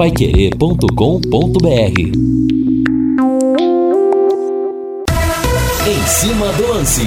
paiquerê.com.br 0.00 2.00
Em 5.86 6.06
cima 6.06 6.50
do 6.54 6.68
lance. 6.68 7.02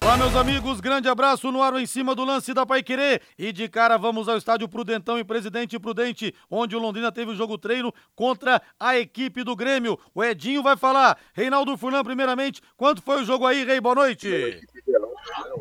Olá, 0.00 0.16
meus 0.16 0.36
amigos, 0.36 0.80
grande 0.80 1.08
abraço 1.08 1.50
no 1.50 1.60
ar 1.60 1.74
em 1.74 1.84
cima 1.84 2.14
do 2.14 2.24
lance 2.24 2.54
da 2.54 2.64
Pai 2.64 2.84
Querer. 2.84 3.20
E 3.36 3.50
de 3.50 3.68
cara 3.68 3.96
vamos 3.96 4.28
ao 4.28 4.36
estádio 4.36 4.68
Prudentão 4.68 5.18
e 5.18 5.24
Presidente 5.24 5.76
Prudente, 5.76 6.32
onde 6.48 6.76
o 6.76 6.78
Londrina 6.78 7.10
teve 7.10 7.32
o 7.32 7.34
jogo 7.34 7.58
treino 7.58 7.92
contra 8.14 8.62
a 8.78 8.96
equipe 8.96 9.42
do 9.42 9.56
Grêmio. 9.56 9.98
O 10.14 10.22
Edinho 10.22 10.62
vai 10.62 10.76
falar. 10.76 11.18
Reinaldo 11.34 11.76
Furlan, 11.76 12.04
primeiramente, 12.04 12.62
quanto 12.76 13.02
foi 13.02 13.22
o 13.22 13.24
jogo 13.24 13.44
aí, 13.44 13.64
Rei? 13.64 13.80
Boa 13.80 13.96
noite. 13.96 14.60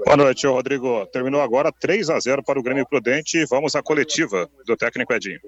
Boa 0.06 0.18
noite, 0.18 0.46
Rodrigo. 0.46 1.04
Terminou 1.08 1.42
agora 1.42 1.72
3 1.72 2.12
a 2.12 2.20
0 2.20 2.44
para 2.44 2.60
o 2.60 2.64
Grêmio 2.64 2.86
Prudente. 2.86 3.44
Vamos 3.48 3.76
à 3.76 3.82
coletiva 3.82 4.48
do 4.68 4.78
técnico 4.78 5.12
Edinho. 5.12 5.40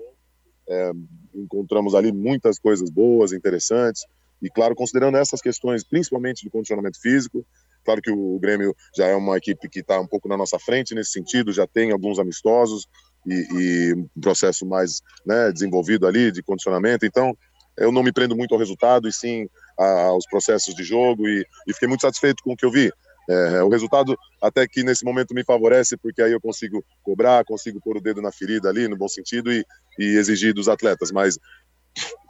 É, 0.70 0.92
encontramos 1.34 1.96
ali 1.96 2.12
muitas 2.12 2.60
coisas 2.60 2.90
boas, 2.90 3.32
interessantes. 3.32 4.06
E, 4.42 4.50
claro, 4.50 4.76
considerando 4.76 5.18
essas 5.18 5.42
questões, 5.42 5.84
principalmente 5.84 6.44
do 6.44 6.52
condicionamento 6.52 7.00
físico, 7.02 7.46
Claro 7.88 8.02
que 8.02 8.12
o 8.12 8.38
Grêmio 8.38 8.76
já 8.94 9.08
é 9.08 9.16
uma 9.16 9.38
equipe 9.38 9.70
que 9.70 9.80
está 9.80 9.98
um 9.98 10.06
pouco 10.06 10.28
na 10.28 10.36
nossa 10.36 10.60
frente 10.60 10.94
nesse 10.94 11.12
sentido, 11.12 11.54
já 11.54 11.66
tem 11.66 11.94
alguns 11.94 12.20
amistosos 12.20 12.86
e, 13.26 13.34
e 13.34 13.94
um 13.94 14.22
processo 14.22 14.66
mais 14.66 15.02
né, 15.26 15.54
desenvolvido 15.54 16.06
ali 16.06 16.30
de 16.30 16.44
condicionamento. 16.44 17.06
Então, 17.06 17.34
eu 17.78 17.90
não 17.90 18.04
me 18.04 18.12
prendo 18.12 18.36
muito 18.36 18.54
ao 18.54 18.60
resultado 18.60 19.08
e 19.08 19.14
sim 19.14 19.48
aos 19.78 20.26
processos 20.28 20.76
de 20.76 20.84
jogo 20.84 21.30
e, 21.30 21.46
e 21.66 21.74
fiquei 21.74 21.88
muito 21.88 22.02
satisfeito 22.02 22.44
com 22.44 22.52
o 22.52 22.58
que 22.58 22.66
eu 22.66 22.72
vi. 22.72 22.92
É, 23.30 23.62
o 23.62 23.70
resultado 23.70 24.18
até 24.42 24.68
que 24.68 24.84
nesse 24.84 25.04
momento 25.04 25.34
me 25.34 25.44
favorece, 25.44 25.98
porque 25.98 26.22
aí 26.22 26.32
eu 26.32 26.40
consigo 26.40 26.84
cobrar, 27.04 27.44
consigo 27.44 27.82
pôr 27.82 27.98
o 27.98 28.02
dedo 28.02 28.22
na 28.22 28.32
ferida 28.32 28.70
ali, 28.70 28.88
no 28.88 28.98
bom 28.98 29.08
sentido, 29.08 29.52
e, 29.52 29.66
e 30.00 30.18
exigir 30.18 30.54
dos 30.54 30.70
atletas. 30.70 31.12
Mas, 31.12 31.38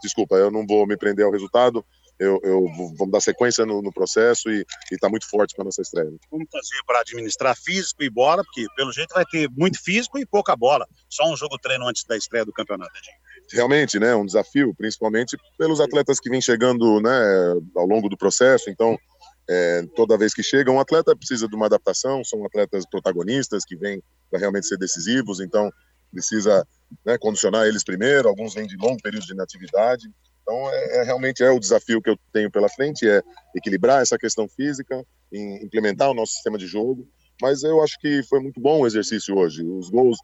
desculpa, 0.02 0.36
eu 0.36 0.50
não 0.50 0.66
vou 0.66 0.86
me 0.86 0.96
prender 0.96 1.24
ao 1.24 1.32
resultado 1.32 1.84
eu, 2.18 2.40
eu 2.42 2.66
vamos 2.96 3.12
dar 3.12 3.20
sequência 3.20 3.64
no, 3.64 3.80
no 3.80 3.92
processo 3.92 4.50
e 4.50 4.66
está 4.90 5.08
muito 5.08 5.28
forte 5.28 5.54
para 5.54 5.64
nossa 5.64 5.80
estreia. 5.80 6.10
Como 6.28 6.44
fazer 6.50 6.82
para 6.84 7.00
administrar 7.00 7.56
físico 7.56 8.02
e 8.02 8.10
bola? 8.10 8.42
Porque 8.42 8.66
pelo 8.74 8.92
jeito 8.92 9.14
vai 9.14 9.24
ter 9.24 9.48
muito 9.50 9.80
físico 9.80 10.18
e 10.18 10.26
pouca 10.26 10.56
bola. 10.56 10.86
Só 11.08 11.30
um 11.30 11.36
jogo 11.36 11.56
treino 11.58 11.86
antes 11.86 12.04
da 12.04 12.16
estreia 12.16 12.44
do 12.44 12.52
campeonato, 12.52 12.90
Edinho. 12.98 13.16
Realmente, 13.52 13.98
né? 14.00 14.14
Um 14.16 14.26
desafio, 14.26 14.74
principalmente 14.74 15.36
pelos 15.56 15.80
atletas 15.80 16.18
que 16.18 16.28
vêm 16.28 16.40
chegando, 16.40 17.00
né? 17.00 17.10
Ao 17.76 17.86
longo 17.86 18.08
do 18.08 18.16
processo. 18.16 18.68
Então, 18.68 18.98
é, 19.48 19.82
toda 19.96 20.18
vez 20.18 20.34
que 20.34 20.42
chega, 20.42 20.70
um 20.70 20.78
atleta 20.78 21.16
precisa 21.16 21.48
de 21.48 21.56
uma 21.56 21.66
adaptação. 21.66 22.22
São 22.22 22.44
atletas 22.44 22.84
protagonistas 22.88 23.64
que 23.64 23.76
vêm 23.76 24.02
para 24.30 24.38
realmente 24.38 24.66
ser 24.66 24.76
decisivos. 24.76 25.40
Então, 25.40 25.70
precisa 26.12 26.66
né, 27.04 27.16
condicionar 27.18 27.66
eles 27.66 27.82
primeiro. 27.82 28.28
Alguns 28.28 28.54
vêm 28.54 28.66
de 28.66 28.76
longo 28.76 29.00
período 29.02 29.24
de 29.24 29.32
inatividade. 29.32 30.06
Então, 30.42 30.70
é, 30.70 30.98
é, 30.98 31.02
realmente 31.02 31.42
é 31.42 31.50
o 31.50 31.58
desafio 31.58 32.02
que 32.02 32.10
eu 32.10 32.18
tenho 32.32 32.50
pela 32.50 32.68
frente, 32.68 33.08
é 33.08 33.22
equilibrar 33.54 34.02
essa 34.02 34.18
questão 34.18 34.48
física, 34.48 35.04
implementar 35.32 36.10
o 36.10 36.14
nosso 36.14 36.32
sistema 36.32 36.58
de 36.58 36.66
jogo. 36.66 37.08
Mas 37.40 37.62
eu 37.62 37.82
acho 37.82 37.98
que 38.00 38.22
foi 38.24 38.40
muito 38.40 38.60
bom 38.60 38.80
o 38.80 38.86
exercício 38.86 39.36
hoje. 39.36 39.62
Os 39.64 39.88
gols 39.88 40.18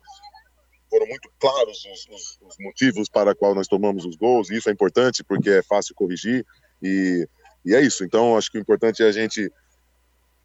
foram 0.90 1.06
muito 1.06 1.30
claros 1.38 1.78
os, 1.86 2.08
os, 2.08 2.38
os 2.42 2.56
motivos 2.60 3.08
para 3.08 3.34
qual 3.34 3.54
nós 3.54 3.68
tomamos 3.68 4.04
os 4.04 4.16
gols. 4.16 4.50
E 4.50 4.56
isso 4.56 4.68
é 4.68 4.72
importante 4.72 5.24
porque 5.24 5.48
é 5.48 5.62
fácil 5.62 5.94
corrigir 5.94 6.44
e, 6.82 7.28
e 7.64 7.74
é 7.74 7.80
isso. 7.80 8.04
Então, 8.04 8.36
acho 8.36 8.50
que 8.50 8.58
o 8.58 8.60
importante 8.60 9.02
é 9.02 9.06
a 9.06 9.12
gente 9.12 9.50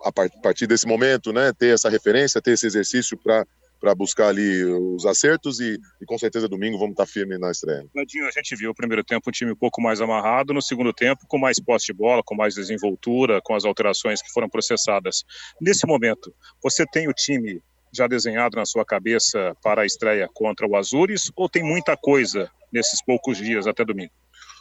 a 0.02 0.12
partir 0.12 0.66
desse 0.66 0.88
momento, 0.88 1.34
né, 1.34 1.52
ter 1.52 1.74
essa 1.74 1.90
referência, 1.90 2.42
ter 2.42 2.52
esse 2.52 2.66
exercício 2.66 3.18
para 3.18 3.46
para 3.80 3.96
buscar 3.96 4.28
ali 4.28 4.66
os 4.66 5.06
acertos 5.06 5.60
e, 5.60 5.80
e, 6.02 6.06
com 6.06 6.18
certeza 6.18 6.50
domingo 6.50 6.78
vamos 6.78 6.92
estar 6.92 7.06
tá 7.06 7.12
firme 7.12 7.38
na 7.38 7.50
estreia. 7.50 7.86
Nadinho, 7.96 8.28
a 8.28 8.32
gente 8.32 8.56
viu 8.56 8.72
o 8.72 8.76
primeiro 8.76 9.04
tempo 9.04 9.30
um 9.30 9.32
time 9.32 9.52
um 9.52 9.56
pouco 9.56 9.82
mais 9.82 10.02
amarrado, 10.02 10.54
no 10.54 10.62
segundo 10.62 10.92
tempo 10.92 11.26
com 11.28 11.38
mais 11.38 11.60
posse 11.60 11.88
de 11.88 11.94
bola, 11.94 12.22
com 12.22 12.36
mais 12.36 12.56
desenvoltura, 12.56 13.40
com 13.42 13.56
as 13.56 13.64
alterações 13.64 14.22
que 14.22 14.32
foram 14.32 14.50
processadas. 14.50 15.24
Nesse 15.62 15.88
momento, 15.88 16.34
você 16.62 16.86
tem 16.86 17.08
o 17.08 17.14
time 17.14 17.62
já 17.92 18.06
desenhado 18.06 18.58
na 18.58 18.66
sua 18.66 18.86
cabeça 18.86 19.56
para 19.64 19.84
a 19.84 19.86
estreia 19.86 20.28
contra 20.34 20.68
o 20.68 20.76
Azures 20.76 21.32
ou 21.36 21.50
tem 21.50 21.64
muita 21.64 21.96
coisa 21.96 22.52
nesses 22.72 23.02
poucos 23.04 23.38
dias 23.38 23.66
até 23.66 23.84
domingo? 23.84 24.12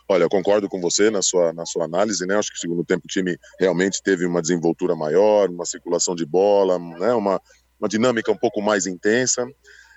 Olha, 0.08 0.22
eu 0.22 0.28
concordo 0.30 0.68
com 0.68 0.80
você 0.80 1.10
na 1.10 1.20
sua, 1.20 1.52
na 1.52 1.66
sua 1.66 1.84
análise, 1.84 2.26
né? 2.26 2.36
Acho 2.36 2.50
que 2.50 2.56
o 2.56 2.60
segundo 2.60 2.84
tempo 2.84 3.02
o 3.04 3.08
time 3.08 3.38
realmente 3.60 4.02
teve 4.02 4.24
uma 4.24 4.40
desenvoltura 4.40 4.96
maior, 4.96 5.50
uma 5.50 5.66
circulação 5.66 6.14
de 6.14 6.24
bola, 6.24 6.78
né? 6.78 7.12
Uma, 7.12 7.40
uma 7.78 7.88
dinâmica 7.88 8.32
um 8.32 8.36
pouco 8.36 8.62
mais 8.62 8.86
intensa. 8.86 9.46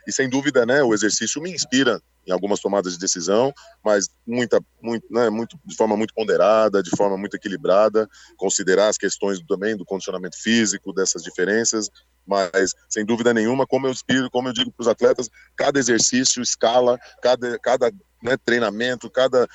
E 0.08 0.12
sem 0.12 0.28
dúvida, 0.28 0.66
né, 0.66 0.84
o 0.84 0.94
exercício 0.94 1.42
me 1.42 1.52
inspira 1.52 2.02
em 2.26 2.32
algumas 2.32 2.60
tomadas 2.60 2.94
de 2.94 3.00
decisão, 3.00 3.54
mas 3.84 4.10
muita, 4.26 4.60
muito, 4.82 5.06
né, 5.12 5.30
muito, 5.30 5.60
de 5.66 5.76
forma 5.76 5.98
muito 5.98 6.14
ponderada, 6.14 6.82
de 6.82 6.90
forma 6.92 7.18
muito 7.18 7.36
equilibrada, 7.36 8.08
considerar 8.38 8.90
as 8.90 8.98
questões 8.98 9.40
também 9.48 9.76
do 9.76 9.86
condicionamento 9.86 10.38
físico, 10.42 10.94
dessas 10.94 11.24
diferenças, 11.24 11.90
mas 12.26 12.74
sem 12.90 13.06
dúvida 13.06 13.34
nenhuma, 13.34 13.66
como 13.66 13.88
eu 13.88 13.92
inspiro, 13.92 14.30
como 14.30 14.50
eu 14.50 14.54
digo 14.54 14.72
para 14.72 14.84
os 14.84 14.88
atletas, 14.88 15.30
cada 15.56 15.80
exercício 15.80 16.42
escala, 16.42 17.00
cada, 17.22 17.58
cada 17.60 17.92
né, 18.24 18.38
treinamento, 18.44 19.10
cada 19.10 19.48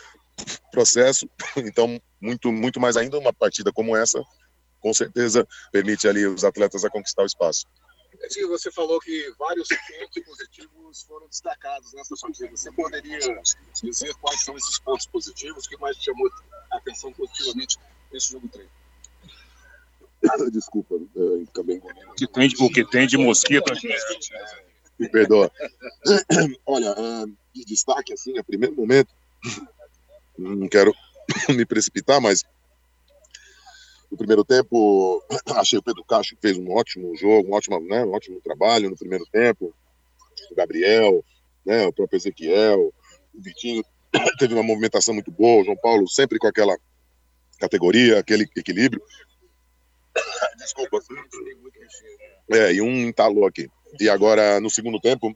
processo, 0.71 1.29
então 1.57 2.01
muito, 2.21 2.53
muito 2.53 2.81
mais 2.81 2.97
ainda 2.97 3.19
uma 3.19 3.33
partida 3.33 3.73
como 3.73 3.97
essa, 3.97 4.23
com 4.81 4.93
certeza 4.93 5.47
permite 5.73 6.07
ali 6.07 6.27
os 6.27 6.45
atletas 6.45 6.85
a 6.85 6.91
conquistar 6.91 7.23
o 7.23 7.27
espaço. 7.27 7.67
Edinho, 8.23 8.49
você 8.49 8.71
falou 8.73 8.99
que 8.99 9.33
vários 9.39 9.69
pontos 9.69 10.23
positivos 10.25 11.03
foram 11.03 11.29
destacados 11.29 11.93
nessa 11.93 12.15
partida. 12.17 12.51
Você 12.57 12.73
poderia 12.73 13.19
dizer 13.83 14.15
quais 14.15 14.43
são 14.43 14.57
esses 14.57 14.79
pontos 14.79 15.07
positivos? 15.07 15.67
O 15.67 15.69
que 15.69 15.77
mais 15.77 15.97
chamou 15.99 16.29
a 16.73 16.77
atenção 16.79 17.13
positivamente 17.13 17.77
nesse 18.11 18.33
jogo 18.33 18.49
treino? 18.49 18.71
Desculpa, 20.51 20.97
acabei 21.49 21.77
engolindo. 21.77 22.15
Que 22.15 22.27
tem, 22.27 22.49
o 22.59 22.71
que 22.71 22.85
tem 22.85 23.07
de 23.07 23.19
mosquito 23.19 23.71
aqui. 23.73 23.89
Me 24.99 25.09
perdoa. 25.09 25.53
Olha, 26.65 26.95
de 27.55 27.65
destaque, 27.65 28.15
assim, 28.15 28.39
a 28.39 28.45
primeiro 28.45 28.75
momento, 28.75 29.15
não 30.39 30.69
quero 30.69 30.95
me 31.51 31.65
precipitar, 31.65 32.21
mas 32.21 32.43
no 34.11 34.17
primeiro 34.17 34.45
tempo, 34.45 35.23
achei 35.57 35.79
o 35.79 35.83
Pedro 35.83 36.05
Castro 36.05 36.37
fez 36.41 36.57
um 36.57 36.71
ótimo 36.73 37.17
jogo, 37.17 37.49
um 37.49 37.55
ótimo, 37.55 37.81
né, 37.81 38.05
um 38.05 38.13
ótimo 38.13 38.41
trabalho 38.41 38.91
no 38.91 38.97
primeiro 38.97 39.27
tempo. 39.27 39.75
O 40.51 40.55
Gabriel, 40.55 41.25
né, 41.65 41.87
o 41.87 41.93
próprio 41.93 42.17
Ezequiel, 42.17 42.93
o 43.35 43.43
Vitinho 43.43 43.85
teve 44.39 44.55
uma 44.55 44.63
movimentação 44.63 45.15
muito 45.15 45.31
boa. 45.31 45.63
O 45.63 45.65
João 45.65 45.77
Paulo 45.77 46.09
sempre 46.09 46.39
com 46.39 46.47
aquela 46.47 46.77
categoria, 47.59 48.19
aquele 48.19 48.47
equilíbrio. 48.57 49.03
Desculpa. 50.59 50.99
É, 52.53 52.75
e 52.75 52.81
um 52.81 53.09
entalou 53.09 53.47
aqui. 53.47 53.69
E 54.01 54.09
agora, 54.09 54.61
no 54.61 54.71
segundo 54.71 55.01
tempo, 55.01 55.35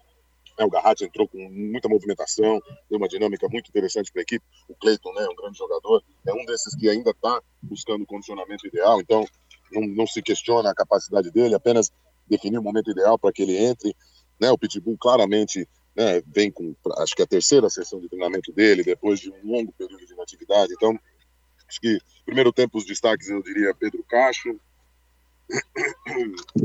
né, 0.61 0.67
o 0.67 0.71
Garratti 0.71 1.05
entrou 1.05 1.27
com 1.27 1.39
muita 1.49 1.89
movimentação, 1.89 2.61
deu 2.89 2.99
uma 2.99 3.09
dinâmica 3.09 3.49
muito 3.49 3.69
interessante 3.69 4.13
para 4.13 4.21
a 4.21 4.25
equipe. 4.25 4.45
O 4.69 4.75
Cleiton, 4.75 5.13
né, 5.15 5.27
um 5.27 5.35
grande 5.35 5.57
jogador, 5.57 6.05
é 6.27 6.33
um 6.35 6.45
desses 6.45 6.77
que 6.77 6.89
ainda 6.89 7.11
está 7.11 7.41
buscando 7.63 8.03
o 8.03 8.07
condicionamento 8.07 8.67
ideal, 8.67 9.01
então 9.01 9.25
não, 9.73 9.83
não, 9.89 10.07
se 10.07 10.21
questiona 10.21 10.71
a 10.71 10.75
capacidade 10.75 11.31
dele, 11.31 11.55
apenas 11.55 11.91
definir 12.29 12.59
o 12.59 12.63
momento 12.63 12.91
ideal 12.91 13.19
para 13.19 13.33
que 13.33 13.43
ele 13.43 13.57
entre. 13.57 13.97
Né, 14.39 14.51
o 14.51 14.59
Pitbull 14.59 14.99
claramente 14.99 15.67
né, 15.97 16.23
vem 16.27 16.51
com, 16.51 16.75
acho 16.99 17.15
que 17.15 17.23
a 17.23 17.27
terceira 17.27 17.71
sessão 17.71 18.01
de 18.01 18.09
treinamento 18.09 18.53
dele, 18.53 18.85
depois 18.85 19.19
de 19.19 19.31
um 19.31 19.51
longo 19.51 19.73
período 19.73 20.05
de 20.05 20.13
inatividade. 20.13 20.73
Então, 20.75 20.99
acho 21.67 21.81
que, 21.81 21.99
primeiro 22.27 22.53
tempo, 22.53 22.77
os 22.77 22.85
destaques, 22.85 23.29
eu 23.31 23.43
diria 23.43 23.75
Pedro 23.75 24.05
Cacho. 24.05 24.61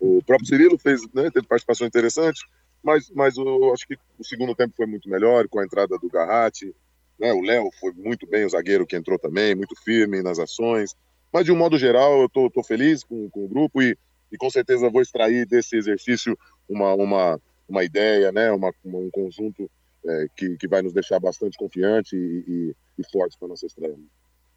O 0.00 0.22
próprio 0.22 0.46
Cirilo 0.46 0.78
fez, 0.78 1.00
né, 1.14 1.30
teve 1.30 1.46
participação 1.46 1.86
interessante 1.86 2.46
mas, 2.84 3.10
mas 3.10 3.36
eu 3.38 3.72
acho 3.72 3.86
que 3.86 3.96
o 4.18 4.24
segundo 4.24 4.54
tempo 4.54 4.74
foi 4.76 4.86
muito 4.86 5.08
melhor 5.08 5.48
com 5.48 5.58
a 5.58 5.64
entrada 5.64 5.98
do 5.98 6.08
Garratti. 6.08 6.74
Né? 7.18 7.32
O 7.32 7.40
Léo 7.40 7.70
foi 7.80 7.92
muito 7.92 8.26
bem, 8.26 8.44
o 8.44 8.50
zagueiro 8.50 8.86
que 8.86 8.94
entrou 8.94 9.18
também, 9.18 9.54
muito 9.54 9.74
firme 9.82 10.22
nas 10.22 10.38
ações. 10.38 10.94
Mas, 11.32 11.46
de 11.46 11.52
um 11.52 11.56
modo 11.56 11.78
geral, 11.78 12.20
eu 12.20 12.26
estou 12.26 12.62
feliz 12.62 13.02
com, 13.02 13.30
com 13.30 13.46
o 13.46 13.48
grupo 13.48 13.80
e, 13.82 13.96
e, 14.30 14.36
com 14.36 14.50
certeza 14.50 14.90
vou 14.90 15.00
extrair 15.00 15.46
desse 15.46 15.76
exercício 15.76 16.38
uma, 16.68 16.92
uma, 16.94 17.40
uma 17.66 17.82
ideia, 17.82 18.30
né? 18.30 18.52
uma, 18.52 18.70
um 18.84 19.10
conjunto 19.10 19.68
é, 20.06 20.26
que, 20.36 20.56
que 20.58 20.68
vai 20.68 20.82
nos 20.82 20.92
deixar 20.92 21.18
bastante 21.18 21.56
confiante 21.56 22.14
e, 22.14 22.44
e, 22.46 22.76
e 22.98 23.10
fortes 23.10 23.38
para 23.38 23.46
a 23.46 23.48
nossa 23.48 23.64
estreia. 23.64 23.96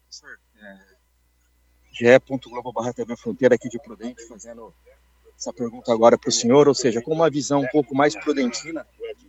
Professor, 0.02 0.38
é, 0.60 0.78
GE.globo 1.92 2.72
barra 2.72 2.92
TV 2.92 3.16
Fronteira 3.16 3.54
aqui 3.54 3.70
de 3.70 3.80
Prudente, 3.80 4.22
fazendo 4.28 4.74
essa 5.38 5.52
pergunta 5.52 5.92
agora 5.92 6.18
para 6.18 6.28
o 6.28 6.32
senhor, 6.32 6.66
ou 6.66 6.74
seja, 6.74 7.00
com 7.00 7.12
uma 7.12 7.30
visão 7.30 7.60
um 7.60 7.68
pouco 7.68 7.94
mais 7.94 8.16
prudentina, 8.16 8.84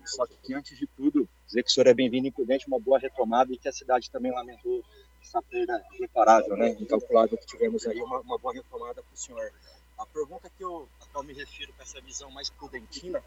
só 0.06 0.26
que 0.26 0.54
antes 0.56 0.76
de 0.76 0.88
tudo, 0.88 1.30
dizer 1.46 1.62
que 1.62 1.70
o 1.70 1.72
senhor 1.72 1.86
é 1.86 1.94
bem-vindo 1.94 2.28
em 2.28 2.32
Prudente, 2.32 2.68
uma 2.68 2.80
boa 2.80 2.98
retomada 2.98 3.54
e 3.54 3.58
que 3.58 3.70
a 3.70 3.72
cidade 3.72 4.10
também 4.10 4.32
lamentou 4.32 4.84
essa 5.22 5.40
perda 5.44 5.80
irreparável, 5.94 6.58
né, 6.58 6.76
incalculável 6.80 7.38
que 7.38 7.46
tivemos 7.46 7.86
aí, 7.86 8.02
uma, 8.02 8.22
uma 8.22 8.40
boa 8.40 8.56
retomada 8.56 9.04
para 9.04 9.14
o 9.14 9.18
senhor. 9.18 9.52
A 10.00 10.06
pergunta 10.08 10.50
que 10.58 10.64
eu, 10.64 10.90
a 11.00 11.06
qual 11.14 11.24
me 11.24 11.34
refiro 11.34 11.72
com 11.74 11.84
essa 11.84 12.02
visão 12.02 12.32
mais 12.32 12.50
prudentina 12.50 13.22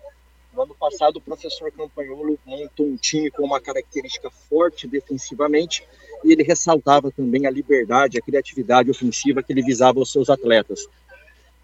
No 0.52 0.62
ano 0.62 0.74
passado, 0.74 1.18
o 1.18 1.20
professor 1.20 1.70
Campagnolo 1.70 2.36
montou 2.44 2.86
um 2.86 2.96
time 2.96 3.30
com 3.30 3.44
uma 3.44 3.60
característica 3.60 4.28
forte 4.28 4.88
defensivamente 4.88 5.86
e 6.24 6.32
ele 6.32 6.42
ressaltava 6.42 7.12
também 7.12 7.46
a 7.46 7.50
liberdade, 7.50 8.18
a 8.18 8.22
criatividade 8.22 8.90
ofensiva 8.90 9.42
que 9.42 9.52
ele 9.52 9.62
visava 9.62 10.00
aos 10.00 10.10
seus 10.10 10.28
atletas. 10.28 10.88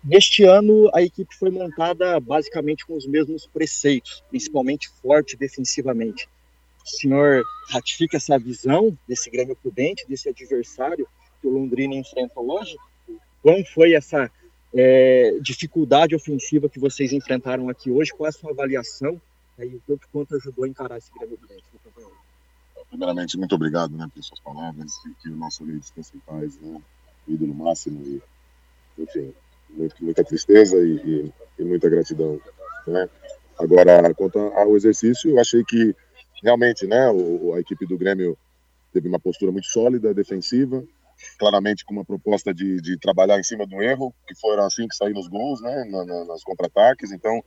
Neste 0.03 0.45
ano, 0.45 0.91
a 0.95 1.03
equipe 1.03 1.35
foi 1.35 1.51
montada 1.51 2.19
basicamente 2.21 2.87
com 2.87 2.97
os 2.97 3.07
mesmos 3.07 3.47
preceitos, 3.47 4.23
principalmente 4.31 4.89
forte 5.03 5.37
defensivamente. 5.37 6.29
O 6.85 6.89
senhor 6.89 7.45
ratifica 7.69 8.17
essa 8.17 8.39
visão 8.39 8.97
desse 9.07 9.29
Grêmio 9.29 9.57
Prudente, 9.57 10.07
desse 10.09 10.29
adversário 10.29 11.07
que 11.41 11.47
o 11.47 11.51
Londrina 11.51 11.95
enfrentou 11.95 12.51
hoje? 12.51 12.77
Como 13.43 13.65
foi 13.67 13.95
essa 13.95 14.31
é, 14.75 15.39
dificuldade 15.41 16.15
ofensiva 16.15 16.69
que 16.69 16.79
vocês 16.79 17.13
enfrentaram 17.13 17.69
aqui 17.69 17.91
hoje? 17.91 18.13
Qual 18.13 18.27
é 18.27 18.31
a 18.31 18.33
sua 18.33 18.53
avaliação 18.53 19.21
e 19.59 19.67
o 19.67 19.83
tanto 19.87 20.09
quanto 20.13 20.37
ajudou 20.37 20.65
a 20.65 20.69
encarar 20.69 20.99
esse 20.99 21.11
Grêmio 21.13 21.37
Prudente? 21.37 21.65
Primeiramente, 22.89 23.37
muito 23.37 23.55
obrigado 23.55 23.95
né, 23.97 24.09
pelas 24.13 24.27
suas 24.27 24.41
palavras 24.41 24.93
que 25.21 25.29
o 25.29 25.37
nosso 25.37 25.65
rei 25.65 25.77
descanse 25.77 26.17
em 26.17 26.21
paz, 26.21 26.59
né, 26.59 26.81
ídolo 27.27 27.55
máximo 27.55 28.01
e, 28.03 28.23
enfim, 29.03 29.35
muito, 29.71 30.05
muita 30.05 30.25
tristeza 30.25 30.77
e, 30.79 31.33
e, 31.59 31.65
muita 31.65 31.89
gratidão. 31.89 32.41
Né? 32.87 33.09
Agora, 33.59 34.15
quanto 34.15 34.39
ao 34.39 34.77
exercício, 34.77 35.31
eu 35.31 35.41
achei 35.41 35.65
que 35.65 35.95
realmente 36.43 36.87
né, 36.87 37.11
o, 37.11 37.55
a 37.55 37.61
equipe 37.61 37.87
do 37.87 37.99
Grêmio 37.99 38.37
teve 38.93 39.09
uma 39.09 39.19
postura 39.19 39.53
muito 39.53 39.67
sólida, 39.67 40.15
defensiva, 40.15 40.83
claramente 41.39 41.85
com 41.85 41.93
uma 41.93 42.05
proposta 42.05 42.55
de, 42.55 42.81
de 42.81 42.99
trabalhar 42.99 43.39
em 43.39 43.43
cima 43.43 43.67
do 43.67 43.83
erro, 43.83 44.15
que 44.27 44.35
foram 44.37 44.65
assim 44.65 44.87
que 44.87 44.97
saíram 44.97 45.21
os 45.21 45.29
gols, 45.29 45.61
né, 45.61 45.85
na, 45.91 46.05
na, 46.05 46.25
nas 46.25 46.43
contra-ataques. 46.43 47.13
Então, 47.13 47.43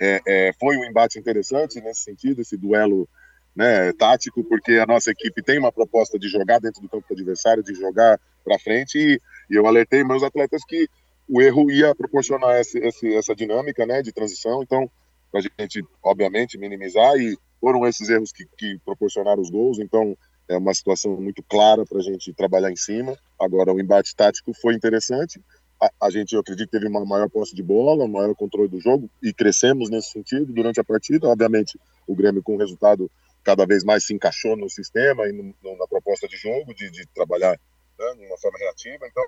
é, 0.00 0.20
é, 0.26 0.52
foi 0.58 0.76
um 0.76 0.84
embate 0.84 1.18
interessante 1.18 1.80
nesse 1.80 2.02
sentido, 2.02 2.42
esse 2.42 2.56
duelo 2.56 3.08
né, 3.54 3.92
tático, 3.92 4.42
porque 4.44 4.72
a 4.72 4.86
nossa 4.86 5.10
equipe 5.10 5.42
tem 5.42 5.58
uma 5.58 5.72
proposta 5.72 6.18
de 6.18 6.28
jogar 6.28 6.58
dentro 6.58 6.80
do 6.80 6.88
campo 6.88 7.06
do 7.08 7.14
adversário, 7.14 7.62
de 7.62 7.74
jogar 7.74 8.18
para 8.44 8.58
frente, 8.58 8.98
e, 8.98 9.20
e, 9.50 9.56
eu 9.56 9.66
alertei 9.66 10.02
meus 10.02 10.22
atletas 10.22 10.62
que 10.66 10.88
o 11.32 11.40
erro 11.40 11.70
ia 11.70 11.94
proporcionar 11.94 12.60
esse, 12.60 12.78
esse, 12.78 13.14
essa 13.14 13.34
dinâmica 13.34 13.86
né, 13.86 14.02
de 14.02 14.12
transição, 14.12 14.62
então, 14.62 14.90
para 15.30 15.40
a 15.40 15.62
gente, 15.62 15.82
obviamente, 16.04 16.58
minimizar, 16.58 17.16
e 17.16 17.38
foram 17.58 17.86
esses 17.86 18.10
erros 18.10 18.30
que, 18.32 18.44
que 18.58 18.78
proporcionaram 18.84 19.40
os 19.40 19.48
gols, 19.48 19.78
então 19.78 20.14
é 20.46 20.58
uma 20.58 20.74
situação 20.74 21.18
muito 21.18 21.42
clara 21.42 21.86
para 21.86 22.00
a 22.00 22.02
gente 22.02 22.34
trabalhar 22.34 22.70
em 22.70 22.76
cima. 22.76 23.16
Agora, 23.40 23.72
o 23.72 23.80
embate 23.80 24.14
tático 24.14 24.52
foi 24.52 24.74
interessante. 24.74 25.40
A, 25.80 25.90
a, 26.02 26.10
gente, 26.10 26.34
eu 26.34 26.40
acredito, 26.40 26.68
teve 26.68 26.86
uma 26.86 27.02
maior 27.02 27.30
posse 27.30 27.54
de 27.54 27.62
bola, 27.62 28.04
um 28.04 28.08
maior 28.08 28.34
controle 28.34 28.68
do 28.68 28.78
jogo 28.78 29.08
e 29.22 29.32
crescemos 29.32 29.88
nesse 29.88 30.10
sentido 30.10 30.52
durante 30.52 30.80
a 30.80 30.84
partida. 30.84 31.28
Obviamente, 31.28 31.80
o 32.06 32.14
Grêmio 32.14 32.42
com 32.42 32.56
o 32.56 32.58
resultado 32.58 33.10
cada 33.42 33.64
vez 33.64 33.84
mais 33.84 34.04
se 34.04 34.12
encaixou 34.12 34.54
no 34.54 34.68
sistema 34.68 35.26
e 35.26 35.32
no, 35.32 35.54
no, 35.62 35.78
na 35.78 35.86
proposta 35.86 36.28
de 36.28 36.36
jogo, 36.36 36.74
de, 36.74 36.90
de 36.90 37.06
trabalhar 37.14 37.58
né, 37.98 38.14
de 38.18 38.26
uma 38.26 38.36
forma 38.36 38.58
reativa. 38.58 39.06
Então, 39.06 39.24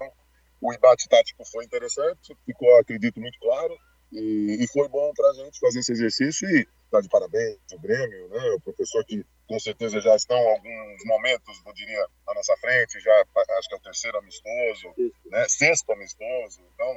o 0.64 0.72
embate 0.72 1.06
tático 1.08 1.44
foi 1.44 1.64
interessante, 1.64 2.34
ficou, 2.46 2.74
acredito, 2.78 3.20
muito 3.20 3.38
claro. 3.38 3.76
E, 4.10 4.58
e 4.60 4.68
foi 4.68 4.88
bom 4.88 5.12
para 5.14 5.28
a 5.28 5.34
gente 5.34 5.58
fazer 5.58 5.80
esse 5.80 5.92
exercício 5.92 6.48
e 6.48 6.66
tá 6.90 7.00
de 7.00 7.08
parabéns 7.08 7.58
o 7.72 7.78
Grêmio, 7.80 8.28
né? 8.28 8.50
O 8.52 8.60
professor 8.60 9.04
que 9.04 9.26
com 9.46 9.58
certeza 9.58 10.00
já 10.00 10.14
estão 10.14 10.38
alguns 10.38 11.04
momentos, 11.04 11.60
eu 11.66 11.72
diria, 11.74 12.06
à 12.28 12.34
nossa 12.34 12.56
frente, 12.58 13.00
já 13.00 13.12
acho 13.58 13.68
que 13.68 13.74
é 13.74 13.78
o 13.78 13.82
terceiro 13.82 14.18
amistoso, 14.18 14.94
né? 15.26 15.46
Sexto 15.48 15.92
amistoso, 15.92 16.60
então 16.74 16.92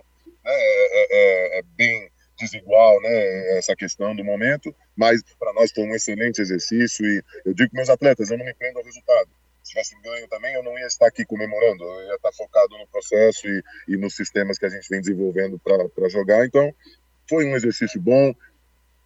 né? 0.46 0.54
é, 0.54 1.02
é, 1.02 1.08
é, 1.58 1.60
é 1.60 1.62
bem 1.76 2.10
desigual, 2.40 3.02
né? 3.02 3.58
Essa 3.58 3.76
questão 3.76 4.16
do 4.16 4.24
momento, 4.24 4.74
mas 4.96 5.22
para 5.40 5.52
nós 5.54 5.72
foi 5.72 5.84
um 5.84 5.96
excelente 5.96 6.40
exercício 6.40 7.06
e 7.06 7.24
eu 7.46 7.54
digo 7.54 7.72
meus 7.74 7.90
atletas, 7.90 8.30
eu 8.30 8.38
não 8.38 8.46
me 8.46 8.54
prendo 8.54 8.78
ao 8.78 8.86
resultado. 8.86 9.30
Se 9.68 9.72
tivesse 9.72 10.02
ganho 10.02 10.26
também, 10.30 10.54
eu 10.54 10.64
não 10.64 10.80
ia 10.80 10.88
estar 10.88 11.08
aqui 11.08 11.26
comemorando, 11.26 11.84
eu 11.84 12.08
ia 12.08 12.16
estar 12.16 12.32
focado 12.32 12.78
no 12.78 12.88
processo 12.88 13.46
e, 13.46 13.62
e 13.90 13.98
nos 13.98 14.16
sistemas 14.16 14.58
que 14.58 14.66
a 14.66 14.70
gente 14.70 14.88
vem 14.90 15.02
desenvolvendo 15.02 15.60
para 15.60 16.08
jogar. 16.08 16.46
Então, 16.46 16.74
foi 17.30 17.46
um 17.46 17.54
exercício 17.54 18.00
bom. 18.00 18.34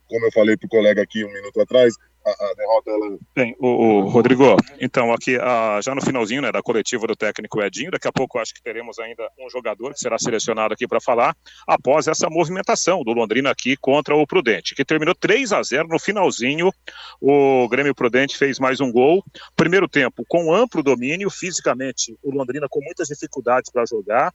Como 0.07 0.23
eu 0.23 0.31
falei 0.31 0.55
para 0.55 0.67
o 0.67 0.69
colega 0.69 1.01
aqui 1.01 1.25
um 1.25 1.33
minuto 1.33 1.59
atrás, 1.59 1.95
a, 2.25 2.53
derrota 2.55 2.91
ela. 2.91 3.17
Bem, 3.35 3.55
o, 3.59 3.67
o 3.67 4.09
Rodrigo, 4.09 4.55
então 4.79 5.13
aqui 5.13 5.37
a, 5.37 5.79
já 5.81 5.95
no 5.95 6.01
finalzinho 6.01 6.41
né, 6.41 6.51
da 6.51 6.61
coletiva 6.61 7.07
do 7.07 7.15
técnico 7.15 7.61
Edinho, 7.61 7.91
daqui 7.91 8.07
a 8.07 8.11
pouco 8.11 8.39
acho 8.39 8.53
que 8.53 8.61
teremos 8.61 8.99
ainda 8.99 9.29
um 9.39 9.49
jogador 9.49 9.93
que 9.93 9.99
será 9.99 10.17
selecionado 10.17 10.73
aqui 10.73 10.87
para 10.87 11.01
falar 11.01 11.35
após 11.67 12.07
essa 12.07 12.29
movimentação 12.29 13.03
do 13.03 13.11
Londrina 13.13 13.49
aqui 13.49 13.75
contra 13.77 14.15
o 14.15 14.25
Prudente, 14.27 14.75
que 14.75 14.85
terminou 14.85 15.15
3 15.15 15.51
a 15.53 15.63
0 15.63 15.87
no 15.87 15.99
finalzinho. 15.99 16.71
O 17.19 17.67
Grêmio 17.69 17.95
Prudente 17.95 18.37
fez 18.37 18.59
mais 18.59 18.79
um 18.79 18.91
gol. 18.91 19.23
Primeiro 19.55 19.87
tempo 19.87 20.23
com 20.27 20.53
amplo 20.53 20.83
domínio, 20.83 21.29
fisicamente 21.29 22.15
o 22.21 22.31
Londrina 22.31 22.67
com 22.69 22.81
muitas 22.83 23.07
dificuldades 23.07 23.71
para 23.71 23.85
jogar. 23.85 24.33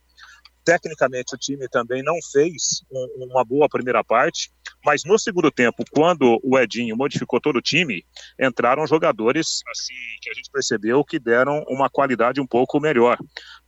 Tecnicamente, 0.66 1.32
o 1.32 1.38
time 1.38 1.68
também 1.68 2.02
não 2.02 2.16
fez 2.32 2.82
um, 2.90 3.28
uma 3.30 3.44
boa 3.44 3.68
primeira 3.68 4.02
parte, 4.02 4.50
mas 4.84 5.04
no 5.04 5.16
segundo 5.16 5.48
tempo, 5.48 5.84
quando 5.92 6.40
o 6.42 6.58
Edinho 6.58 6.96
modificou 6.96 7.40
todo 7.40 7.60
o 7.60 7.62
time, 7.62 8.04
entraram 8.36 8.84
jogadores 8.84 9.62
assim 9.68 9.94
que 10.20 10.28
a 10.28 10.34
gente 10.34 10.50
percebeu 10.50 11.04
que 11.04 11.20
deram 11.20 11.64
uma 11.68 11.88
qualidade 11.88 12.40
um 12.40 12.46
pouco 12.48 12.80
melhor 12.80 13.16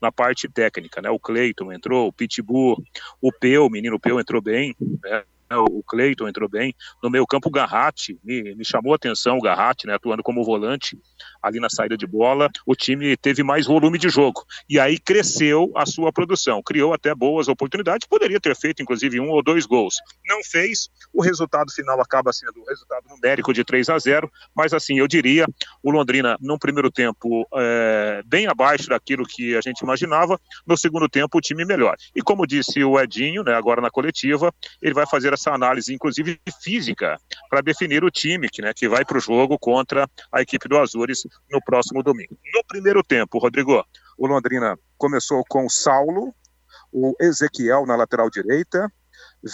na 0.02 0.10
parte 0.10 0.48
técnica, 0.48 1.00
né? 1.00 1.08
O 1.08 1.20
Cleiton 1.20 1.72
entrou, 1.72 2.08
o 2.08 2.12
Pitbull, 2.12 2.76
o 3.20 3.30
Peu, 3.32 3.66
o 3.66 3.70
menino 3.70 4.00
Peu 4.00 4.18
entrou 4.18 4.42
bem, 4.42 4.74
né? 5.00 5.22
O 5.56 5.82
Cleiton 5.82 6.28
entrou 6.28 6.48
bem. 6.48 6.74
No 7.02 7.10
meio 7.10 7.26
campo, 7.26 7.48
o 7.48 7.52
Garratti, 7.52 8.18
me, 8.22 8.54
me 8.54 8.64
chamou 8.64 8.92
a 8.92 8.96
atenção 8.96 9.38
o 9.38 9.40
Garratti, 9.40 9.86
né, 9.86 9.94
atuando 9.94 10.22
como 10.22 10.44
volante 10.44 10.98
ali 11.42 11.58
na 11.58 11.70
saída 11.70 11.96
de 11.96 12.06
bola. 12.06 12.50
O 12.66 12.74
time 12.74 13.16
teve 13.16 13.42
mais 13.42 13.66
volume 13.66 13.98
de 13.98 14.08
jogo. 14.08 14.44
E 14.68 14.78
aí 14.78 14.98
cresceu 14.98 15.72
a 15.74 15.86
sua 15.86 16.12
produção. 16.12 16.62
Criou 16.62 16.92
até 16.92 17.14
boas 17.14 17.48
oportunidades. 17.48 18.06
Poderia 18.06 18.40
ter 18.40 18.54
feito, 18.56 18.82
inclusive, 18.82 19.20
um 19.20 19.30
ou 19.30 19.42
dois 19.42 19.64
gols. 19.64 19.96
Não 20.26 20.42
fez. 20.44 20.88
O 21.12 21.22
resultado 21.22 21.72
final 21.72 22.00
acaba 22.00 22.32
sendo 22.32 22.60
o 22.60 22.68
resultado 22.68 23.08
numérico 23.08 23.52
de 23.52 23.64
3 23.64 23.88
a 23.88 23.98
0. 23.98 24.30
Mas, 24.54 24.74
assim, 24.74 24.98
eu 24.98 25.08
diria, 25.08 25.46
o 25.82 25.90
Londrina, 25.90 26.36
num 26.40 26.58
primeiro 26.58 26.90
tempo, 26.90 27.46
é, 27.54 28.22
bem 28.26 28.46
abaixo 28.46 28.88
daquilo 28.88 29.24
que 29.24 29.56
a 29.56 29.60
gente 29.60 29.80
imaginava. 29.80 30.38
No 30.66 30.76
segundo 30.76 31.08
tempo, 31.08 31.38
o 31.38 31.40
time 31.40 31.64
melhor. 31.64 31.96
E 32.14 32.20
como 32.20 32.46
disse 32.46 32.82
o 32.84 33.00
Edinho, 33.00 33.42
né, 33.42 33.54
agora 33.54 33.80
na 33.80 33.90
coletiva, 33.90 34.52
ele 34.82 34.94
vai 34.94 35.06
fazer 35.06 35.32
essa 35.38 35.52
análise, 35.52 35.94
inclusive 35.94 36.38
física, 36.60 37.16
para 37.48 37.60
definir 37.60 38.04
o 38.04 38.10
time 38.10 38.48
que, 38.48 38.60
né, 38.60 38.72
que 38.74 38.88
vai 38.88 39.04
para 39.04 39.16
o 39.16 39.20
jogo 39.20 39.58
contra 39.58 40.08
a 40.32 40.42
equipe 40.42 40.68
do 40.68 40.78
Azures 40.78 41.22
no 41.50 41.62
próximo 41.62 42.02
domingo. 42.02 42.36
No 42.54 42.64
primeiro 42.66 43.02
tempo, 43.02 43.38
Rodrigo, 43.38 43.84
o 44.18 44.26
Londrina 44.26 44.78
começou 44.96 45.44
com 45.48 45.64
o 45.64 45.70
Saulo, 45.70 46.34
o 46.92 47.14
Ezequiel 47.20 47.86
na 47.86 47.96
lateral 47.96 48.28
direita, 48.28 48.90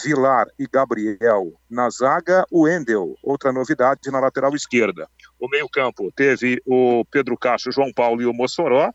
Vilar 0.02 0.46
e 0.58 0.66
Gabriel 0.66 1.52
na 1.70 1.90
zaga, 1.90 2.44
o 2.50 2.66
Endel, 2.66 3.14
outra 3.22 3.52
novidade 3.52 4.10
na 4.10 4.20
lateral 4.20 4.54
esquerda. 4.54 5.08
O 5.38 5.48
meio-campo 5.48 6.10
teve 6.14 6.60
o 6.64 7.04
Pedro 7.10 7.36
Castro, 7.36 7.72
João 7.72 7.92
Paulo 7.92 8.22
e 8.22 8.26
o 8.26 8.32
Mossoró. 8.32 8.92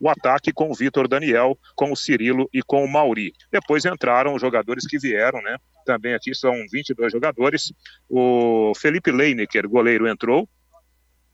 O 0.00 0.08
ataque 0.08 0.52
com 0.52 0.70
o 0.70 0.74
Vitor 0.74 1.06
Daniel, 1.06 1.56
com 1.76 1.92
o 1.92 1.96
Cirilo 1.96 2.48
e 2.52 2.60
com 2.60 2.84
o 2.84 2.90
Mauri. 2.90 3.32
Depois 3.52 3.84
entraram 3.84 4.34
os 4.34 4.40
jogadores 4.40 4.84
que 4.86 4.98
vieram, 4.98 5.40
né? 5.42 5.56
Também 5.84 6.14
aqui 6.14 6.34
são 6.34 6.52
22 6.70 7.12
jogadores. 7.12 7.72
O 8.08 8.72
Felipe 8.76 9.10
Leinecker, 9.10 9.68
goleiro, 9.68 10.08
entrou 10.08 10.48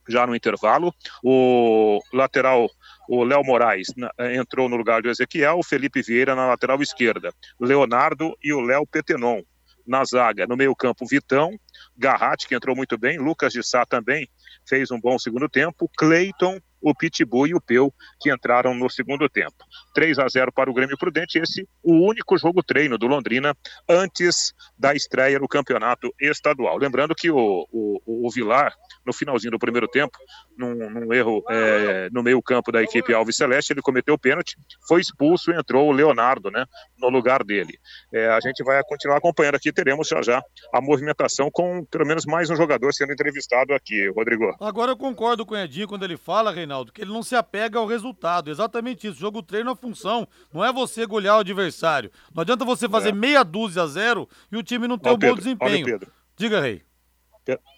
já 0.09 0.27
no 0.27 0.35
intervalo. 0.35 0.93
O 1.23 2.01
lateral, 2.13 2.69
o 3.09 3.25
Léo 3.25 3.45
Moraes, 3.45 3.89
entrou 4.33 4.69
no 4.69 4.77
lugar 4.77 5.03
do 5.03 5.11
Ezequiel. 5.11 5.59
O 5.59 5.65
Felipe 5.65 6.03
Vieira 6.03 6.35
na 6.35 6.47
lateral 6.47 6.83
esquerda. 6.83 7.33
Leonardo 7.61 8.37
e 8.43 8.53
o 8.53 8.61
Léo 8.61 8.87
Petenon 8.87 9.43
na 9.87 10.05
zaga. 10.05 10.47
No 10.47 10.57
meio-campo, 10.57 11.07
Vitão, 11.07 11.59
Garratti, 11.97 12.47
que 12.47 12.55
entrou 12.55 12.77
muito 12.77 12.99
bem. 12.99 13.19
Lucas 13.19 13.53
de 13.53 13.63
Sá 13.63 13.87
também 13.87 14.29
fez 14.67 14.91
um 14.91 15.01
bom 15.01 15.19
segundo 15.19 15.49
tempo. 15.49 15.91
Cleiton 15.97 16.61
o 16.81 16.95
Pitbull 16.95 17.49
e 17.49 17.55
o 17.55 17.61
Peu, 17.61 17.93
que 18.21 18.33
entraram 18.33 18.75
no 18.75 18.89
segundo 18.91 19.29
tempo. 19.29 19.57
3 19.95 20.19
a 20.19 20.29
0 20.29 20.53
para 20.53 20.71
o 20.71 20.75
Grêmio 20.75 20.97
Prudente, 20.97 21.39
esse 21.39 21.69
o 21.83 22.07
único 22.07 22.37
jogo 22.39 22.63
treino 22.63 22.99
do 22.99 23.07
Londrina 23.07 23.57
antes 23.89 24.53
da 24.79 24.95
estreia 24.95 25.39
no 25.39 25.49
campeonato 25.49 26.13
estadual. 26.21 26.77
Lembrando 26.77 27.15
que 27.15 27.31
o, 27.31 27.67
o, 27.73 28.27
o 28.27 28.31
Vilar, 28.31 28.73
no 29.05 29.13
finalzinho 29.13 29.53
do 29.53 29.59
primeiro 29.59 29.89
tempo, 29.89 30.17
num, 30.57 30.75
num 30.91 31.13
erro 31.13 31.43
é, 31.49 32.09
no 32.11 32.23
meio 32.23 32.43
campo 32.43 32.71
da 32.71 32.83
equipe 32.83 33.13
Alves 33.13 33.37
Celeste, 33.37 33.73
ele 33.73 33.83
cometeu 33.83 34.15
o 34.15 34.19
pênalti, 34.19 34.57
foi 34.87 35.01
expulso 35.01 35.51
e 35.51 35.59
entrou 35.59 35.89
o 35.89 35.93
Leonardo 35.93 36.51
né, 36.51 36.65
no 36.99 37.09
lugar 37.09 37.43
dele. 37.45 37.79
É, 38.13 38.29
a 38.29 38.41
gente 38.41 38.63
vai 38.63 38.83
continuar 38.85 39.19
acompanhando 39.19 39.55
aqui, 39.55 39.73
teremos 39.73 40.09
já 40.09 40.23
já 40.23 40.43
a 40.73 40.81
movimentação 40.81 41.51
com 41.51 41.85
pelo 41.85 42.07
menos 42.07 42.25
mais 42.27 42.51
um 42.51 42.57
jogador 42.57 42.93
sendo 42.93 43.13
entrevistado 43.13 43.73
aqui, 43.73 44.09
Rodrigo. 44.11 44.55
Agora 44.61 44.93
eu 44.93 44.97
concordo 44.97 45.47
com 45.47 45.55
o 45.55 45.59
Edinho 45.59 45.89
quando 45.89 46.05
ele 46.05 46.17
fala, 46.17 46.53
Reinaldo, 46.53 46.68
Reinaldo, 46.69 46.93
que 46.93 47.01
ele 47.01 47.13
não 47.13 47.23
se 47.23 47.35
apega 47.35 47.79
ao 47.79 47.87
resultado. 47.87 48.51
Exatamente 48.51 49.07
isso. 49.07 49.19
Jogo 49.19 49.43
treino 49.43 49.71
é 49.71 49.75
função. 49.75 50.29
Não 50.53 50.63
é 50.63 50.71
você 50.71 51.07
golear 51.07 51.37
o 51.37 51.41
adversário. 51.41 52.13
Não 52.35 52.43
adianta 52.43 52.65
você 52.65 52.89
fazer 52.89 53.09
é. 53.09 53.13
meia 53.13 53.43
dúzia 53.43 53.83
a 53.83 53.87
zero 53.87 54.29
e 54.53 54.57
o 54.57 54.63
time 54.63 54.87
não 54.87 54.99
ter 54.99 55.11
um 55.11 55.19
bom 55.19 55.35
desempenho. 55.35 55.99
Diga, 56.37 56.61
Rei. 56.61 56.83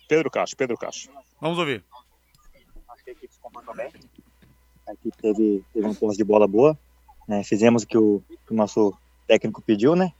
Pedro 0.09 0.31
Castro, 0.31 0.57
Pedro 0.57 0.77
Castro. 0.77 1.13
Vamos 1.41 1.57
ouvir. 1.57 1.85
Acho 2.89 3.05
que 3.05 3.11
a 3.11 3.13
equipe 3.13 3.33
se 3.33 3.41
comportou 3.41 3.75
bem. 3.75 3.89
A 4.89 4.93
equipe 4.93 5.17
teve, 5.17 5.65
teve 5.73 5.87
um 5.87 5.95
posse 5.95 6.19
de 6.19 6.25
bola 6.25 6.49
boa. 6.49 6.77
Né? 7.29 7.45
Fizemos 7.45 7.85
o 7.85 7.87
que 7.87 7.97
o, 7.97 8.21
que 8.47 8.53
o 8.53 8.57
nosso 8.57 8.93
técnico 9.29 9.63
pediu, 9.63 9.95
né? 9.95 10.13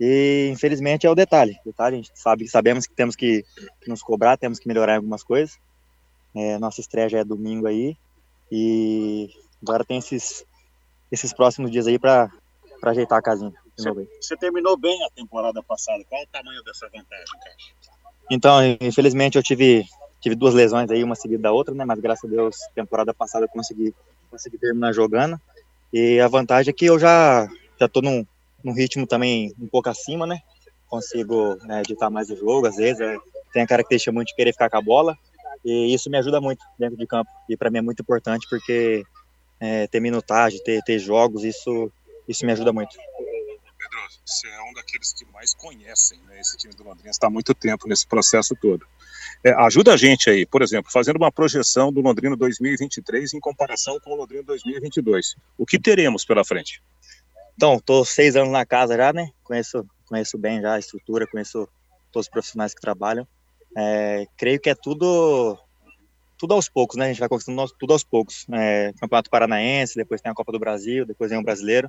E 0.00 0.48
infelizmente 0.52 1.06
é 1.06 1.10
o 1.10 1.14
detalhe. 1.14 1.58
detalhe 1.64 1.96
a 1.96 1.98
gente 1.98 2.12
sabe, 2.14 2.48
sabemos 2.48 2.86
que 2.86 2.94
temos 2.94 3.16
que, 3.16 3.44
que 3.80 3.88
nos 3.88 4.02
cobrar, 4.02 4.36
temos 4.36 4.58
que 4.58 4.68
melhorar 4.68 4.96
algumas 4.96 5.24
coisas. 5.24 5.58
É, 6.34 6.58
nossa 6.58 6.80
estreia 6.80 7.08
já 7.08 7.18
é 7.18 7.24
domingo 7.24 7.66
aí. 7.66 7.96
E 8.54 9.30
agora 9.62 9.82
tem 9.82 9.96
esses, 9.96 10.44
esses 11.10 11.32
próximos 11.32 11.70
dias 11.70 11.86
aí 11.86 11.98
para 11.98 12.30
ajeitar 12.82 13.18
a 13.18 13.22
casinha. 13.22 13.54
Você, 13.74 13.90
você, 14.20 14.36
terminou 14.36 14.76
bem 14.76 15.02
a 15.06 15.10
temporada 15.10 15.62
passada. 15.62 16.04
Qual 16.06 16.22
o 16.22 16.26
tamanho 16.30 16.62
dessa 16.62 16.86
vantagem, 16.88 17.40
Caixa? 17.42 17.72
Então, 18.30 18.58
infelizmente 18.78 19.38
eu 19.38 19.42
tive, 19.42 19.86
tive 20.20 20.34
duas 20.34 20.52
lesões 20.52 20.90
aí, 20.90 21.02
uma 21.02 21.14
seguida 21.14 21.44
da 21.44 21.52
outra, 21.52 21.74
né? 21.74 21.86
Mas 21.86 21.98
graças 21.98 22.30
a 22.30 22.34
Deus, 22.34 22.56
temporada 22.74 23.14
passada 23.14 23.46
eu 23.46 23.48
consegui, 23.48 23.94
consegui 24.30 24.58
terminar 24.58 24.92
jogando. 24.92 25.40
E 25.90 26.20
a 26.20 26.28
vantagem 26.28 26.70
é 26.70 26.74
que 26.74 26.84
eu 26.84 26.98
já, 26.98 27.48
já 27.80 27.88
tô 27.88 28.02
num, 28.02 28.26
num 28.62 28.74
ritmo 28.74 29.06
também 29.06 29.54
um 29.58 29.66
pouco 29.66 29.88
acima, 29.88 30.26
né? 30.26 30.40
Consigo 30.88 31.56
né, 31.64 31.80
editar 31.80 32.10
mais 32.10 32.28
o 32.28 32.36
jogo, 32.36 32.66
às 32.66 32.76
vezes. 32.76 33.00
É, 33.00 33.16
tem 33.50 33.62
a 33.62 33.66
característica 33.66 34.12
muito 34.12 34.28
de 34.28 34.34
querer 34.34 34.52
ficar 34.52 34.68
com 34.68 34.76
a 34.76 34.82
bola. 34.82 35.16
E 35.64 35.94
isso 35.94 36.10
me 36.10 36.18
ajuda 36.18 36.40
muito 36.40 36.64
dentro 36.78 36.96
de 36.96 37.06
campo. 37.06 37.30
E 37.48 37.56
para 37.56 37.70
mim 37.70 37.78
é 37.78 37.82
muito 37.82 38.02
importante 38.02 38.46
porque 38.48 39.04
é, 39.60 39.86
ter 39.86 40.00
minutagem, 40.00 40.62
ter, 40.64 40.82
ter 40.82 40.98
jogos, 40.98 41.44
isso, 41.44 41.90
isso 42.28 42.44
me 42.44 42.52
ajuda 42.52 42.72
muito. 42.72 42.96
Pedro, 43.78 43.98
você 44.24 44.48
é 44.48 44.62
um 44.62 44.72
daqueles 44.74 45.12
que 45.12 45.24
mais 45.32 45.54
conhecem 45.54 46.20
né, 46.22 46.40
esse 46.40 46.56
time 46.56 46.74
do 46.74 46.84
Londrina, 46.84 47.10
está 47.10 47.26
há 47.26 47.30
muito 47.30 47.54
tempo 47.54 47.88
nesse 47.88 48.06
processo 48.06 48.54
todo. 48.60 48.86
É, 49.44 49.52
ajuda 49.52 49.94
a 49.94 49.96
gente 49.96 50.30
aí, 50.30 50.46
por 50.46 50.62
exemplo, 50.62 50.90
fazendo 50.90 51.16
uma 51.16 51.30
projeção 51.30 51.92
do 51.92 52.00
Londrina 52.00 52.36
2023 52.36 53.34
em 53.34 53.40
comparação 53.40 53.98
com 54.00 54.10
o 54.10 54.16
Londrina 54.16 54.42
2022. 54.44 55.36
O 55.58 55.66
que 55.66 55.78
teremos 55.78 56.24
pela 56.24 56.44
frente? 56.44 56.82
Então, 57.54 57.76
estou 57.76 58.04
seis 58.04 58.34
anos 58.36 58.52
na 58.52 58.64
casa 58.64 58.96
já, 58.96 59.12
né? 59.12 59.30
Conheço, 59.44 59.86
conheço 60.06 60.38
bem 60.38 60.60
já 60.60 60.74
a 60.74 60.78
estrutura, 60.78 61.26
conheço 61.26 61.68
todos 62.10 62.26
os 62.26 62.30
profissionais 62.30 62.74
que 62.74 62.80
trabalham. 62.80 63.26
É, 63.76 64.26
creio 64.36 64.60
que 64.60 64.70
é 64.70 64.74
tudo 64.74 65.58
tudo 66.38 66.54
aos 66.54 66.68
poucos, 66.68 66.96
né? 66.96 67.04
A 67.04 67.08
gente 67.08 67.20
vai 67.20 67.28
conquistando 67.28 67.64
tudo 67.78 67.92
aos 67.92 68.02
poucos. 68.02 68.46
É, 68.52 68.92
Campeonato 68.98 69.30
Paranaense, 69.30 69.94
depois 69.94 70.20
tem 70.20 70.32
a 70.32 70.34
Copa 70.34 70.50
do 70.50 70.58
Brasil, 70.58 71.06
depois 71.06 71.30
vem 71.30 71.38
o 71.38 71.44
Brasileiro. 71.44 71.88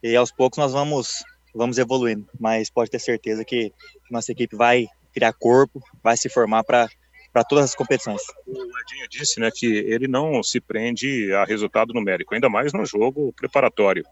E 0.00 0.14
aos 0.14 0.30
poucos 0.30 0.56
nós 0.56 0.72
vamos 0.72 1.24
vamos 1.54 1.78
evoluindo. 1.78 2.28
Mas 2.38 2.70
pode 2.70 2.90
ter 2.90 3.00
certeza 3.00 3.44
que 3.44 3.72
nossa 4.08 4.30
equipe 4.30 4.54
vai 4.54 4.86
criar 5.12 5.32
corpo, 5.32 5.82
vai 6.02 6.16
se 6.16 6.28
formar 6.28 6.62
para 6.62 6.88
para 7.32 7.44
todas 7.44 7.66
as 7.66 7.74
competições. 7.74 8.22
O 8.46 8.52
Edinho 8.52 9.08
disse 9.10 9.38
né, 9.38 9.50
que 9.54 9.66
ele 9.66 10.08
não 10.08 10.42
se 10.42 10.60
prende 10.60 11.32
a 11.34 11.44
resultado 11.44 11.92
numérico, 11.92 12.34
ainda 12.34 12.48
mais 12.48 12.72
no 12.72 12.84
jogo 12.86 13.32
preparatório. 13.34 14.04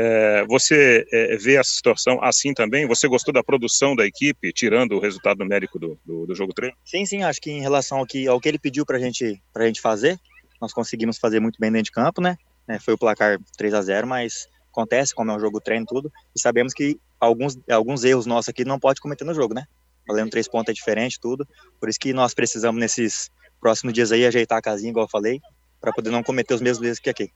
É, 0.00 0.44
você 0.46 1.04
é, 1.12 1.36
vê 1.36 1.56
a 1.56 1.64
situação 1.64 2.22
assim 2.22 2.54
também? 2.54 2.86
Você 2.86 3.08
gostou 3.08 3.34
da 3.34 3.42
produção 3.42 3.96
da 3.96 4.06
equipe, 4.06 4.52
tirando 4.52 4.92
o 4.92 5.00
resultado 5.00 5.38
numérico 5.38 5.76
do, 5.76 5.98
do, 6.06 6.24
do 6.24 6.34
jogo 6.36 6.54
treino? 6.54 6.76
Sim, 6.84 7.04
sim, 7.04 7.24
acho 7.24 7.40
que 7.40 7.50
em 7.50 7.60
relação 7.60 7.98
ao 7.98 8.06
que, 8.06 8.28
ao 8.28 8.40
que 8.40 8.48
ele 8.48 8.60
pediu 8.60 8.86
para 8.86 9.00
gente, 9.00 9.42
a 9.52 9.66
gente 9.66 9.80
fazer, 9.80 10.16
nós 10.60 10.72
conseguimos 10.72 11.18
fazer 11.18 11.40
muito 11.40 11.58
bem 11.58 11.72
dentro 11.72 11.86
de 11.86 11.90
campo, 11.90 12.20
né? 12.20 12.36
É, 12.68 12.78
foi 12.78 12.94
o 12.94 12.98
placar 12.98 13.40
3 13.56 13.74
a 13.74 13.82
0 13.82 14.06
mas 14.06 14.46
acontece, 14.70 15.12
como 15.12 15.32
é 15.32 15.34
um 15.34 15.40
jogo 15.40 15.60
treino 15.60 15.84
tudo, 15.84 16.12
e 16.32 16.40
sabemos 16.40 16.72
que 16.72 16.96
alguns, 17.18 17.58
alguns 17.68 18.04
erros 18.04 18.24
nossos 18.24 18.50
aqui 18.50 18.64
não 18.64 18.78
pode 18.78 19.00
cometer 19.00 19.24
no 19.24 19.34
jogo, 19.34 19.52
né? 19.52 19.64
Valendo 20.06 20.30
três 20.30 20.46
pontos 20.46 20.70
é 20.70 20.74
diferente, 20.74 21.18
tudo. 21.18 21.44
Por 21.80 21.88
isso 21.88 21.98
que 21.98 22.12
nós 22.12 22.34
precisamos, 22.34 22.80
nesses 22.80 23.32
próximos 23.60 23.92
dias 23.92 24.12
aí, 24.12 24.24
ajeitar 24.24 24.58
a 24.58 24.62
casinha, 24.62 24.90
igual 24.90 25.06
eu 25.06 25.10
falei, 25.10 25.40
para 25.80 25.92
poder 25.92 26.10
não 26.10 26.22
cometer 26.22 26.54
os 26.54 26.60
mesmos 26.60 26.86
erros 26.86 27.00
que 27.00 27.10
aqui. 27.10 27.32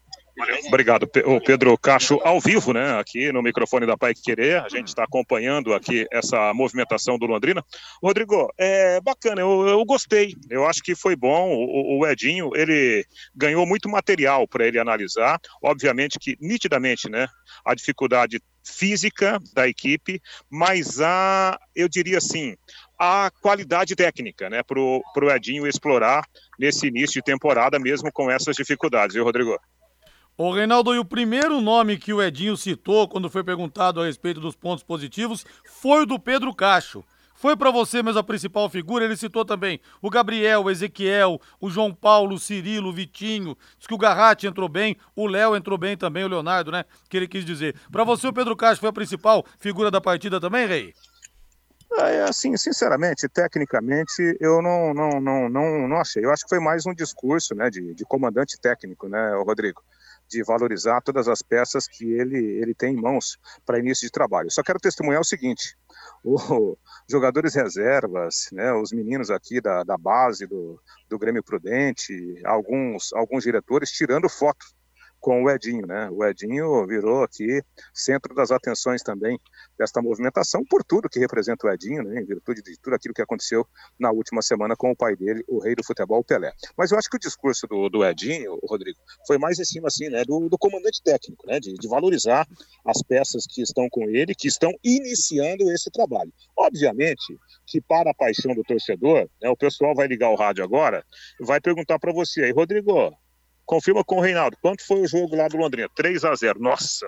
Obrigado, 0.66 1.08
o 1.26 1.40
Pedro 1.40 1.76
Cacho, 1.76 2.18
ao 2.24 2.40
vivo, 2.40 2.72
né, 2.72 2.98
aqui 2.98 3.30
no 3.30 3.42
microfone 3.42 3.86
da 3.86 3.98
Pai 3.98 4.14
Querer. 4.14 4.62
A 4.62 4.68
gente 4.68 4.88
está 4.88 5.04
acompanhando 5.04 5.74
aqui 5.74 6.06
essa 6.10 6.54
movimentação 6.54 7.18
do 7.18 7.26
Londrina. 7.26 7.62
Rodrigo, 8.02 8.48
é 8.58 9.00
bacana, 9.00 9.42
eu, 9.42 9.68
eu 9.68 9.84
gostei. 9.84 10.34
Eu 10.48 10.66
acho 10.66 10.82
que 10.82 10.94
foi 10.94 11.14
bom. 11.14 11.52
O, 11.52 12.00
o 12.00 12.06
Edinho, 12.06 12.50
ele 12.54 13.04
ganhou 13.34 13.66
muito 13.66 13.88
material 13.88 14.48
para 14.48 14.66
ele 14.66 14.78
analisar. 14.78 15.38
Obviamente 15.62 16.18
que, 16.18 16.36
nitidamente, 16.40 17.10
né, 17.10 17.28
a 17.64 17.74
dificuldade 17.74 18.40
física 18.64 19.38
da 19.54 19.68
equipe, 19.68 20.20
mas 20.48 21.00
a, 21.00 21.58
eu 21.74 21.88
diria 21.88 22.18
assim, 22.18 22.56
a 22.98 23.30
qualidade 23.40 23.96
técnica, 23.96 24.48
né, 24.48 24.62
para 24.62 24.78
o 24.80 25.30
Edinho 25.30 25.66
explorar 25.66 26.24
nesse 26.58 26.86
início 26.86 27.14
de 27.14 27.22
temporada, 27.22 27.78
mesmo 27.78 28.10
com 28.12 28.30
essas 28.30 28.54
dificuldades, 28.56 29.14
viu, 29.14 29.24
Rodrigo? 29.24 29.58
Ô 30.36 30.50
Reinaldo, 30.50 30.94
e 30.94 30.98
o 30.98 31.04
primeiro 31.04 31.60
nome 31.60 31.98
que 31.98 32.12
o 32.12 32.22
Edinho 32.22 32.56
citou 32.56 33.06
quando 33.06 33.28
foi 33.28 33.44
perguntado 33.44 34.00
a 34.00 34.06
respeito 34.06 34.40
dos 34.40 34.56
pontos 34.56 34.82
positivos 34.82 35.44
foi 35.64 36.02
o 36.02 36.06
do 36.06 36.18
Pedro 36.18 36.54
Cacho. 36.54 37.04
Foi 37.34 37.54
para 37.54 37.70
você 37.70 38.02
mesmo 38.02 38.20
a 38.20 38.24
principal 38.24 38.70
figura, 38.70 39.04
ele 39.04 39.16
citou 39.16 39.44
também 39.44 39.78
o 40.00 40.08
Gabriel, 40.08 40.62
o 40.62 40.70
Ezequiel, 40.70 41.38
o 41.60 41.68
João 41.68 41.92
Paulo, 41.92 42.36
o 42.36 42.38
Cirilo, 42.38 42.88
o 42.88 42.92
Vitinho, 42.92 43.56
diz 43.76 43.86
que 43.86 43.92
o 43.92 43.98
Garratti 43.98 44.46
entrou 44.46 44.70
bem, 44.70 44.96
o 45.14 45.26
Léo 45.26 45.54
entrou 45.54 45.76
bem 45.76 45.96
também, 45.96 46.24
o 46.24 46.28
Leonardo, 46.28 46.72
né, 46.72 46.84
que 47.10 47.16
ele 47.16 47.28
quis 47.28 47.44
dizer. 47.44 47.76
Para 47.90 48.04
você 48.04 48.26
o 48.26 48.32
Pedro 48.32 48.56
Cacho 48.56 48.80
foi 48.80 48.88
a 48.88 48.92
principal 48.92 49.44
figura 49.58 49.90
da 49.90 50.00
partida 50.00 50.40
também, 50.40 50.66
Rei? 50.66 50.94
É, 51.98 52.22
assim, 52.22 52.56
sinceramente, 52.56 53.28
tecnicamente, 53.28 54.36
eu 54.40 54.62
não, 54.62 54.94
não, 54.94 55.20
não, 55.20 55.48
não, 55.48 55.88
não 55.88 55.96
achei. 55.98 56.24
Eu 56.24 56.30
acho 56.30 56.44
que 56.44 56.48
foi 56.48 56.60
mais 56.60 56.86
um 56.86 56.94
discurso 56.94 57.54
né, 57.54 57.68
de, 57.68 57.92
de 57.92 58.04
comandante 58.06 58.58
técnico, 58.58 59.08
né, 59.08 59.34
Rodrigo? 59.44 59.82
De 60.32 60.42
valorizar 60.42 61.00
todas 61.02 61.28
as 61.28 61.42
peças 61.42 61.86
que 61.86 62.04
ele, 62.04 62.38
ele 62.38 62.74
tem 62.74 62.94
em 62.94 63.00
mãos 63.00 63.38
para 63.64 63.78
início 63.78 64.06
de 64.06 64.10
trabalho. 64.10 64.50
Só 64.50 64.62
quero 64.62 64.80
testemunhar 64.80 65.20
o 65.20 65.24
seguinte: 65.24 65.76
os 66.24 66.42
jogadores 67.08 67.54
reservas, 67.54 68.48
né, 68.50 68.72
os 68.72 68.92
meninos 68.92 69.30
aqui 69.30 69.60
da, 69.60 69.84
da 69.84 69.96
base 69.96 70.46
do, 70.46 70.80
do 71.08 71.18
Grêmio 71.18 71.44
Prudente, 71.44 72.14
alguns, 72.44 73.12
alguns 73.12 73.44
diretores 73.44 73.90
tirando 73.90 74.28
foto 74.28 74.66
com 75.22 75.44
o 75.44 75.48
Edinho, 75.48 75.86
né? 75.86 76.10
O 76.10 76.24
Edinho 76.24 76.84
virou 76.84 77.22
aqui 77.22 77.62
centro 77.94 78.34
das 78.34 78.50
atenções 78.50 79.02
também 79.02 79.38
desta 79.78 80.02
movimentação 80.02 80.64
por 80.68 80.82
tudo 80.82 81.08
que 81.08 81.20
representa 81.20 81.66
o 81.66 81.70
Edinho, 81.72 82.02
né? 82.02 82.20
Em 82.20 82.24
virtude 82.24 82.60
de 82.60 82.76
tudo 82.78 82.94
aquilo 82.94 83.14
que 83.14 83.22
aconteceu 83.22 83.64
na 83.98 84.10
última 84.10 84.42
semana 84.42 84.74
com 84.74 84.90
o 84.90 84.96
pai 84.96 85.14
dele, 85.14 85.44
o 85.46 85.60
rei 85.60 85.76
do 85.76 85.84
futebol, 85.84 86.24
Pelé. 86.24 86.52
Mas 86.76 86.90
eu 86.90 86.98
acho 86.98 87.08
que 87.08 87.16
o 87.16 87.20
discurso 87.20 87.68
do, 87.68 87.88
do 87.88 88.04
Edinho, 88.04 88.58
Rodrigo, 88.68 88.98
foi 89.24 89.38
mais 89.38 89.60
em 89.60 89.64
cima 89.64 89.86
assim, 89.86 90.08
né? 90.08 90.24
Do, 90.24 90.48
do 90.48 90.58
comandante 90.58 91.00
técnico, 91.02 91.46
né? 91.46 91.60
De, 91.60 91.72
de 91.72 91.88
valorizar 91.88 92.44
as 92.84 93.00
peças 93.02 93.46
que 93.46 93.62
estão 93.62 93.88
com 93.88 94.10
ele, 94.10 94.34
que 94.34 94.48
estão 94.48 94.72
iniciando 94.82 95.70
esse 95.70 95.88
trabalho. 95.88 96.32
Obviamente 96.56 97.38
que 97.64 97.80
para 97.80 98.10
a 98.10 98.14
paixão 98.14 98.54
do 98.54 98.64
torcedor, 98.64 99.28
né, 99.40 99.48
o 99.48 99.56
pessoal 99.56 99.94
vai 99.94 100.08
ligar 100.08 100.30
o 100.30 100.34
rádio 100.34 100.64
agora, 100.64 101.04
vai 101.40 101.60
perguntar 101.60 101.98
para 102.00 102.12
você 102.12 102.42
aí, 102.42 102.50
Rodrigo, 102.50 103.16
Confirma 103.72 104.04
com 104.04 104.16
o 104.16 104.20
Reinaldo. 104.20 104.54
Quanto 104.60 104.86
foi 104.86 105.00
o 105.00 105.08
jogo 105.08 105.34
lá 105.34 105.48
do 105.48 105.56
Londrina? 105.56 105.88
3 105.96 106.26
a 106.26 106.34
0 106.34 106.60
Nossa, 106.60 107.06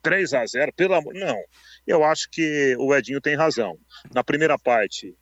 3 0.00 0.32
a 0.34 0.46
0 0.46 0.72
pelo 0.76 0.94
amor. 0.94 1.12
Não. 1.12 1.36
Eu 1.84 2.04
acho 2.04 2.30
que 2.30 2.76
o 2.78 2.94
Edinho 2.94 3.20
tem 3.20 3.34
razão. 3.34 3.76
Na 4.14 4.22
primeira 4.22 4.56
parte, 4.56 5.12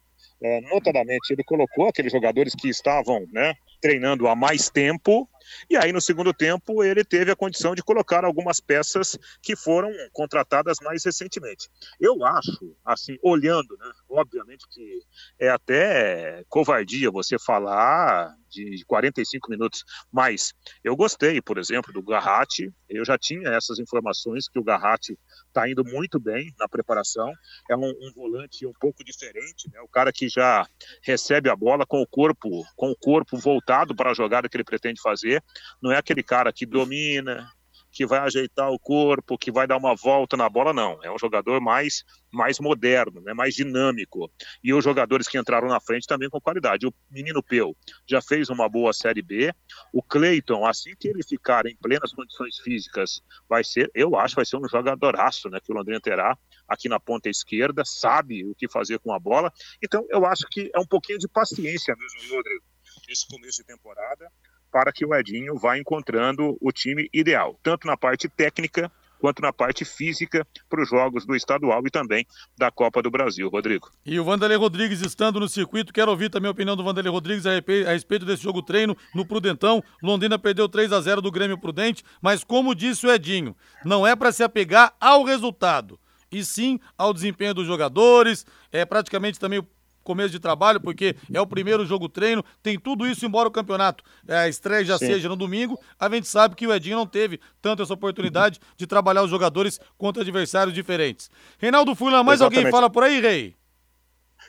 é, 0.42 0.60
notadamente, 0.60 1.32
ele 1.32 1.42
colocou 1.44 1.88
aqueles 1.88 2.12
jogadores 2.12 2.54
que 2.54 2.68
estavam 2.68 3.26
né, 3.32 3.54
treinando 3.80 4.28
há 4.28 4.36
mais 4.36 4.68
tempo 4.68 5.26
e 5.68 5.76
aí, 5.76 5.92
no 5.92 6.00
segundo 6.00 6.32
tempo, 6.32 6.82
ele 6.82 7.04
teve 7.04 7.30
a 7.30 7.36
condição 7.36 7.74
de 7.74 7.82
colocar 7.82 8.24
algumas 8.24 8.60
peças 8.60 9.18
que 9.42 9.56
foram 9.56 9.90
contratadas 10.12 10.78
mais 10.82 11.04
recentemente. 11.04 11.68
Eu 12.00 12.24
acho, 12.24 12.76
assim, 12.84 13.16
olhando, 13.22 13.76
né? 13.78 13.90
Obviamente 14.08 14.66
que 14.70 15.00
é 15.38 15.48
até 15.48 16.44
covardia 16.48 17.10
você 17.10 17.38
falar 17.38 18.34
de 18.52 18.84
45 18.86 19.50
minutos, 19.50 19.84
mas 20.12 20.52
eu 20.84 20.94
gostei, 20.94 21.40
por 21.40 21.58
exemplo, 21.58 21.92
do 21.92 22.02
Garratti. 22.02 22.70
Eu 22.88 23.04
já 23.04 23.16
tinha 23.16 23.48
essas 23.48 23.78
informações 23.78 24.48
que 24.48 24.58
o 24.58 24.62
Garratti 24.62 25.18
está 25.48 25.68
indo 25.68 25.82
muito 25.84 26.20
bem 26.20 26.52
na 26.58 26.68
preparação. 26.68 27.32
É 27.70 27.76
um, 27.76 27.88
um, 27.88 28.12
volante 28.14 28.66
um 28.66 28.72
pouco 28.78 29.02
diferente, 29.02 29.70
né? 29.72 29.80
O 29.80 29.88
cara 29.88 30.12
que 30.12 30.28
já 30.28 30.66
recebe 31.02 31.48
a 31.48 31.56
bola 31.56 31.86
com 31.86 32.02
o 32.02 32.06
corpo, 32.06 32.50
com 32.76 32.90
o 32.90 32.96
corpo 32.96 33.38
voltado 33.38 33.94
para 33.96 34.10
a 34.10 34.14
jogada 34.14 34.48
que 34.48 34.56
ele 34.56 34.64
pretende 34.64 35.00
fazer. 35.00 35.41
Não 35.82 35.92
é 35.92 35.96
aquele 35.96 36.22
cara 36.22 36.52
que 36.52 36.66
domina, 36.66 37.48
que 37.92 38.06
vai 38.06 38.20
ajeitar 38.20 38.70
o 38.70 38.78
corpo, 38.78 39.36
que 39.36 39.52
vai 39.52 39.66
dar 39.66 39.76
uma 39.76 39.94
volta 39.94 40.36
na 40.36 40.48
bola, 40.48 40.72
não. 40.72 40.98
É 41.04 41.12
um 41.12 41.18
jogador 41.18 41.60
mais, 41.60 42.02
mais 42.32 42.58
moderno, 42.58 43.20
né, 43.20 43.34
mais 43.34 43.54
dinâmico. 43.54 44.32
E 44.64 44.72
os 44.72 44.82
jogadores 44.82 45.28
que 45.28 45.38
entraram 45.38 45.68
na 45.68 45.78
frente 45.78 46.06
também 46.06 46.30
com 46.30 46.40
qualidade. 46.40 46.86
O 46.86 46.94
menino 47.10 47.42
Peu 47.42 47.76
já 48.08 48.22
fez 48.22 48.48
uma 48.48 48.68
boa 48.68 48.94
Série 48.94 49.20
B. 49.20 49.54
O 49.92 50.02
Cleiton, 50.02 50.64
assim 50.66 50.94
que 50.98 51.06
ele 51.06 51.22
ficar 51.22 51.66
em 51.66 51.76
plenas 51.76 52.12
condições 52.12 52.58
físicas, 52.60 53.22
vai 53.46 53.62
ser, 53.62 53.90
eu 53.94 54.16
acho, 54.16 54.36
vai 54.36 54.46
ser 54.46 54.56
um 54.56 54.66
jogadoraço, 54.66 55.50
né, 55.50 55.60
que 55.62 55.70
o 55.70 55.74
Londrina 55.74 56.00
terá 56.00 56.36
aqui 56.66 56.88
na 56.88 56.98
ponta 56.98 57.28
esquerda, 57.28 57.82
sabe 57.84 58.46
o 58.46 58.54
que 58.54 58.68
fazer 58.68 58.98
com 59.00 59.12
a 59.12 59.18
bola. 59.18 59.52
Então, 59.82 60.06
eu 60.08 60.24
acho 60.24 60.46
que 60.50 60.70
é 60.74 60.80
um 60.80 60.86
pouquinho 60.86 61.18
de 61.18 61.28
paciência 61.28 61.94
mesmo, 61.94 62.34
Rodrigo, 62.34 62.64
nesse 63.06 63.28
começo 63.28 63.58
de 63.58 63.66
temporada, 63.66 64.32
para 64.72 64.90
que 64.90 65.04
o 65.04 65.14
Edinho 65.14 65.56
vá 65.58 65.78
encontrando 65.78 66.56
o 66.60 66.72
time 66.72 67.08
ideal, 67.12 67.58
tanto 67.62 67.86
na 67.86 67.96
parte 67.96 68.28
técnica 68.28 68.90
quanto 69.20 69.40
na 69.40 69.52
parte 69.52 69.84
física 69.84 70.44
para 70.68 70.82
os 70.82 70.88
jogos 70.88 71.24
do 71.24 71.36
estadual 71.36 71.80
e 71.86 71.90
também 71.90 72.26
da 72.58 72.72
Copa 72.72 73.00
do 73.00 73.08
Brasil, 73.08 73.48
Rodrigo. 73.48 73.88
E 74.04 74.18
o 74.18 74.24
Vanderlei 74.24 74.58
Rodrigues 74.58 75.00
estando 75.00 75.38
no 75.38 75.48
circuito, 75.48 75.92
quero 75.92 76.10
ouvir 76.10 76.28
também 76.28 76.48
a 76.48 76.50
opinião 76.50 76.74
do 76.74 76.82
Vanderlei 76.82 77.12
Rodrigues 77.12 77.46
a 77.46 77.52
respeito 77.92 78.26
desse 78.26 78.42
jogo 78.42 78.62
treino 78.62 78.96
no 79.14 79.24
Prudentão. 79.24 79.80
Londrina 80.02 80.40
perdeu 80.40 80.68
3 80.68 80.92
a 80.92 81.00
0 81.00 81.22
do 81.22 81.30
Grêmio 81.30 81.56
Prudente, 81.56 82.02
mas 82.20 82.42
como 82.42 82.74
disse 82.74 83.06
o 83.06 83.12
Edinho, 83.12 83.54
não 83.84 84.04
é 84.04 84.16
para 84.16 84.32
se 84.32 84.42
apegar 84.42 84.92
ao 84.98 85.22
resultado, 85.22 86.00
e 86.32 86.44
sim 86.44 86.80
ao 86.98 87.14
desempenho 87.14 87.54
dos 87.54 87.66
jogadores, 87.66 88.44
é 88.72 88.84
praticamente 88.84 89.38
também 89.38 89.64
começo 90.02 90.30
de 90.30 90.38
trabalho, 90.38 90.80
porque 90.80 91.16
é 91.32 91.40
o 91.40 91.46
primeiro 91.46 91.84
jogo 91.84 92.08
treino, 92.08 92.44
tem 92.62 92.78
tudo 92.78 93.06
isso, 93.06 93.24
embora 93.24 93.48
o 93.48 93.52
campeonato, 93.52 94.04
é, 94.26 94.36
a 94.36 94.48
estreia 94.48 94.84
já 94.84 94.98
Sim. 94.98 95.06
seja 95.06 95.28
no 95.28 95.36
domingo, 95.36 95.78
a 95.98 96.08
gente 96.08 96.28
sabe 96.28 96.54
que 96.54 96.66
o 96.66 96.72
Edinho 96.72 96.96
não 96.96 97.06
teve 97.06 97.40
tanto 97.60 97.82
essa 97.82 97.94
oportunidade 97.94 98.60
de 98.76 98.86
trabalhar 98.86 99.22
os 99.22 99.30
jogadores 99.30 99.80
contra 99.96 100.22
adversários 100.22 100.74
diferentes. 100.74 101.30
Reinaldo 101.58 101.94
Furlan, 101.94 102.22
mais 102.22 102.40
Exatamente. 102.40 102.58
alguém 102.58 102.72
fala 102.72 102.90
por 102.90 103.02
aí, 103.02 103.20
Rei? 103.20 103.61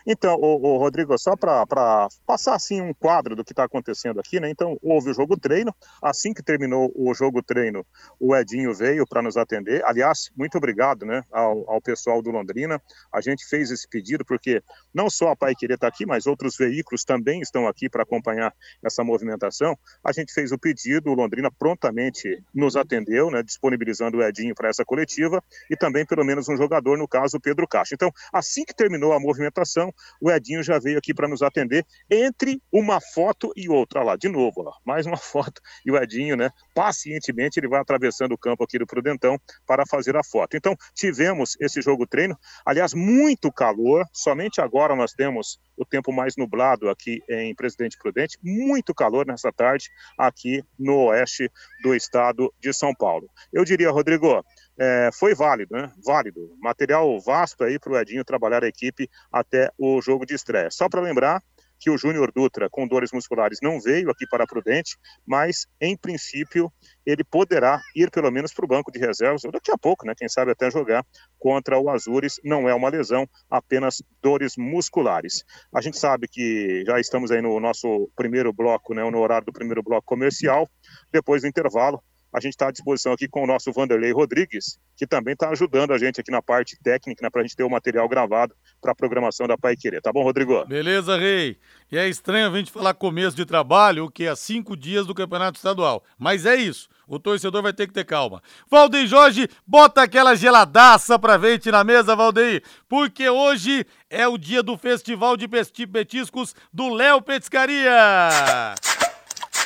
Então, 0.06 0.36
o, 0.36 0.78
Rodrigo, 0.78 1.18
só 1.18 1.36
para 1.36 2.08
passar 2.26 2.56
assim 2.56 2.82
um 2.82 2.94
quadro 2.94 3.36
do 3.36 3.44
que 3.44 3.54
está 3.54 3.64
acontecendo 3.64 4.20
aqui, 4.20 4.40
né? 4.40 4.50
Então, 4.50 4.78
houve 4.82 5.12
o 5.12 5.14
jogo 5.14 5.38
treino. 5.38 5.74
Assim 6.02 6.34
que 6.34 6.44
terminou 6.44 6.92
o 6.96 7.14
jogo 7.14 7.42
treino, 7.42 7.86
o 8.20 8.36
Edinho 8.36 8.74
veio 8.74 9.06
para 9.08 9.22
nos 9.22 9.38
atender. 9.38 9.84
Aliás, 9.86 10.32
muito 10.36 10.58
obrigado, 10.58 11.06
né, 11.06 11.24
ao, 11.32 11.70
ao, 11.70 11.82
pessoal 11.82 12.22
do 12.22 12.32
Londrina. 12.32 12.82
A 13.14 13.22
gente 13.22 13.46
fez 13.46 13.72
esse 13.72 13.88
pedido 13.88 14.26
porque 14.26 14.62
não 14.94 15.10
só 15.10 15.30
a 15.30 15.36
Pai 15.36 15.56
Querer 15.56 15.76
está 15.76 15.88
aqui, 15.88 16.06
mas 16.06 16.28
outros 16.28 16.58
veículos 16.58 17.04
também 17.04 17.42
estão 17.42 17.68
aqui 17.68 17.90
para 17.90 18.04
acompanhar 18.04 18.54
essa 18.84 19.04
movimentação. 19.04 19.78
A 20.04 20.12
gente 20.12 20.34
fez 20.34 20.52
o 20.52 20.58
pedido, 20.58 21.10
o 21.10 21.14
Londrina 21.14 21.50
prontamente 21.52 22.44
nos 22.54 22.76
atendeu, 22.76 23.32
né, 23.32 23.42
disponibilizando 23.42 24.18
o 24.18 24.24
Edinho 24.24 24.56
para 24.56 24.70
essa 24.70 24.84
coletiva 24.84 25.42
e 25.70 25.76
também 25.76 26.06
pelo 26.06 26.26
menos 26.26 26.50
um 26.50 26.58
jogador, 26.58 26.98
no 26.98 27.08
caso 27.08 27.38
o 27.38 27.42
Pedro 27.42 27.68
Caixa. 27.68 27.96
Então, 27.96 28.12
assim 28.32 28.66
que 28.66 28.76
terminou 28.76 29.14
a 29.14 29.20
movimentação, 29.20 29.93
o 30.22 30.32
Edinho 30.32 30.64
já 30.64 30.80
veio 30.80 30.98
aqui 30.98 31.14
para 31.14 31.28
nos 31.28 31.42
atender 31.42 31.86
entre 32.10 32.62
uma 32.72 33.00
foto 33.00 33.52
e 33.56 33.70
outra. 33.70 34.00
Olha 34.00 34.08
lá, 34.08 34.16
de 34.16 34.30
novo, 34.30 34.64
mais 34.86 35.06
uma 35.06 35.18
foto. 35.18 35.62
E 35.86 35.92
o 35.92 35.98
Edinho, 35.98 36.36
né, 36.36 36.50
pacientemente, 36.74 37.60
ele 37.60 37.68
vai 37.68 37.82
atravessando 37.82 38.34
o 38.34 38.38
campo 38.38 38.64
aqui 38.64 38.78
do 38.78 38.88
Prudentão 38.88 39.40
para 39.66 39.86
fazer 39.86 40.16
a 40.16 40.24
foto. 40.24 40.56
Então, 40.56 40.76
tivemos 40.94 41.56
esse 41.60 41.82
jogo 41.82 42.08
treino. 42.08 42.38
Aliás, 42.66 42.94
muito 42.94 43.52
calor. 43.52 44.06
Somente 44.12 44.62
agora 44.62 44.96
nós 44.96 45.12
temos 45.14 45.60
o 45.76 45.86
tempo 45.86 46.12
mais 46.12 46.36
nublado 46.38 46.90
aqui 46.90 47.22
em 47.30 47.54
Presidente 47.56 47.98
Prudente. 47.98 48.38
Muito 48.44 48.94
calor 48.94 49.26
nessa 49.26 49.52
tarde 49.52 49.90
aqui 50.18 50.64
no 50.78 51.08
oeste 51.08 51.50
do 51.82 51.96
estado 51.96 52.54
de 52.60 52.74
São 52.74 52.94
Paulo. 52.94 53.28
Eu 53.52 53.66
diria, 53.66 53.92
Rodrigo, 53.92 54.44
é, 54.80 55.10
foi 55.14 55.36
válido, 55.36 55.76
né? 55.76 55.92
Válido. 56.04 56.56
Material 56.60 57.20
vasto 57.20 57.64
aí 57.64 57.78
para 57.80 57.94
o 57.94 57.98
Edinho 57.98 58.26
trabalhar 58.26 58.64
a 58.64 58.68
equipe 58.68 59.10
até 59.32 59.70
o 59.78 60.02
jogo 60.02 60.26
de 60.26 60.34
estreia. 60.34 60.70
Só 60.72 60.90
para 60.90 61.02
lembrar 61.02 61.42
que 61.84 61.90
o 61.90 61.98
Júnior 61.98 62.32
Dutra, 62.34 62.70
com 62.70 62.88
dores 62.88 63.12
musculares, 63.12 63.60
não 63.62 63.78
veio 63.78 64.10
aqui 64.10 64.26
para 64.26 64.48
Prudente, 64.48 64.96
mas, 65.28 65.68
em 65.82 65.98
princípio, 65.98 66.72
ele 67.06 67.26
poderá 67.26 67.82
ir 67.94 68.10
pelo 68.10 68.32
menos 68.32 68.54
para 68.54 68.64
o 68.64 68.68
banco 68.68 68.90
de 68.90 69.00
reservas, 69.00 69.44
ou 69.44 69.52
daqui 69.52 69.70
a 69.70 69.78
pouco, 69.78 70.06
né? 70.06 70.14
Quem 70.16 70.30
sabe 70.30 70.52
até 70.52 70.72
jogar 70.72 71.06
contra 71.38 71.78
o 71.78 71.90
Azures. 71.90 72.40
Não 72.42 72.70
é 72.70 72.74
uma 72.74 72.88
lesão, 72.88 73.28
apenas 73.50 74.02
dores 74.22 74.54
musculares. 74.58 75.44
A 75.76 75.82
gente 75.82 75.98
sabe 75.98 76.26
que 76.30 76.86
já 76.88 77.02
estamos 77.02 77.32
aí 77.32 77.42
no 77.42 77.60
nosso 77.60 78.10
primeiro 78.16 78.54
bloco, 78.54 78.94
né? 78.94 79.04
No 79.10 79.20
horário 79.20 79.46
do 79.46 79.52
primeiro 79.52 79.84
bloco 79.84 80.06
comercial. 80.06 80.70
Depois 81.12 81.42
do 81.42 81.50
intervalo, 81.50 82.02
a 82.34 82.40
gente 82.40 82.54
está 82.54 82.70
à 82.70 82.72
disposição 82.72 83.14
aqui 83.14 83.28
com 83.28 83.44
o 83.44 83.48
nosso 83.48 83.72
Vanderlei 83.72 84.12
Rodrigues, 84.12 84.80
que 84.98 85.06
também 85.06 85.34
está 85.34 85.50
ajudando 85.50 85.92
a 85.94 85.98
gente 85.98 86.20
aqui 86.20 86.32
na 86.32 86.42
parte 86.42 86.76
técnica, 86.82 87.24
né, 87.24 87.30
para 87.30 87.42
a 87.42 87.44
gente 87.44 87.56
ter 87.56 87.64
o 87.64 87.70
material 87.70 88.10
gravado 88.10 88.56
para 88.82 88.92
a 88.92 88.96
programação 88.96 89.48
da 89.48 89.58
Pai 89.58 89.76
Querer. 89.76 90.02
Tá 90.02 90.12
bom, 90.12 90.24
Rodrigo? 90.24 90.66
Beleza, 90.66 91.16
Rei. 91.18 91.58
E 91.92 91.98
é 91.98 92.10
estranho 92.10 92.50
a 92.50 92.58
gente 92.58 92.72
falar 92.72 92.96
começo 92.96 93.38
de 93.38 93.46
trabalho, 93.46 94.06
o 94.06 94.12
que 94.12 94.26
é 94.26 94.36
cinco 94.36 94.76
dias 94.76 95.06
do 95.06 95.14
Campeonato 95.14 95.58
Estadual. 95.58 96.04
Mas 96.18 96.46
é 96.46 96.56
isso. 96.56 96.90
O 97.08 97.20
torcedor 97.20 97.62
vai 97.62 97.74
ter 97.74 97.86
que 97.86 97.94
ter 97.94 98.06
calma. 98.06 98.42
Valdeir 98.70 99.06
Jorge, 99.06 99.48
bota 99.68 100.02
aquela 100.02 100.36
geladaça 100.36 101.20
pra 101.20 101.38
gente 101.38 101.70
na 101.70 101.84
mesa, 101.84 102.16
Valdeir, 102.16 102.64
porque 102.90 103.30
hoje 103.30 103.86
é 104.10 104.28
o 104.28 104.38
dia 104.38 104.64
do 104.64 104.78
Festival 104.78 105.38
de 105.38 105.48
Petiscos 105.48 106.56
do 106.74 106.90
Léo 106.90 107.22
Petiscaria. 107.22 107.90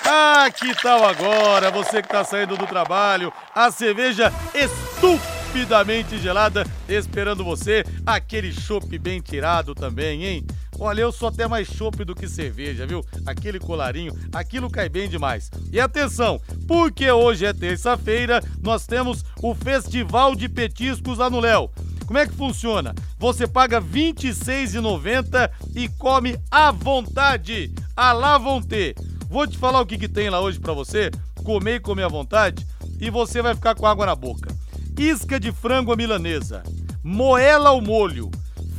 Ah, 0.09 0.49
que 0.49 0.73
tal 0.73 1.03
agora? 1.03 1.69
Você 1.69 2.01
que 2.01 2.07
está 2.07 2.23
saindo 2.23 2.55
do 2.55 2.65
trabalho, 2.65 3.33
a 3.53 3.69
cerveja 3.69 4.31
estupidamente 4.55 6.17
gelada 6.17 6.65
esperando 6.87 7.43
você, 7.43 7.83
aquele 8.05 8.53
chopp 8.53 8.97
bem 8.97 9.19
tirado 9.19 9.75
também, 9.75 10.23
hein? 10.23 10.47
Olha, 10.79 11.01
eu 11.01 11.11
sou 11.11 11.27
até 11.27 11.45
mais 11.45 11.67
chopp 11.67 12.05
do 12.05 12.15
que 12.15 12.25
cerveja, 12.25 12.87
viu? 12.87 13.03
Aquele 13.25 13.59
colarinho, 13.59 14.13
aquilo 14.33 14.69
cai 14.69 14.87
bem 14.87 15.09
demais. 15.09 15.51
E 15.73 15.77
atenção, 15.77 16.39
porque 16.65 17.11
hoje 17.11 17.45
é 17.45 17.51
terça-feira, 17.51 18.41
nós 18.63 18.87
temos 18.87 19.25
o 19.43 19.53
Festival 19.53 20.35
de 20.35 20.47
Petiscos 20.47 21.17
lá 21.17 21.29
no 21.29 21.41
Léo. 21.41 21.69
Como 22.05 22.17
é 22.17 22.25
que 22.25 22.33
funciona? 22.33 22.95
Você 23.19 23.45
paga 23.45 23.81
R$ 23.81 24.13
26,90 24.13 25.51
e 25.75 25.89
come 25.89 26.39
à 26.49 26.71
vontade. 26.71 27.73
A 27.93 28.13
lá 28.13 28.37
vão 28.37 28.61
ter 28.61 28.95
Vou 29.29 29.45
te 29.45 29.57
falar 29.57 29.81
o 29.81 29.85
que, 29.85 29.97
que 29.97 30.07
tem 30.07 30.29
lá 30.29 30.39
hoje 30.39 30.59
para 30.59 30.73
você, 30.73 31.11
comer 31.43 31.75
e 31.75 31.79
comer 31.79 32.03
à 32.03 32.07
vontade, 32.07 32.65
e 32.99 33.09
você 33.09 33.41
vai 33.41 33.53
ficar 33.53 33.75
com 33.75 33.85
água 33.85 34.05
na 34.05 34.15
boca. 34.15 34.55
Isca 34.97 35.39
de 35.39 35.51
frango 35.51 35.91
à 35.91 35.95
milanesa, 35.97 36.63
moela 37.03 37.69
ao 37.69 37.81
molho, 37.81 38.31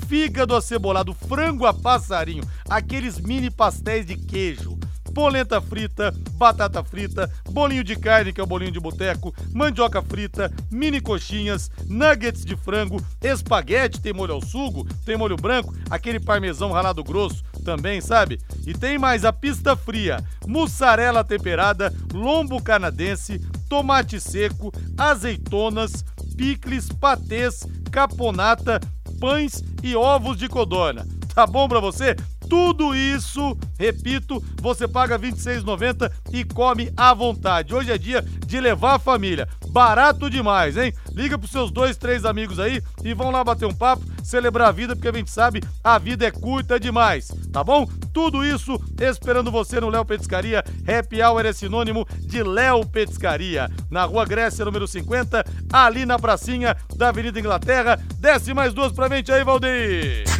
fígado 0.08 0.56
acebolado, 0.56 1.12
frango 1.12 1.66
a 1.66 1.74
passarinho, 1.74 2.42
aqueles 2.68 3.20
mini 3.20 3.50
pastéis 3.50 4.06
de 4.06 4.16
queijo, 4.16 4.77
polenta 5.18 5.60
frita, 5.60 6.14
batata 6.34 6.84
frita, 6.84 7.28
bolinho 7.50 7.82
de 7.82 7.96
carne, 7.96 8.32
que 8.32 8.40
é 8.40 8.44
o 8.44 8.46
bolinho 8.46 8.70
de 8.70 8.78
boteco, 8.78 9.34
mandioca 9.52 10.00
frita, 10.00 10.48
mini 10.70 11.00
coxinhas, 11.00 11.68
nuggets 11.88 12.44
de 12.44 12.54
frango, 12.54 13.04
espaguete, 13.20 14.00
tem 14.00 14.12
molho 14.12 14.34
ao 14.34 14.40
sugo, 14.40 14.86
tem 15.04 15.16
molho 15.16 15.34
branco, 15.34 15.74
aquele 15.90 16.20
parmesão 16.20 16.70
ralado 16.70 17.02
grosso 17.02 17.42
também, 17.64 18.00
sabe? 18.00 18.38
E 18.64 18.72
tem 18.72 18.96
mais 18.96 19.24
a 19.24 19.32
pista 19.32 19.74
fria, 19.74 20.24
mussarela 20.46 21.24
temperada, 21.24 21.92
lombo 22.14 22.62
canadense, 22.62 23.40
tomate 23.68 24.20
seco, 24.20 24.72
azeitonas, 24.96 26.04
picles, 26.36 26.90
patês, 26.92 27.66
caponata, 27.90 28.78
pães 29.18 29.64
e 29.82 29.96
ovos 29.96 30.36
de 30.36 30.48
codorna. 30.48 31.04
Tá 31.34 31.44
bom 31.44 31.68
pra 31.68 31.80
você? 31.80 32.14
Tudo 32.48 32.94
isso, 32.94 33.56
repito, 33.78 34.42
você 34.60 34.88
paga 34.88 35.16
R$ 35.16 35.30
26,90 35.30 36.10
e 36.32 36.44
come 36.44 36.90
à 36.96 37.12
vontade. 37.12 37.74
Hoje 37.74 37.92
é 37.92 37.98
dia 37.98 38.24
de 38.46 38.60
levar 38.60 38.94
a 38.94 38.98
família. 38.98 39.48
Barato 39.68 40.30
demais, 40.30 40.76
hein? 40.76 40.92
Liga 41.12 41.38
pros 41.38 41.50
seus 41.50 41.70
dois, 41.70 41.96
três 41.96 42.24
amigos 42.24 42.58
aí 42.58 42.82
e 43.04 43.12
vão 43.12 43.30
lá 43.30 43.44
bater 43.44 43.66
um 43.66 43.74
papo, 43.74 44.02
celebrar 44.22 44.68
a 44.68 44.72
vida, 44.72 44.96
porque 44.96 45.08
a 45.08 45.12
gente 45.12 45.30
sabe 45.30 45.62
a 45.84 45.98
vida 45.98 46.26
é 46.26 46.30
curta 46.30 46.80
demais, 46.80 47.28
tá 47.52 47.62
bom? 47.62 47.86
Tudo 48.12 48.44
isso 48.44 48.80
esperando 48.98 49.50
você 49.50 49.80
no 49.80 49.90
Léo 49.90 50.04
Petiscaria. 50.04 50.64
Happy 50.86 51.22
Hour 51.22 51.44
é 51.44 51.52
sinônimo 51.52 52.06
de 52.20 52.42
Léo 52.42 52.84
Petiscaria. 52.86 53.70
Na 53.90 54.04
Rua 54.04 54.24
Grécia, 54.24 54.64
número 54.64 54.88
50, 54.88 55.44
ali 55.72 56.06
na 56.06 56.18
pracinha 56.18 56.76
da 56.96 57.10
Avenida 57.10 57.38
Inglaterra. 57.38 57.98
Desce 58.18 58.54
mais 58.54 58.72
duas 58.72 58.92
pra 58.92 59.08
gente 59.08 59.30
aí, 59.30 59.44
Valdir! 59.44 60.37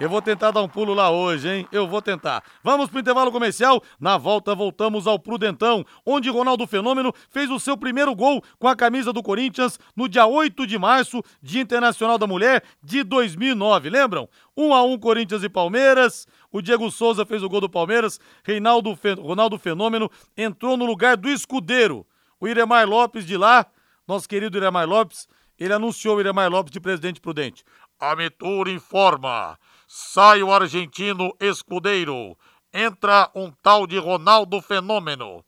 Eu 0.00 0.08
vou 0.08 0.22
tentar 0.22 0.50
dar 0.50 0.62
um 0.62 0.68
pulo 0.68 0.94
lá 0.94 1.10
hoje, 1.10 1.48
hein? 1.48 1.68
Eu 1.70 1.86
vou 1.86 2.00
tentar. 2.00 2.42
Vamos 2.62 2.88
pro 2.88 2.98
intervalo 2.98 3.30
comercial. 3.30 3.82
Na 4.00 4.16
volta, 4.16 4.54
voltamos 4.54 5.06
ao 5.06 5.18
Prudentão, 5.18 5.84
onde 6.04 6.30
Ronaldo 6.30 6.66
Fenômeno 6.66 7.12
fez 7.30 7.50
o 7.50 7.60
seu 7.60 7.76
primeiro 7.76 8.14
gol 8.14 8.42
com 8.58 8.66
a 8.66 8.74
camisa 8.74 9.12
do 9.12 9.22
Corinthians 9.22 9.78
no 9.94 10.08
dia 10.08 10.26
8 10.26 10.66
de 10.66 10.78
março, 10.78 11.22
Dia 11.40 11.62
Internacional 11.62 12.18
da 12.18 12.26
Mulher 12.26 12.64
de 12.82 13.04
2009. 13.04 13.90
Lembram? 13.90 14.28
1 14.56 14.74
a 14.74 14.82
1 14.82 14.98
Corinthians 14.98 15.44
e 15.44 15.48
Palmeiras. 15.48 16.26
O 16.50 16.60
Diego 16.60 16.90
Souza 16.90 17.24
fez 17.24 17.42
o 17.42 17.48
gol 17.48 17.60
do 17.60 17.68
Palmeiras. 17.68 18.18
Reinaldo. 18.42 18.98
Ronaldo 19.20 19.58
Fenômeno 19.58 20.10
entrou 20.36 20.76
no 20.76 20.84
lugar 20.84 21.16
do 21.16 21.28
escudeiro. 21.28 22.06
O 22.40 22.48
Iremar 22.48 22.88
Lopes 22.88 23.24
de 23.24 23.36
lá, 23.36 23.66
nosso 24.08 24.28
querido 24.28 24.56
Iremar 24.56 24.88
Lopes, 24.88 25.28
ele 25.58 25.72
anunciou 25.72 26.16
o 26.16 26.20
Iremar 26.20 26.50
Lopes 26.50 26.72
de 26.72 26.80
presidente 26.80 27.20
prudente. 27.20 27.62
A 28.00 28.16
Mitura 28.16 28.68
informa 28.68 29.56
Sai 29.94 30.42
o 30.42 30.50
argentino 30.50 31.36
escudeiro. 31.38 32.34
Entra 32.72 33.30
um 33.34 33.50
tal 33.50 33.86
de 33.86 33.98
Ronaldo 33.98 34.58
Fenômeno. 34.62 35.44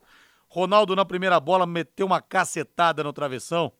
Ronaldo, 0.47 0.95
na 0.95 1.03
primeira 1.03 1.41
bola, 1.41 1.65
meteu 1.65 2.05
uma 2.05 2.21
cacetada 2.21 3.03
no 3.03 3.11
travessão. 3.11 3.73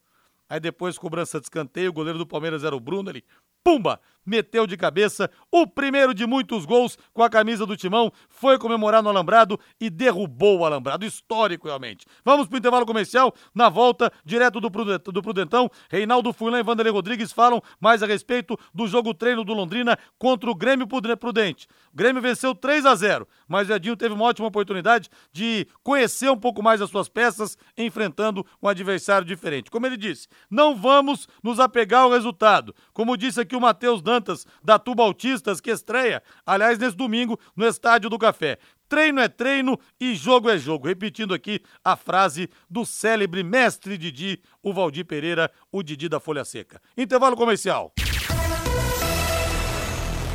aí 0.49 0.59
depois 0.59 0.97
cobrança 0.97 1.39
de 1.39 1.45
escanteio, 1.45 1.91
o 1.91 1.93
goleiro 1.93 2.19
do 2.19 2.27
Palmeiras 2.27 2.65
era 2.65 2.75
o 2.75 2.81
Bruno, 2.81 3.11
ele 3.11 3.23
pumba, 3.63 4.01
meteu 4.25 4.67
de 4.67 4.77
cabeça 4.77 5.31
o 5.51 5.67
primeiro 5.67 6.15
de 6.15 6.27
muitos 6.27 6.65
gols 6.65 6.99
com 7.13 7.23
a 7.23 7.31
camisa 7.31 7.67
do 7.67 7.77
Timão, 7.77 8.13
foi 8.29 8.59
comemorar 8.59 9.03
no 9.03 9.09
Alambrado 9.09 9.59
e 9.81 9.91
derrubou 9.91 10.59
o 10.59 10.65
Alambrado, 10.65 11.05
histórico 11.05 11.67
realmente. 11.67 12.07
Vamos 12.25 12.47
pro 12.49 12.59
intervalo 12.59 12.87
comercial, 12.87 13.35
na 13.55 13.69
volta, 13.69 14.13
direto 14.25 14.61
do, 14.61 14.71
Prudentão, 14.71 15.71
Reinaldo 15.91 16.33
Fulan 16.33 16.61
e 16.61 16.63
Vanderlei 16.63 16.93
Rodrigues 16.93 17.33
falam 17.33 17.63
mais 17.81 18.03
a 18.03 18.07
respeito 18.07 18.59
do 18.73 18.87
jogo 18.87 19.15
treino 19.15 19.45
do 19.45 19.53
Londrina 19.53 19.99
contra 20.19 20.51
o 20.51 20.55
Grêmio 20.55 20.87
Prudente. 20.87 21.67
O 21.93 21.97
Grêmio 21.97 22.21
venceu 22.21 22.55
3 22.55 22.87
a 22.87 22.95
0 22.95 23.29
mas 23.49 23.69
o 23.69 23.73
Edinho 23.73 23.97
teve 23.97 24.15
uma 24.15 24.25
ótima 24.25 24.49
oportunidade 24.49 25.09
de 25.33 25.67
conhecer 25.83 26.31
um 26.31 26.37
pouco 26.37 26.63
mais 26.63 26.81
as 26.81 26.91
suas 26.91 27.09
peças, 27.09 27.57
enfrentando 27.77 28.45
um 28.63 28.69
adversário 28.69 29.27
diferente. 29.27 29.71
Como 29.71 29.87
ele 29.87 29.97
disse, 29.97 30.29
não 30.51 30.75
vamos 30.75 31.29
nos 31.43 31.61
apegar 31.61 32.03
ao 32.03 32.11
resultado. 32.11 32.75
Como 32.93 33.17
disse 33.17 33.41
aqui 33.41 33.55
o 33.55 33.61
Matheus 33.61 34.03
Dantas, 34.15 34.47
da 34.63 34.79
Tuba 34.79 35.03
Autistas, 35.03 35.61
que 35.61 35.71
estreia, 35.71 36.23
aliás, 36.47 36.79
nesse 36.79 36.97
domingo, 36.97 37.39
no 37.57 37.67
Estádio 37.67 38.09
do 38.09 38.19
Café. 38.19 38.59
Treino 38.89 39.21
é 39.21 39.29
treino 39.29 39.79
e 39.99 40.15
jogo 40.15 40.49
é 40.49 40.57
jogo. 40.57 40.87
Repetindo 40.87 41.35
aqui 41.35 41.61
a 41.85 41.97
frase 41.97 42.49
do 42.71 42.85
célebre 42.85 43.43
mestre 43.43 43.99
Didi, 43.99 44.41
o 44.63 44.73
Valdir 44.73 45.05
Pereira, 45.05 45.51
o 45.73 45.83
Didi 45.83 46.09
da 46.09 46.21
Folha 46.21 46.45
Seca. 46.45 46.81
Intervalo 46.97 47.37
comercial. 47.37 47.93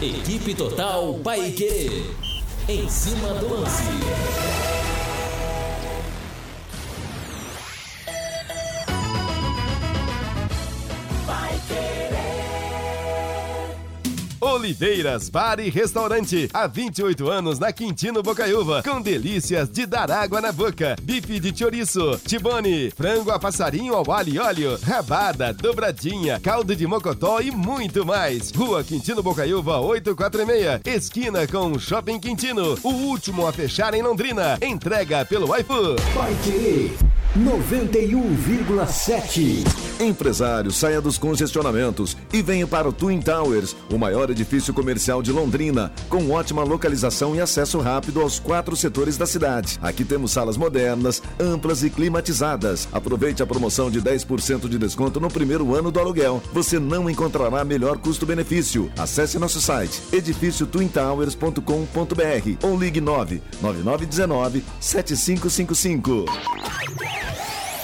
Equipe 0.02 0.56
Total 0.56 1.14
Paique. 1.20 2.04
Em 2.68 2.90
cima 2.90 3.34
do 3.36 3.54
lance. 3.54 4.49
Oliveiras 14.60 15.30
Bar 15.30 15.62
e 15.62 15.70
Restaurante. 15.70 16.50
Há 16.54 16.68
28 16.68 17.30
anos 17.30 17.60
na 17.60 17.72
Quintino 17.72 18.22
Bocaiúva. 18.22 18.84
Com 18.84 19.02
delícias 19.02 19.70
de 19.70 19.86
dar 19.86 20.12
água 20.12 20.42
na 20.42 20.52
boca. 20.52 20.98
Bife 21.02 21.40
de 21.40 21.58
chouriço, 21.58 22.20
tibone, 22.28 22.92
frango 22.92 23.32
a 23.32 23.40
passarinho 23.40 23.94
ao 23.94 24.12
alho 24.12 24.34
e 24.34 24.38
óleo, 24.38 24.78
rabada, 24.84 25.54
dobradinha, 25.54 26.42
caldo 26.42 26.76
de 26.76 26.86
mocotó 26.86 27.40
e 27.40 27.52
muito 27.52 28.06
mais. 28.06 28.52
Rua 28.52 28.84
Quintino 28.84 29.24
Bocaiúva 29.24 29.80
846. 29.80 30.82
Esquina 30.84 31.48
com 31.48 31.80
Shopping 31.80 32.20
Quintino. 32.20 32.78
O 32.84 32.90
último 32.90 33.48
a 33.48 33.54
fechar 33.54 33.94
em 33.94 34.02
Londrina. 34.02 34.58
Entrega 34.62 35.24
pelo 35.24 35.56
iFood. 35.56 36.02
Vai 36.14 36.36
querer 36.44 36.98
91,7. 37.38 39.64
Empresário, 40.00 40.72
saia 40.72 41.00
dos 41.00 41.18
congestionamentos 41.18 42.18
e 42.34 42.42
venha 42.42 42.66
para 42.66 42.90
o 42.90 42.94
Twin 42.94 43.22
Towers, 43.22 43.76
o 43.92 43.98
maior 43.98 44.30
edifício 44.30 44.49
comercial 44.74 45.22
de 45.22 45.32
Londrina, 45.32 45.92
com 46.10 46.32
ótima 46.32 46.64
localização 46.64 47.36
e 47.36 47.42
acesso 47.42 47.80
rápido 47.80 48.22
aos 48.22 48.40
quatro 48.40 48.76
setores 48.76 49.18
da 49.18 49.26
cidade. 49.26 49.80
Aqui 49.82 50.04
temos 50.04 50.32
salas 50.32 50.58
modernas, 50.58 51.22
amplas 51.40 51.84
e 51.84 51.90
climatizadas. 51.90 52.88
Aproveite 52.92 53.44
a 53.44 53.48
promoção 53.48 53.92
de 53.92 54.02
10% 54.02 54.68
de 54.68 54.78
desconto 54.78 55.20
no 55.20 55.30
primeiro 55.30 55.76
ano 55.76 55.92
do 55.92 56.00
aluguel. 56.00 56.42
Você 56.52 56.80
não 56.80 57.10
encontrará 57.10 57.64
melhor 57.64 57.98
custo-benefício. 57.98 58.92
Acesse 58.98 59.38
nosso 59.38 59.62
site 59.62 60.02
edifíciotwintowers.com.br 60.12 62.58
ou 62.64 62.78
ligue 62.78 63.02
9 63.02 63.42
9919 63.62 64.64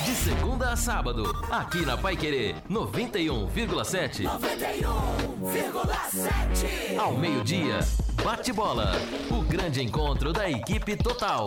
7555 0.06 0.14
segunda 0.14 0.70
a 0.72 0.76
sábado, 0.76 1.24
aqui 1.52 1.84
na 1.86 1.98
Pai 1.98 2.16
Querer 2.16 2.56
91,7. 2.70 4.24
91,7. 4.24 6.98
Ao 6.98 7.14
meio-dia, 7.14 7.80
bate 8.24 8.54
bola. 8.54 8.94
O 9.32 9.42
grande 9.42 9.82
encontro 9.84 10.32
da 10.32 10.48
equipe 10.50 10.96
total. 10.96 11.46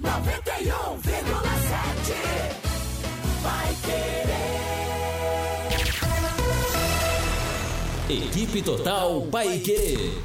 Noventa 0.00 0.52
e 0.60 0.72
um 0.72 0.96
vírgula 0.98 1.52
sete. 1.68 2.14
Vai 3.42 3.76
querer. 3.84 4.26
Equipe 8.08 8.62
Total 8.62 9.20
Paique. 9.30 10.22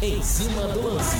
Em 0.00 0.22
cima 0.22 0.68
do 0.68 0.94
lance. 0.94 1.16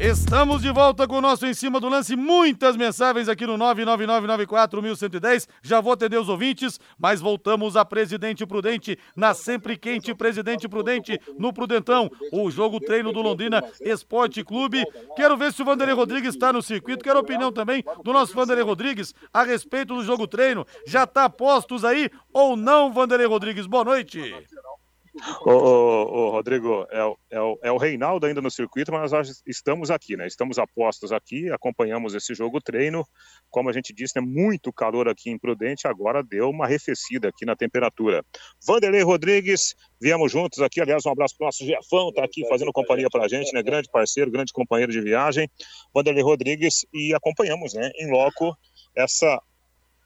Estamos 0.00 0.62
de 0.62 0.70
volta 0.70 1.08
com 1.08 1.16
o 1.16 1.20
nosso 1.20 1.44
Em 1.44 1.52
Cima 1.52 1.80
do 1.80 1.88
Lance. 1.88 2.14
Muitas 2.14 2.76
mensagens 2.76 3.28
aqui 3.28 3.44
no 3.44 3.58
999941110. 3.58 5.48
Já 5.60 5.80
vou 5.80 5.92
atender 5.92 6.16
os 6.20 6.28
ouvintes, 6.28 6.78
mas 6.96 7.20
voltamos 7.20 7.76
a 7.76 7.84
Presidente 7.84 8.46
Prudente, 8.46 8.96
na 9.16 9.34
sempre 9.34 9.76
quente 9.76 10.14
Presidente 10.14 10.68
Prudente, 10.68 11.20
no 11.36 11.52
Prudentão. 11.52 12.08
O 12.30 12.48
jogo 12.48 12.78
treino 12.78 13.12
do 13.12 13.20
Londrina 13.20 13.60
Esporte 13.80 14.44
Clube. 14.44 14.86
Quero 15.16 15.36
ver 15.36 15.52
se 15.52 15.62
o 15.62 15.64
Vanderlei 15.64 15.96
Rodrigues 15.96 16.34
está 16.34 16.52
no 16.52 16.62
circuito. 16.62 17.02
Quero 17.02 17.18
opinião 17.18 17.50
também 17.50 17.82
do 18.04 18.12
nosso 18.12 18.32
Vanderlei 18.34 18.64
Rodrigues 18.64 19.12
a 19.34 19.42
respeito 19.42 19.96
do 19.96 20.04
jogo 20.04 20.28
treino. 20.28 20.64
Já 20.86 21.02
está 21.02 21.28
postos 21.28 21.84
aí 21.84 22.08
ou 22.32 22.56
não, 22.56 22.92
Vanderlei 22.92 23.26
Rodrigues? 23.26 23.66
Boa 23.66 23.82
noite. 23.82 24.32
Ô, 25.42 25.50
ô, 25.50 26.04
ô, 26.04 26.30
Rodrigo, 26.30 26.86
é, 26.90 26.98
é, 27.30 27.40
o, 27.40 27.58
é 27.62 27.72
o 27.72 27.76
Reinaldo 27.76 28.26
ainda 28.26 28.40
no 28.40 28.50
circuito, 28.50 28.92
mas 28.92 29.12
nós 29.12 29.42
estamos 29.46 29.90
aqui, 29.90 30.16
né? 30.16 30.26
Estamos 30.26 30.58
apostos 30.58 31.12
aqui, 31.12 31.50
acompanhamos 31.50 32.14
esse 32.14 32.34
jogo 32.34 32.60
treino. 32.60 33.04
Como 33.50 33.68
a 33.68 33.72
gente 33.72 33.92
disse, 33.92 34.18
é 34.18 34.20
né, 34.20 34.26
muito 34.26 34.72
calor 34.72 35.08
aqui 35.08 35.30
em 35.30 35.38
Prudente, 35.38 35.86
agora 35.86 36.22
deu 36.22 36.50
uma 36.50 36.64
arrefecida 36.64 37.28
aqui 37.28 37.44
na 37.44 37.56
temperatura. 37.56 38.24
Vanderlei 38.66 39.02
Rodrigues, 39.02 39.74
viemos 40.00 40.30
juntos 40.30 40.60
aqui, 40.60 40.80
aliás, 40.80 41.04
um 41.06 41.10
abraço 41.10 41.36
para 41.36 41.44
o 41.44 41.48
nosso 41.48 41.64
Jefão, 41.64 42.12
tá 42.12 42.24
aqui 42.24 42.46
fazendo 42.48 42.72
companhia 42.72 43.08
para 43.10 43.24
a 43.24 43.28
gente, 43.28 43.52
né? 43.52 43.62
Grande 43.62 43.88
parceiro, 43.90 44.30
grande 44.30 44.52
companheiro 44.52 44.92
de 44.92 45.00
viagem. 45.00 45.48
Vanderlei 45.94 46.22
Rodrigues, 46.22 46.86
e 46.92 47.14
acompanhamos, 47.14 47.74
né, 47.74 47.90
em 47.96 48.10
loco, 48.10 48.56
essa 48.96 49.40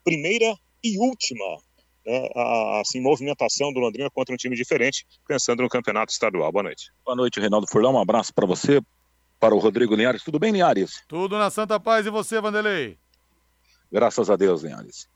primeira 0.05 0.55
e 0.83 0.99
última 0.99 1.59
né, 2.05 2.29
a 2.35 2.81
assim, 2.81 3.01
movimentação 3.01 3.73
do 3.73 3.81
Londrina 3.81 4.11
contra 4.11 4.35
um 4.35 4.37
time 4.37 4.57
diferente, 4.57 5.07
pensando 5.27 5.63
no 5.63 5.69
campeonato 5.69 6.13
estadual. 6.13 6.51
Boa 6.51 6.65
noite. 6.65 6.91
Boa 7.05 7.17
noite, 7.17 7.41
Reinaldo 7.41 7.67
Furlão. 7.69 7.95
Um 7.95 8.01
abraço 8.01 8.33
para 8.35 8.47
você, 8.47 8.81
para 9.39 9.55
o 9.55 9.59
Rodrigo 9.59 9.95
Linhares. 9.95 10.23
Tudo 10.23 10.39
bem, 10.39 10.53
Linhares? 10.53 11.03
Tudo 11.09 11.39
na 11.39 11.51
Santa 11.51 11.79
Paz 11.79 12.07
e 12.07 12.11
você, 12.11 12.41
Vanderlei? 12.41 12.99
Graças 13.91 14.31
a 14.31 14.37
Deus, 14.37 14.63
Linhares. 14.63 15.09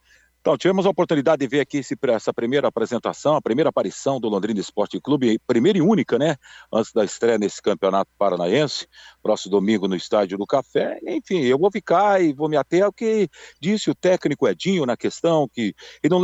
Então, 0.47 0.57
tivemos 0.57 0.85
a 0.85 0.89
oportunidade 0.89 1.41
de 1.41 1.47
ver 1.49 1.59
aqui 1.59 1.79
esse, 1.79 1.93
essa 2.03 2.33
primeira 2.33 2.69
apresentação, 2.69 3.35
a 3.35 3.41
primeira 3.41 3.69
aparição 3.69 4.17
do 4.17 4.29
Londrina 4.29 4.61
Esporte 4.61 4.97
Clube, 4.97 5.37
primeira 5.45 5.77
e 5.77 5.81
única, 5.81 6.17
né? 6.17 6.37
Antes 6.71 6.93
da 6.93 7.03
estreia 7.03 7.37
nesse 7.37 7.61
campeonato 7.61 8.09
paranaense, 8.17 8.87
próximo 9.21 9.51
domingo 9.51 9.89
no 9.89 9.95
Estádio 9.97 10.37
do 10.37 10.47
Café. 10.47 11.01
Enfim, 11.05 11.41
eu 11.41 11.59
vou 11.59 11.69
ficar 11.69 12.23
e 12.23 12.31
vou 12.31 12.47
me 12.47 12.55
ater 12.55 12.85
ao 12.85 12.93
que 12.93 13.27
disse 13.59 13.89
o 13.91 13.93
técnico 13.93 14.47
Edinho 14.47 14.85
na 14.85 14.95
questão, 14.95 15.49
que 15.53 15.75
ele 16.01 16.17
não 16.17 16.21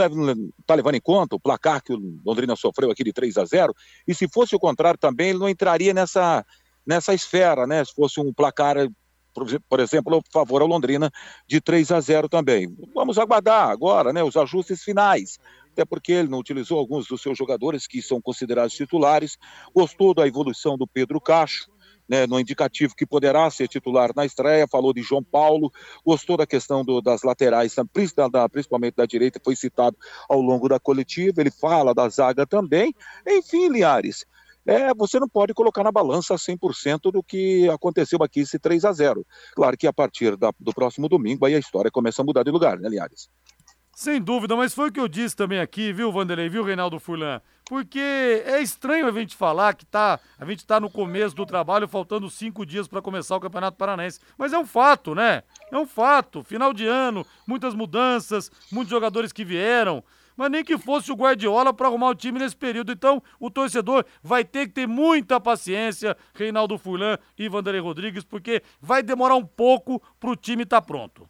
está 0.57 0.73
levando 0.73 0.95
em 0.95 1.01
conta 1.01 1.35
o 1.35 1.39
placar 1.39 1.83
que 1.83 1.91
o 1.91 1.99
Londrina 2.25 2.55
sofreu 2.55 2.91
aqui 2.91 3.03
de 3.03 3.11
3 3.11 3.37
a 3.37 3.43
0 3.43 3.73
e 4.07 4.15
se 4.15 4.29
fosse 4.29 4.55
o 4.55 4.59
contrário 4.59 4.97
também, 4.97 5.31
ele 5.31 5.39
não 5.39 5.49
entraria 5.49 5.93
nessa, 5.93 6.45
nessa 6.87 7.13
esfera, 7.13 7.67
né? 7.67 7.83
Se 7.83 7.93
fosse 7.93 8.21
um 8.21 8.31
placar 8.31 8.87
por 9.33 9.79
exemplo, 9.79 10.17
a 10.17 10.31
favor 10.31 10.61
ao 10.61 10.67
Londrina 10.67 11.11
de 11.47 11.59
3 11.59 11.91
a 11.91 11.99
0 11.99 12.29
também. 12.29 12.75
Vamos 12.93 13.17
aguardar 13.17 13.69
agora, 13.69 14.13
né, 14.13 14.23
os 14.23 14.37
ajustes 14.37 14.83
finais. 14.83 15.39
Até 15.71 15.83
porque 15.83 16.11
ele 16.11 16.29
não 16.29 16.39
utilizou 16.39 16.77
alguns 16.77 17.07
dos 17.07 17.21
seus 17.21 17.37
jogadores 17.37 17.87
que 17.87 18.01
são 18.01 18.21
considerados 18.21 18.75
titulares. 18.75 19.37
Gostou 19.73 20.13
da 20.13 20.27
evolução 20.27 20.77
do 20.77 20.85
Pedro 20.85 21.19
Cacho, 21.19 21.71
né, 22.07 22.27
no 22.27 22.39
indicativo 22.39 22.95
que 22.95 23.05
poderá 23.05 23.49
ser 23.49 23.67
titular 23.67 24.11
na 24.15 24.25
estreia, 24.25 24.67
falou 24.67 24.93
de 24.93 25.01
João 25.01 25.23
Paulo, 25.23 25.71
gostou 26.05 26.37
da 26.37 26.45
questão 26.45 26.83
do, 26.83 27.01
das 27.01 27.23
laterais, 27.23 27.75
principalmente 28.51 28.95
da 28.95 29.05
direita, 29.05 29.41
foi 29.43 29.55
citado 29.55 29.97
ao 30.29 30.41
longo 30.41 30.67
da 30.67 30.79
coletiva, 30.79 31.41
ele 31.41 31.51
fala 31.51 31.93
da 31.93 32.07
zaga 32.09 32.45
também. 32.45 32.93
Enfim, 33.27 33.69
Liares, 33.69 34.25
é, 34.65 34.93
você 34.93 35.19
não 35.19 35.27
pode 35.27 35.53
colocar 35.53 35.83
na 35.83 35.91
balança 35.91 36.35
100% 36.35 37.11
do 37.11 37.21
que 37.21 37.69
aconteceu 37.69 38.19
aqui, 38.23 38.41
esse 38.41 38.57
3 38.57 38.85
a 38.85 38.91
0 38.91 39.25
Claro 39.53 39.77
que 39.77 39.87
a 39.87 39.93
partir 39.93 40.37
da, 40.37 40.51
do 40.59 40.73
próximo 40.73 41.09
domingo 41.09 41.45
aí 41.45 41.55
a 41.55 41.59
história 41.59 41.91
começa 41.91 42.21
a 42.21 42.25
mudar 42.25 42.43
de 42.43 42.51
lugar, 42.51 42.79
né, 42.79 42.89
Linhares? 42.89 43.29
Sem 43.95 44.19
dúvida, 44.19 44.55
mas 44.55 44.73
foi 44.73 44.89
o 44.89 44.91
que 44.91 44.99
eu 44.99 45.07
disse 45.07 45.35
também 45.35 45.59
aqui, 45.59 45.93
viu, 45.93 46.11
Vanderlei, 46.11 46.49
viu, 46.49 46.63
Reinaldo 46.63 46.99
Furlan? 46.99 47.39
Porque 47.65 47.99
é 48.45 48.59
estranho 48.59 49.07
a 49.07 49.11
gente 49.11 49.35
falar 49.35 49.73
que 49.75 49.85
tá, 49.85 50.19
a 50.37 50.45
gente 50.45 50.65
tá 50.65 50.79
no 50.79 50.89
começo 50.89 51.35
do 51.35 51.45
trabalho, 51.45 51.87
faltando 51.87 52.29
cinco 52.29 52.65
dias 52.65 52.87
para 52.87 53.01
começar 53.01 53.35
o 53.35 53.39
Campeonato 53.39 53.77
Paranaense. 53.77 54.19
Mas 54.37 54.51
é 54.51 54.57
um 54.57 54.65
fato, 54.65 55.13
né? 55.13 55.43
É 55.71 55.77
um 55.77 55.85
fato. 55.85 56.43
Final 56.43 56.73
de 56.73 56.85
ano, 56.85 57.25
muitas 57.47 57.73
mudanças, 57.73 58.51
muitos 58.71 58.89
jogadores 58.89 59.31
que 59.31 59.45
vieram. 59.45 60.03
Mas 60.35 60.51
nem 60.51 60.63
que 60.63 60.77
fosse 60.77 61.11
o 61.11 61.15
Guardiola 61.15 61.73
para 61.73 61.87
arrumar 61.87 62.09
o 62.09 62.15
time 62.15 62.39
nesse 62.39 62.55
período. 62.55 62.91
Então, 62.91 63.21
o 63.39 63.49
torcedor 63.49 64.05
vai 64.21 64.43
ter 64.43 64.67
que 64.67 64.73
ter 64.73 64.87
muita 64.87 65.39
paciência, 65.39 66.17
Reinaldo 66.33 66.77
Furlan 66.77 67.17
e 67.37 67.49
Vanderlei 67.49 67.81
Rodrigues, 67.81 68.23
porque 68.23 68.61
vai 68.81 69.03
demorar 69.03 69.35
um 69.35 69.45
pouco 69.45 70.01
para 70.19 70.29
o 70.29 70.35
time 70.35 70.63
estar 70.63 70.81
tá 70.81 70.87
pronto. 70.87 71.27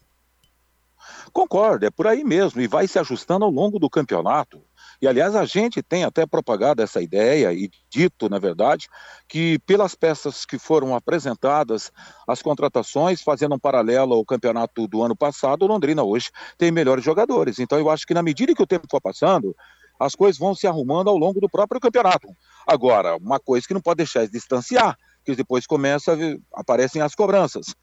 Concordo, 1.31 1.85
é 1.85 1.89
por 1.89 2.07
aí 2.07 2.23
mesmo, 2.23 2.61
e 2.61 2.67
vai 2.67 2.87
se 2.87 2.97
ajustando 2.97 3.43
ao 3.43 3.51
longo 3.51 3.77
do 3.77 3.89
campeonato. 3.89 4.61
E, 5.03 5.07
aliás, 5.07 5.35
a 5.35 5.43
gente 5.43 5.83
tem 5.83 6.05
até 6.05 6.25
propagado 6.25 6.81
essa 6.81 7.01
ideia 7.01 7.51
e 7.51 7.69
dito, 7.89 8.29
na 8.29 8.39
verdade, 8.39 8.87
que 9.27 9.59
pelas 9.65 9.95
peças 9.95 10.45
que 10.45 10.57
foram 10.57 10.95
apresentadas, 10.95 11.91
as 12.25 12.41
contratações, 12.41 13.21
fazendo 13.21 13.53
um 13.53 13.59
paralelo 13.59 14.13
ao 14.13 14.23
campeonato 14.23 14.87
do 14.87 15.03
ano 15.03 15.13
passado, 15.13 15.67
Londrina 15.67 16.01
hoje 16.03 16.31
tem 16.57 16.71
melhores 16.71 17.03
jogadores. 17.03 17.59
Então, 17.59 17.77
eu 17.77 17.89
acho 17.89 18.07
que 18.07 18.13
na 18.13 18.23
medida 18.23 18.55
que 18.55 18.63
o 18.63 18.65
tempo 18.65 18.87
for 18.89 19.01
passando, 19.01 19.53
as 19.99 20.15
coisas 20.15 20.39
vão 20.39 20.55
se 20.55 20.67
arrumando 20.67 21.09
ao 21.09 21.17
longo 21.17 21.41
do 21.41 21.49
próprio 21.49 21.81
campeonato. 21.81 22.29
Agora, 22.65 23.17
uma 23.17 23.41
coisa 23.41 23.67
que 23.67 23.73
não 23.73 23.81
pode 23.81 23.97
deixar 23.97 24.23
é 24.23 24.27
distanciar, 24.27 24.97
que 25.25 25.35
depois 25.35 25.67
começa, 25.67 26.17
aparecem 26.55 27.01
as 27.01 27.13
cobranças 27.13 27.75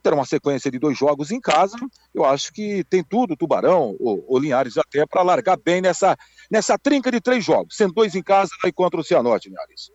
ter 0.00 0.12
uma 0.12 0.24
sequência 0.24 0.70
de 0.70 0.78
dois 0.78 0.96
jogos 0.96 1.30
em 1.30 1.40
casa, 1.40 1.76
eu 2.14 2.24
acho 2.24 2.52
que 2.52 2.84
tem 2.84 3.02
tudo, 3.02 3.36
Tubarão, 3.36 3.94
o, 3.98 4.38
Linhares 4.38 4.78
até, 4.78 5.04
para 5.06 5.22
largar 5.22 5.56
bem 5.56 5.80
nessa, 5.80 6.16
nessa 6.50 6.78
trinca 6.78 7.10
de 7.10 7.20
três 7.20 7.44
jogos, 7.44 7.76
sendo 7.76 7.92
dois 7.92 8.14
em 8.14 8.22
casa 8.22 8.50
e 8.64 8.72
contra 8.72 9.00
o 9.00 9.04
Cianorte, 9.04 9.48
Linhares. 9.48 9.90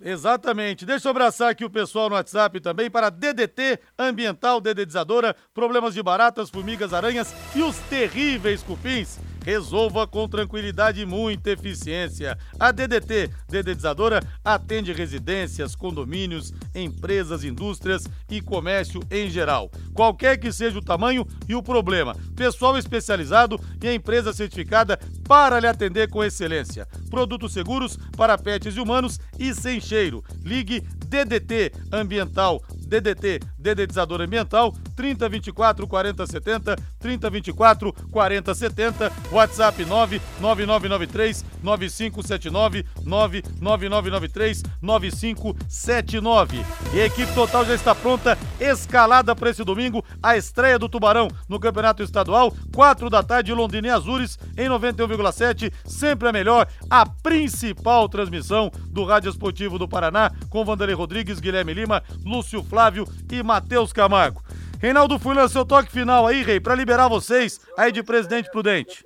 Exatamente. 0.00 0.86
Deixa 0.86 1.08
eu 1.08 1.10
abraçar 1.10 1.50
aqui 1.50 1.64
o 1.64 1.70
pessoal 1.70 2.08
no 2.08 2.14
WhatsApp 2.14 2.60
também 2.60 2.90
para 2.90 3.10
DDT 3.10 3.80
Ambiental 3.98 4.60
Dedetizadora, 4.60 5.34
problemas 5.52 5.94
de 5.94 6.02
baratas, 6.02 6.50
formigas, 6.50 6.92
aranhas 6.92 7.34
e 7.54 7.62
os 7.62 7.76
terríveis 7.88 8.62
cupins. 8.62 9.18
Resolva 9.46 10.08
com 10.08 10.28
tranquilidade 10.28 11.00
e 11.00 11.06
muita 11.06 11.52
eficiência. 11.52 12.36
A 12.58 12.72
DDT, 12.72 13.30
dedetizadora, 13.48 14.20
atende 14.44 14.92
residências, 14.92 15.76
condomínios, 15.76 16.52
empresas, 16.74 17.44
indústrias 17.44 18.08
e 18.28 18.40
comércio 18.40 19.00
em 19.08 19.30
geral. 19.30 19.70
Qualquer 19.94 20.36
que 20.36 20.50
seja 20.50 20.80
o 20.80 20.84
tamanho 20.84 21.24
e 21.48 21.54
o 21.54 21.62
problema. 21.62 22.16
Pessoal 22.34 22.76
especializado 22.76 23.56
e 23.80 23.86
a 23.86 23.94
empresa 23.94 24.32
certificada 24.32 24.98
para 25.28 25.60
lhe 25.60 25.68
atender 25.68 26.10
com 26.10 26.24
excelência. 26.24 26.84
Produtos 27.08 27.52
seguros 27.52 27.96
para 28.16 28.36
pets 28.36 28.76
e 28.76 28.80
humanos 28.80 29.20
e 29.38 29.54
sem 29.54 29.80
cheiro. 29.80 30.24
Ligue 30.42 30.80
DDT 31.06 31.70
Ambiental 31.92 32.60
DDT, 32.86 33.40
dedetizador 33.58 34.20
ambiental, 34.20 34.72
3024 34.94 35.86
4070, 35.86 36.76
3024 36.98 37.92
4070, 38.10 39.12
WhatsApp 39.32 39.84
99993 39.84 41.44
9579, 41.62 42.84
99993 43.04 44.62
9579. 44.80 46.64
E 46.94 47.00
a 47.00 47.06
equipe 47.06 47.32
total 47.34 47.64
já 47.64 47.74
está 47.74 47.94
pronta, 47.94 48.38
escalada 48.60 49.34
para 49.34 49.50
esse 49.50 49.64
domingo, 49.64 50.04
a 50.22 50.36
estreia 50.36 50.78
do 50.78 50.88
Tubarão 50.88 51.28
no 51.48 51.58
Campeonato 51.58 52.02
Estadual, 52.02 52.54
4 52.74 53.10
da 53.10 53.22
tarde, 53.22 53.52
Londrina 53.52 53.88
e 53.88 53.90
Azures, 53.90 54.38
em 54.56 54.68
91,7, 54.68 55.72
sempre 55.84 56.28
a 56.28 56.32
melhor, 56.32 56.68
a 56.88 57.04
principal 57.06 58.08
transmissão 58.08 58.70
do 58.88 59.04
Rádio 59.04 59.30
Esportivo 59.30 59.78
do 59.78 59.88
Paraná, 59.88 60.30
com 60.48 60.64
Vanderlei 60.64 60.94
Rodrigues, 60.94 61.40
Guilherme 61.40 61.74
Lima, 61.74 62.02
Lúcio 62.24 62.62
Flávio, 62.62 62.75
Flávio 62.76 63.08
e 63.32 63.42
Matheus 63.42 63.90
Camargo. 63.90 64.42
Reinaldo 64.78 65.18
Furlan, 65.18 65.48
seu 65.48 65.64
toque 65.64 65.90
final 65.90 66.26
aí, 66.26 66.42
Rei, 66.42 66.60
para 66.60 66.74
liberar 66.74 67.08
vocês 67.08 67.58
aí 67.74 67.90
de 67.90 68.02
Presidente 68.02 68.50
Prudente. 68.50 69.02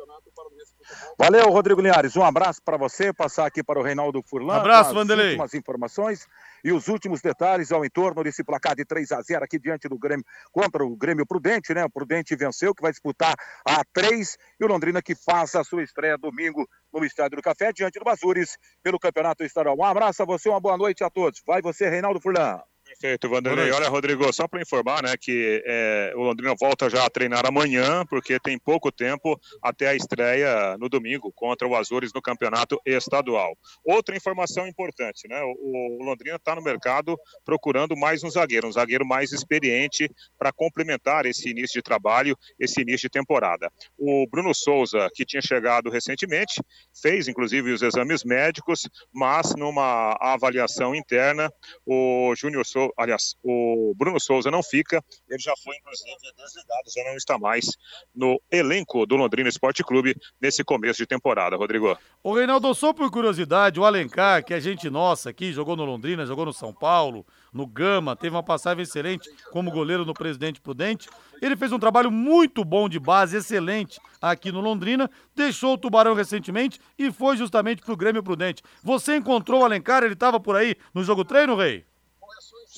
Valeu, 1.17 1.49
Rodrigo 1.51 1.81
Linhares. 1.81 2.17
Um 2.17 2.25
abraço 2.25 2.61
para 2.65 2.77
você, 2.77 3.13
passar 3.13 3.47
aqui 3.47 3.63
para 3.63 3.79
o 3.79 3.83
Reinaldo 3.85 4.25
Furlan. 4.25 4.57
Abraço, 4.57 4.93
Vanderlei. 4.93 5.29
Últimas 5.29 5.55
informações 5.55 6.27
e 6.65 6.73
os 6.73 6.89
últimos 6.89 7.21
detalhes 7.21 7.71
ao 7.71 7.85
entorno 7.85 8.25
desse 8.25 8.43
placar 8.43 8.75
de 8.75 8.85
3 8.85 9.13
a 9.13 9.23
0 9.23 9.45
aqui 9.45 9.57
diante 9.57 9.89
do 9.89 9.97
Grêmio 9.97 10.25
contra 10.51 10.85
o 10.85 10.97
Grêmio 10.97 11.25
Prudente, 11.25 11.73
né? 11.73 11.85
O 11.85 11.91
Prudente 11.91 12.35
venceu, 12.35 12.75
que 12.75 12.83
vai 12.83 12.91
disputar 12.91 13.37
a 13.65 13.83
3 13.93 14.37
e 14.59 14.65
o 14.65 14.67
Londrina 14.67 15.01
que 15.01 15.15
faz 15.15 15.55
a 15.55 15.63
sua 15.63 15.85
estreia 15.85 16.19
domingo 16.19 16.69
no 16.93 17.05
Estádio 17.05 17.37
do 17.37 17.43
Café 17.43 17.73
diante 17.73 18.01
do 18.01 18.05
Bazures 18.05 18.57
pelo 18.83 18.99
Campeonato 18.99 19.45
Estadual. 19.45 19.77
Um 19.79 19.85
abraço 19.85 20.25
a 20.25 20.27
você, 20.27 20.49
uma 20.49 20.61
boa 20.61 20.77
noite 20.77 21.05
a 21.05 21.09
todos. 21.09 21.41
Vai 21.47 21.63
você, 21.63 21.89
Reinaldo 21.89 22.21
Furlan. 22.21 22.61
Perfeito, 23.01 23.31
Vanderlei. 23.31 23.71
Olha, 23.73 23.89
Rodrigo, 23.89 24.31
só 24.31 24.47
para 24.47 24.61
informar, 24.61 25.03
né, 25.03 25.15
que 25.19 25.63
é, 25.65 26.13
o 26.15 26.21
Londrina 26.21 26.55
volta 26.61 26.91
já 26.91 27.07
a 27.07 27.09
treinar 27.09 27.47
amanhã, 27.47 28.05
porque 28.05 28.39
tem 28.39 28.59
pouco 28.59 28.93
tempo 28.93 29.41
até 29.63 29.89
a 29.89 29.95
estreia 29.95 30.77
no 30.77 30.87
domingo 30.87 31.33
contra 31.35 31.67
o 31.67 31.75
Azures 31.75 32.13
no 32.15 32.21
campeonato 32.21 32.79
estadual. 32.85 33.57
Outra 33.83 34.15
informação 34.15 34.67
importante, 34.67 35.27
né, 35.27 35.41
o, 35.43 35.99
o 35.99 36.05
Londrina 36.05 36.37
está 36.37 36.55
no 36.55 36.63
mercado 36.63 37.17
procurando 37.43 37.97
mais 37.97 38.23
um 38.23 38.29
zagueiro, 38.29 38.69
um 38.69 38.73
zagueiro 38.73 39.07
mais 39.07 39.33
experiente 39.33 40.07
para 40.39 40.53
complementar 40.53 41.25
esse 41.25 41.49
início 41.49 41.81
de 41.81 41.83
trabalho, 41.83 42.37
esse 42.59 42.83
início 42.83 43.09
de 43.09 43.13
temporada. 43.13 43.73
O 43.97 44.27
Bruno 44.31 44.55
Souza, 44.55 45.09
que 45.15 45.25
tinha 45.25 45.41
chegado 45.41 45.89
recentemente, 45.89 46.63
fez 47.01 47.29
inclusive 47.29 47.73
os 47.73 47.81
exames 47.81 48.25
médicos, 48.25 48.87
mas 49.11 49.55
numa 49.57 50.19
avaliação 50.21 50.95
interna, 50.95 51.51
o 51.87 52.35
Júnior 52.37 52.67
Souza 52.67 52.90
aliás, 52.97 53.35
o 53.43 53.95
Bruno 53.97 54.21
Souza 54.21 54.51
não 54.51 54.63
fica, 54.63 55.03
ele 55.29 55.39
já 55.39 55.55
foi 55.63 55.77
inclusive 55.77 56.17
desligado, 56.37 56.91
já 56.95 57.05
não 57.05 57.17
está 57.17 57.39
mais 57.39 57.77
no 58.15 58.41
elenco 58.51 59.07
do 59.07 59.17
Londrina 59.17 59.49
Esporte 59.49 59.83
Clube 59.83 60.15
nesse 60.41 60.65
começo 60.65 60.99
de 60.99 61.07
temporada, 61.07 61.57
Rodrigo. 61.57 61.97
O 62.23 62.35
Reinaldo, 62.35 62.75
só 62.75 62.93
por 62.93 63.11
curiosidade, 63.11 63.81
o 63.81 63.85
Alencar, 63.85 64.45
que 64.45 64.55
é 64.55 64.61
gente 64.61 64.91
nossa 64.91 65.31
aqui, 65.31 65.53
jogou 65.53 65.77
no 65.77 65.85
Londrina, 65.85 66.27
jogou 66.27 66.45
no 66.45 66.53
São 66.53 66.73
Paulo, 66.73 67.27
no 67.53 67.67
Gama, 67.67 68.15
teve 68.15 68.35
uma 68.35 68.43
passagem 68.43 68.83
excelente 68.83 69.29
como 69.51 69.71
goleiro 69.71 70.05
no 70.05 70.15
Presidente 70.15 70.61
Prudente. 70.61 71.09
Ele 71.41 71.57
fez 71.57 71.73
um 71.73 71.79
trabalho 71.79 72.11
muito 72.11 72.65
bom 72.65 72.89
de 72.89 72.99
base, 72.99 73.37
excelente 73.37 73.99
aqui 74.21 74.53
no 74.53 74.61
Londrina, 74.61 75.11
deixou 75.35 75.75
o 75.75 75.79
Tubarão 75.79 76.15
recentemente 76.15 76.79
e 76.99 77.11
foi 77.11 77.37
justamente 77.37 77.83
pro 77.83 77.97
Grêmio 77.97 78.23
Prudente. 78.23 78.63
Você 78.83 79.17
encontrou 79.17 79.63
o 79.63 79.65
Alencar, 79.65 80.03
ele 80.03 80.13
estava 80.13 80.39
por 80.39 80.57
aí 80.57 80.77
no 80.95 81.03
jogo 81.03 81.25
treino, 81.25 81.57
Rei? 81.57 81.85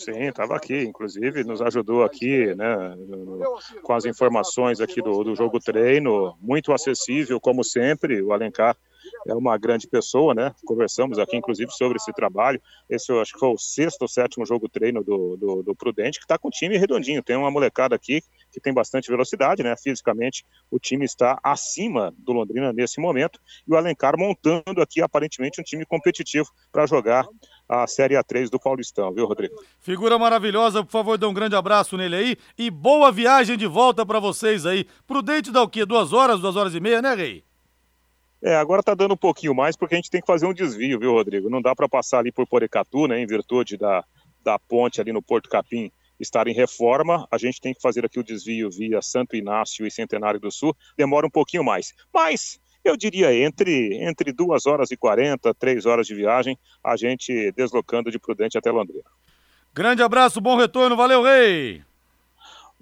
Sim, 0.05 0.29
estava 0.29 0.57
aqui, 0.57 0.83
inclusive 0.83 1.45
nos 1.45 1.63
ajudou 1.63 2.03
aqui, 2.03 2.55
né, 2.55 2.97
com 3.83 3.93
as 3.93 4.05
informações 4.05 4.81
aqui 4.81 5.01
do, 5.01 5.23
do 5.23 5.37
jogo 5.37 5.61
treino, 5.61 6.37
muito 6.41 6.73
acessível, 6.73 7.41
como 7.41 7.63
sempre, 7.63 8.21
o 8.21 8.33
Alencar 8.33 8.77
é 9.27 9.35
uma 9.35 9.57
grande 9.59 9.87
pessoa, 9.89 10.35
né? 10.35 10.55
Conversamos 10.65 11.19
aqui, 11.19 11.37
inclusive, 11.37 11.71
sobre 11.73 11.97
esse 11.97 12.13
trabalho. 12.13 12.61
Esse, 12.89 13.11
eu 13.11 13.21
acho 13.21 13.33
que 13.33 13.39
foi 13.39 13.49
o 13.49 13.59
sexto 13.59 14.03
ou 14.03 14.09
sétimo 14.09 14.47
jogo 14.47 14.69
treino 14.69 15.03
do, 15.03 15.37
do, 15.37 15.63
do 15.63 15.75
Prudente, 15.75 16.19
que 16.19 16.25
está 16.25 16.39
com 16.39 16.49
o 16.49 16.51
time 16.51 16.77
redondinho. 16.77 17.23
Tem 17.23 17.37
uma 17.37 17.51
molecada 17.51 17.95
aqui 17.95 18.23
que 18.53 18.61
tem 18.61 18.73
bastante 18.73 19.11
velocidade, 19.11 19.63
né? 19.63 19.75
Fisicamente, 19.77 20.45
o 20.71 20.79
time 20.79 21.05
está 21.05 21.39
acima 21.43 22.13
do 22.19 22.33
Londrina 22.33 22.73
nesse 22.73 23.01
momento. 23.01 23.41
E 23.67 23.73
o 23.73 23.77
Alencar 23.77 24.15
montando 24.19 24.81
aqui, 24.81 25.01
aparentemente, 25.01 25.61
um 25.61 25.65
time 25.65 25.85
competitivo 25.85 26.49
para 26.71 26.87
jogar 26.87 27.27
a 27.69 27.87
Série 27.87 28.15
A3 28.15 28.51
do 28.51 28.59
Paulistão, 28.59 29.13
viu, 29.13 29.27
Rodrigo? 29.27 29.55
Figura 29.81 30.19
maravilhosa, 30.19 30.85
por 30.85 30.91
favor, 30.91 31.17
dê 31.17 31.27
um 31.27 31.35
grande 31.35 31.57
abraço 31.57 31.97
nele 31.97 32.17
aí 32.17 32.37
e 32.59 32.71
boa 32.71 33.11
viagem 33.11 33.57
de 33.57 33.67
volta 33.67 34.05
para 34.05 34.21
vocês 34.21 34.67
aí. 34.67 34.87
Prudente 35.07 35.51
dá 35.51 35.63
o 35.63 35.69
quê? 35.69 35.87
Duas 35.87 36.13
horas, 36.13 36.41
duas 36.41 36.57
horas 36.57 36.75
e 36.75 36.81
meia, 36.81 37.01
né, 37.01 37.15
Rei? 37.15 37.45
É, 38.43 38.57
agora 38.57 38.83
tá 38.83 38.95
dando 38.95 39.15
um 39.15 39.17
pouquinho 39.17 39.55
mais 39.55 39.77
porque 39.77 39.95
a 39.95 39.99
gente 39.99 40.11
tem 40.11 40.21
que 40.21 40.27
fazer 40.27 40.47
um 40.47 40.53
desvio, 40.53 40.99
viu, 40.99 41.13
Rodrigo? 41.13 41.49
Não 41.49 41.63
dá 41.63 41.75
para 41.75 41.89
passar 41.89 42.19
ali 42.19 42.33
por 42.33 42.47
Porecatu, 42.47 43.07
né, 43.07 43.21
em 43.21 43.27
virtude 43.27 43.77
da, 43.77 44.05
da 44.43 44.59
ponte 44.59 45.01
ali 45.01 45.13
no 45.13 45.23
Porto 45.23 45.49
Capim 45.49 45.91
estar 46.23 46.47
em 46.47 46.55
reforma. 46.55 47.27
A 47.31 47.39
gente 47.39 47.61
tem 47.61 47.75
que 47.75 47.81
fazer 47.81 48.05
aqui 48.05 48.19
o 48.19 48.25
desvio 48.25 48.71
via 48.71 49.03
Santo 49.03 49.37
Inácio 49.37 49.87
e 49.87 49.91
Centenário 49.91 50.41
do 50.41 50.51
Sul. 50.51 50.77
Demora 50.97 51.27
um 51.27 51.31
pouquinho 51.31 51.65
mais. 51.65 51.93
Mas 52.13 52.61
eu 52.85 52.97
diria 52.97 53.33
entre, 53.35 53.95
entre 54.03 54.33
duas 54.33 54.67
horas 54.67 54.91
e 54.91 54.97
40, 54.97 55.55
três 55.55 55.87
horas 55.87 56.07
de 56.07 56.15
viagem, 56.15 56.59
a 56.83 56.97
gente 56.97 57.53
deslocando 57.53 58.11
de 58.11 58.19
Prudente 58.19 58.59
até 58.59 58.71
Londrina. 58.71 59.05
Grande 59.75 60.03
abraço, 60.03 60.41
bom 60.41 60.57
retorno, 60.57 60.97
valeu, 60.97 61.23
Rei! 61.23 61.83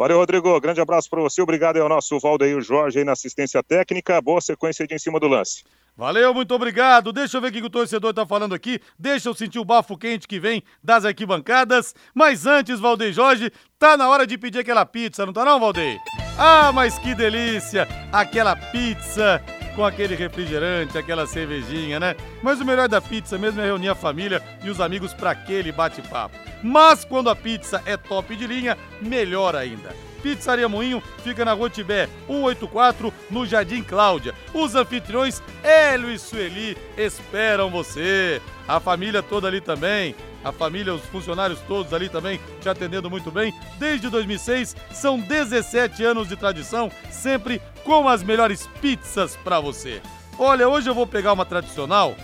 Valeu, 0.00 0.16
Rodrigo. 0.16 0.58
Grande 0.62 0.80
abraço 0.80 1.10
para 1.10 1.20
você. 1.20 1.42
Obrigado 1.42 1.76
ao 1.76 1.86
nosso 1.86 2.18
Valdeir 2.18 2.58
Jorge 2.62 3.00
aí 3.00 3.04
na 3.04 3.12
assistência 3.12 3.62
técnica. 3.62 4.18
Boa 4.22 4.40
sequência 4.40 4.86
de 4.86 4.94
em 4.94 4.98
cima 4.98 5.20
do 5.20 5.28
lance. 5.28 5.62
Valeu, 5.94 6.32
muito 6.32 6.54
obrigado. 6.54 7.12
Deixa 7.12 7.36
eu 7.36 7.40
ver 7.42 7.48
o 7.48 7.52
que 7.52 7.62
o 7.62 7.68
torcedor 7.68 8.14
tá 8.14 8.24
falando 8.24 8.54
aqui. 8.54 8.80
Deixa 8.98 9.28
eu 9.28 9.34
sentir 9.34 9.58
o 9.58 9.64
bafo 9.64 9.98
quente 9.98 10.26
que 10.26 10.40
vem 10.40 10.62
das 10.82 11.04
arquibancadas. 11.04 11.94
Mas 12.14 12.46
antes, 12.46 12.80
Valdeir 12.80 13.12
Jorge, 13.12 13.52
tá 13.78 13.94
na 13.98 14.08
hora 14.08 14.26
de 14.26 14.38
pedir 14.38 14.60
aquela 14.60 14.86
pizza, 14.86 15.26
não 15.26 15.34
tá 15.34 15.44
não, 15.44 15.60
Valdeir? 15.60 15.98
Ah, 16.38 16.72
mas 16.72 16.98
que 16.98 17.14
delícia! 17.14 17.86
Aquela 18.10 18.56
pizza 18.56 19.44
com 19.80 19.86
aquele 19.86 20.14
refrigerante, 20.14 20.98
aquela 20.98 21.26
cervejinha, 21.26 21.98
né? 21.98 22.14
Mas 22.42 22.60
o 22.60 22.66
melhor 22.66 22.86
da 22.86 23.00
pizza 23.00 23.38
mesmo 23.38 23.62
é 23.62 23.64
reunir 23.64 23.88
a 23.88 23.94
família 23.94 24.42
e 24.62 24.68
os 24.68 24.78
amigos 24.78 25.14
para 25.14 25.30
aquele 25.30 25.72
bate-papo. 25.72 26.36
Mas 26.62 27.02
quando 27.02 27.30
a 27.30 27.34
pizza 27.34 27.82
é 27.86 27.96
top 27.96 28.36
de 28.36 28.46
linha, 28.46 28.76
melhor 29.00 29.56
ainda. 29.56 29.96
Pizzaria 30.22 30.68
Moinho 30.68 31.02
fica 31.24 31.46
na 31.46 31.54
Rua 31.54 31.70
Tibé 31.70 32.10
184, 32.26 33.10
no 33.30 33.46
Jardim 33.46 33.82
Cláudia. 33.82 34.34
Os 34.52 34.74
anfitriões 34.74 35.42
Hélio 35.64 36.10
e 36.10 36.18
Sueli 36.18 36.76
esperam 36.94 37.70
você. 37.70 38.42
A 38.68 38.80
família 38.80 39.22
toda 39.22 39.48
ali 39.48 39.62
também. 39.62 40.14
A 40.44 40.50
família, 40.52 40.94
os 40.94 41.04
funcionários 41.06 41.60
todos 41.68 41.92
ali 41.92 42.08
também 42.08 42.40
te 42.60 42.68
atendendo 42.68 43.10
muito 43.10 43.30
bem. 43.30 43.52
Desde 43.78 44.08
2006, 44.08 44.74
são 44.90 45.18
17 45.18 46.02
anos 46.04 46.28
de 46.28 46.36
tradição, 46.36 46.90
sempre 47.10 47.60
com 47.84 48.08
as 48.08 48.22
melhores 48.22 48.66
pizzas 48.80 49.36
para 49.36 49.60
você. 49.60 50.00
Olha, 50.38 50.68
hoje 50.68 50.88
eu 50.88 50.94
vou 50.94 51.06
pegar 51.06 51.34
uma 51.34 51.44
tradicional. 51.44 52.16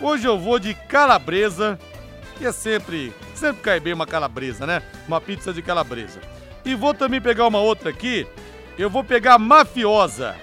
Hoje 0.00 0.28
eu 0.28 0.38
vou 0.38 0.60
de 0.60 0.74
calabresa, 0.74 1.76
que 2.36 2.46
é 2.46 2.52
sempre, 2.52 3.12
sempre 3.34 3.62
cai 3.62 3.80
bem 3.80 3.92
uma 3.92 4.06
calabresa, 4.06 4.64
né? 4.64 4.80
Uma 5.08 5.20
pizza 5.20 5.52
de 5.52 5.60
calabresa. 5.60 6.20
E 6.64 6.76
vou 6.76 6.94
também 6.94 7.20
pegar 7.20 7.48
uma 7.48 7.58
outra 7.58 7.90
aqui. 7.90 8.24
Eu 8.78 8.88
vou 8.88 9.02
pegar 9.02 9.38
mafiosa. 9.38 10.36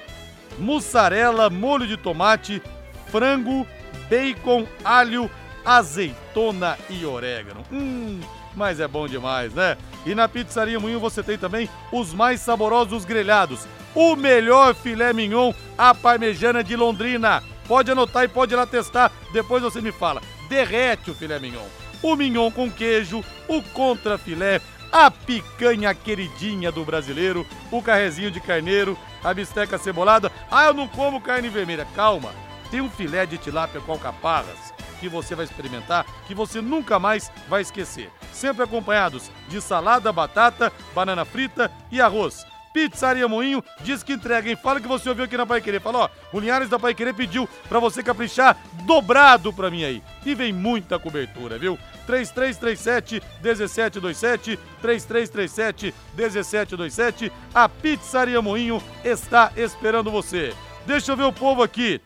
Mussarela, 0.59 1.49
molho 1.49 1.87
de 1.87 1.95
tomate, 1.95 2.61
frango, 3.07 3.65
bacon, 4.09 4.67
alho, 4.83 5.31
azeitona 5.65 6.77
e 6.89 7.05
orégano. 7.05 7.63
Hum, 7.71 8.21
mas 8.55 8.79
é 8.79 8.87
bom 8.87 9.07
demais, 9.07 9.53
né? 9.53 9.75
E 10.05 10.13
na 10.13 10.29
Pizzaria 10.29 10.79
Moinho 10.79 10.99
você 10.99 11.23
tem 11.23 11.37
também 11.37 11.67
os 11.91 12.13
mais 12.13 12.39
saborosos 12.39 13.03
grelhados. 13.03 13.67
O 13.95 14.15
melhor 14.15 14.75
filé 14.75 15.11
mignon, 15.11 15.53
a 15.77 15.95
parmejana 15.95 16.63
de 16.63 16.75
Londrina. 16.75 17.41
Pode 17.67 17.91
anotar 17.91 18.23
e 18.23 18.27
pode 18.27 18.53
ir 18.53 18.57
lá 18.57 18.67
testar, 18.67 19.11
depois 19.33 19.63
você 19.63 19.81
me 19.81 19.91
fala. 19.91 20.21
Derrete 20.47 21.09
o 21.09 21.15
filé 21.15 21.39
mignon. 21.39 21.65
O 22.03 22.15
mignon 22.15 22.51
com 22.51 22.69
queijo, 22.69 23.23
o 23.47 23.61
contra 23.61 24.17
filé, 24.17 24.61
a 24.91 25.09
picanha 25.09 25.93
queridinha 25.95 26.71
do 26.71 26.85
brasileiro, 26.85 27.45
o 27.71 27.81
carrezinho 27.81 28.29
de 28.29 28.39
carneiro, 28.39 28.97
a 29.23 29.33
bisteca 29.33 29.77
cebolada. 29.79 30.31
Ah, 30.51 30.65
eu 30.65 30.73
não 30.73 30.87
como 30.87 31.19
carne 31.19 31.49
vermelha. 31.49 31.87
Calma, 31.95 32.31
tem 32.69 32.81
um 32.81 32.89
filé 32.89 33.25
de 33.25 33.39
tilápia 33.39 33.81
com 33.81 33.93
alcaparras 33.93 34.74
que 35.05 35.09
você 35.09 35.35
vai 35.35 35.45
experimentar 35.45 36.03
que 36.25 36.33
você 36.33 36.59
nunca 36.61 36.97
mais 36.97 37.31
vai 37.47 37.61
esquecer. 37.61 38.09
Sempre 38.33 38.63
acompanhados 38.63 39.29
de 39.47 39.61
salada, 39.61 40.11
batata, 40.11 40.73
banana 40.95 41.23
frita 41.23 41.71
e 41.91 42.01
arroz. 42.01 42.43
Pizzaria 42.73 43.27
Moinho 43.27 43.63
diz 43.81 44.03
que 44.03 44.13
entrega, 44.13 44.49
hein? 44.49 44.57
Fala 44.61 44.81
que 44.81 44.87
você 44.87 45.07
ouviu 45.07 45.23
aqui 45.23 45.37
na 45.37 45.45
Pai 45.45 45.61
Querer. 45.61 45.79
Fala, 45.79 45.99
ó, 45.99 46.09
o 46.33 46.39
Linhares 46.39 46.67
da 46.67 46.79
Pai 46.79 46.93
Querer 46.93 47.13
pediu 47.13 47.47
pra 47.69 47.79
você 47.79 48.01
caprichar 48.01 48.57
dobrado 48.83 49.53
pra 49.53 49.69
mim 49.69 49.83
aí. 49.83 50.03
E 50.25 50.33
vem 50.33 50.51
muita 50.51 50.99
cobertura, 50.99 51.57
viu? 51.59 51.77
3337 52.07 53.21
1727 53.41 54.59
3337 54.81 55.93
1727 56.17 57.31
A 57.53 57.69
Pizzaria 57.69 58.41
Moinho 58.41 58.83
está 59.03 59.53
esperando 59.55 60.11
você. 60.11 60.53
Deixa 60.85 61.11
eu 61.11 61.17
ver 61.17 61.25
o 61.25 61.31
povo 61.31 61.63
aqui. 61.63 62.01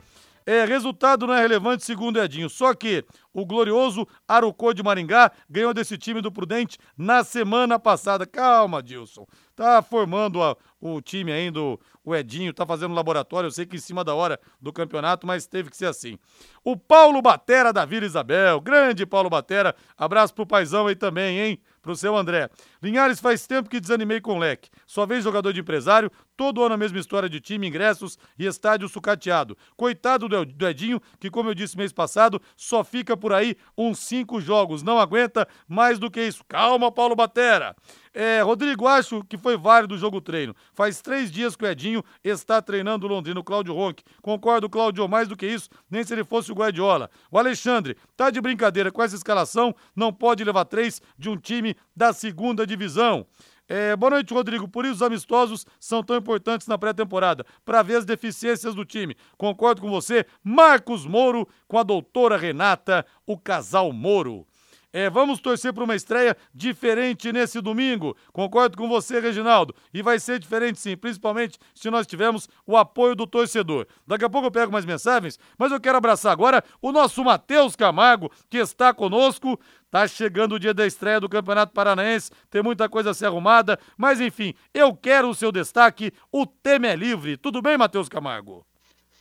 É, 0.51 0.65
resultado 0.65 1.27
não 1.27 1.33
é 1.35 1.41
relevante, 1.41 1.85
segundo 1.85 2.19
Edinho. 2.19 2.49
Só 2.49 2.73
que 2.73 3.05
o 3.31 3.45
glorioso 3.45 4.07
Arucô 4.27 4.73
de 4.73 4.81
Maringá 4.81 5.31
ganhou 5.47 5.75
desse 5.75 5.95
time 5.95 6.21
do 6.21 6.31
Prudente 6.31 6.79
na 6.97 7.23
semana 7.23 7.77
passada. 7.77 8.25
Calma, 8.25 8.81
Dilson. 8.81 9.27
Tá 9.55 9.79
formando 9.83 10.41
a, 10.41 10.57
o 10.81 11.01
time 11.01 11.31
ainda, 11.31 11.59
o 12.03 12.15
Edinho, 12.15 12.51
tá 12.51 12.65
fazendo 12.65 12.95
laboratório. 12.95 13.45
Eu 13.45 13.51
sei 13.51 13.67
que 13.67 13.75
em 13.75 13.79
cima 13.79 14.03
da 14.03 14.15
hora 14.15 14.39
do 14.59 14.73
campeonato, 14.73 15.27
mas 15.27 15.45
teve 15.45 15.69
que 15.69 15.77
ser 15.77 15.85
assim. 15.85 16.17
O 16.63 16.75
Paulo 16.75 17.21
Batera 17.21 17.71
da 17.71 17.85
Vila 17.85 18.07
Isabel. 18.07 18.59
Grande 18.59 19.05
Paulo 19.05 19.29
Batera. 19.29 19.75
Abraço 19.95 20.33
pro 20.33 20.47
paizão 20.47 20.87
aí 20.87 20.95
também, 20.95 21.37
hein? 21.37 21.61
Pro 21.81 21.95
seu 21.95 22.15
André. 22.15 22.49
Linhares 22.81 23.19
faz 23.19 23.45
tempo 23.47 23.69
que 23.69 23.79
desanimei 23.79 24.19
com 24.21 24.35
o 24.35 24.39
leque. 24.39 24.69
Só 24.85 25.05
vez 25.05 25.23
jogador 25.23 25.53
de 25.53 25.61
empresário, 25.61 26.11
todo 26.35 26.63
ano 26.63 26.75
a 26.75 26.77
mesma 26.77 26.99
história 26.99 27.29
de 27.29 27.39
time, 27.39 27.67
ingressos 27.67 28.17
e 28.37 28.45
estádio 28.45 28.87
sucateado. 28.87 29.57
Coitado 29.75 30.27
do 30.27 30.67
Edinho, 30.67 31.01
que 31.19 31.29
como 31.29 31.49
eu 31.49 31.53
disse 31.53 31.77
mês 31.77 31.91
passado, 31.91 32.41
só 32.55 32.83
fica 32.83 33.17
por 33.17 33.33
aí 33.33 33.55
uns 33.77 33.99
cinco 33.99 34.39
jogos. 34.39 34.83
Não 34.83 34.99
aguenta 34.99 35.47
mais 35.67 35.99
do 35.99 36.09
que 36.09 36.21
isso. 36.21 36.43
Calma, 36.47 36.91
Paulo 36.91 37.15
Batera. 37.15 37.75
É, 38.13 38.41
Rodrigo, 38.41 38.87
acho 38.87 39.23
que 39.25 39.37
foi 39.37 39.57
válido 39.57 39.95
o 39.95 39.97
jogo 39.97 40.19
treino. 40.19 40.55
Faz 40.73 41.01
três 41.01 41.31
dias 41.31 41.55
que 41.55 41.63
o 41.63 41.67
Edinho 41.67 42.03
está 42.23 42.61
treinando 42.61 43.05
o 43.05 43.09
Londrino, 43.09 43.43
Cláudio 43.43 43.73
Ronque. 43.73 44.03
Concordo, 44.21 44.69
Cláudio, 44.69 45.07
mais 45.07 45.27
do 45.27 45.37
que 45.37 45.45
isso, 45.45 45.69
nem 45.89 46.03
se 46.03 46.13
ele 46.13 46.23
fosse 46.23 46.51
o 46.51 46.55
Guardiola. 46.55 47.09
O 47.31 47.37
Alexandre, 47.37 47.95
tá 48.17 48.29
de 48.29 48.41
brincadeira 48.41 48.91
com 48.91 49.03
essa 49.03 49.15
escalação, 49.15 49.75
não 49.95 50.11
pode 50.11 50.43
levar 50.43 50.65
três 50.65 51.01
de 51.17 51.29
um 51.29 51.37
time 51.37 51.75
da 51.95 52.11
segunda 52.11 52.65
divisão. 52.65 53.25
É, 53.71 53.95
boa 53.95 54.09
noite, 54.09 54.33
Rodrigo. 54.33 54.67
Por 54.67 54.83
isso 54.83 54.95
os 54.95 55.01
amistosos 55.03 55.63
são 55.79 56.03
tão 56.03 56.15
importantes 56.15 56.65
na 56.65 56.75
pré-temporada, 56.75 57.45
para 57.63 57.83
ver 57.83 57.97
as 57.97 58.05
deficiências 58.05 58.73
do 58.73 58.83
time. 58.83 59.15
Concordo 59.37 59.79
com 59.79 59.89
você, 59.91 60.25
Marcos 60.43 61.05
Moro, 61.05 61.47
com 61.67 61.77
a 61.77 61.83
doutora 61.83 62.35
Renata, 62.35 63.05
o 63.27 63.37
casal 63.37 63.93
Moro. 63.93 64.47
É, 64.91 65.07
vamos 65.09 65.39
torcer 65.39 65.71
para 65.71 65.83
uma 65.83 65.95
estreia 65.95 66.35
diferente 66.53 67.31
nesse 67.31 67.61
domingo. 67.61 68.17
Concordo 68.33 68.75
com 68.75 68.89
você, 68.89 69.19
Reginaldo. 69.19 69.73
E 69.93 70.01
vai 70.01 70.19
ser 70.19 70.39
diferente 70.39 70.79
sim, 70.79 70.97
principalmente 70.97 71.59
se 71.75 71.91
nós 71.91 72.07
tivermos 72.07 72.49
o 72.65 72.75
apoio 72.75 73.15
do 73.15 73.27
torcedor. 73.27 73.85
Daqui 74.07 74.25
a 74.25 74.29
pouco 74.29 74.47
eu 74.47 74.51
pego 74.51 74.71
mais 74.71 74.85
mensagens, 74.85 75.37
mas 75.57 75.71
eu 75.71 75.79
quero 75.79 75.97
abraçar 75.97 76.31
agora 76.31 76.63
o 76.81 76.91
nosso 76.91 77.23
Matheus 77.23 77.75
Camargo, 77.75 78.31
que 78.49 78.57
está 78.57 78.91
conosco. 78.91 79.59
Tá 79.91 80.07
chegando 80.07 80.55
o 80.55 80.59
dia 80.59 80.73
da 80.73 80.85
estreia 80.85 81.19
do 81.19 81.29
Campeonato 81.29 81.73
Paranaense, 81.73 82.31
tem 82.49 82.61
muita 82.61 82.87
coisa 82.87 83.09
a 83.09 83.13
ser 83.13 83.25
arrumada, 83.25 83.79
mas 83.97 84.21
enfim, 84.21 84.53
eu 84.71 84.95
quero 84.95 85.29
o 85.29 85.35
seu 85.35 85.51
destaque. 85.51 86.11
O 86.31 86.45
tema 86.45 86.87
é 86.87 86.95
livre. 86.95 87.37
Tudo 87.37 87.59
bem, 87.59 87.75
Matheus 87.75 88.07
Camargo? 88.07 88.65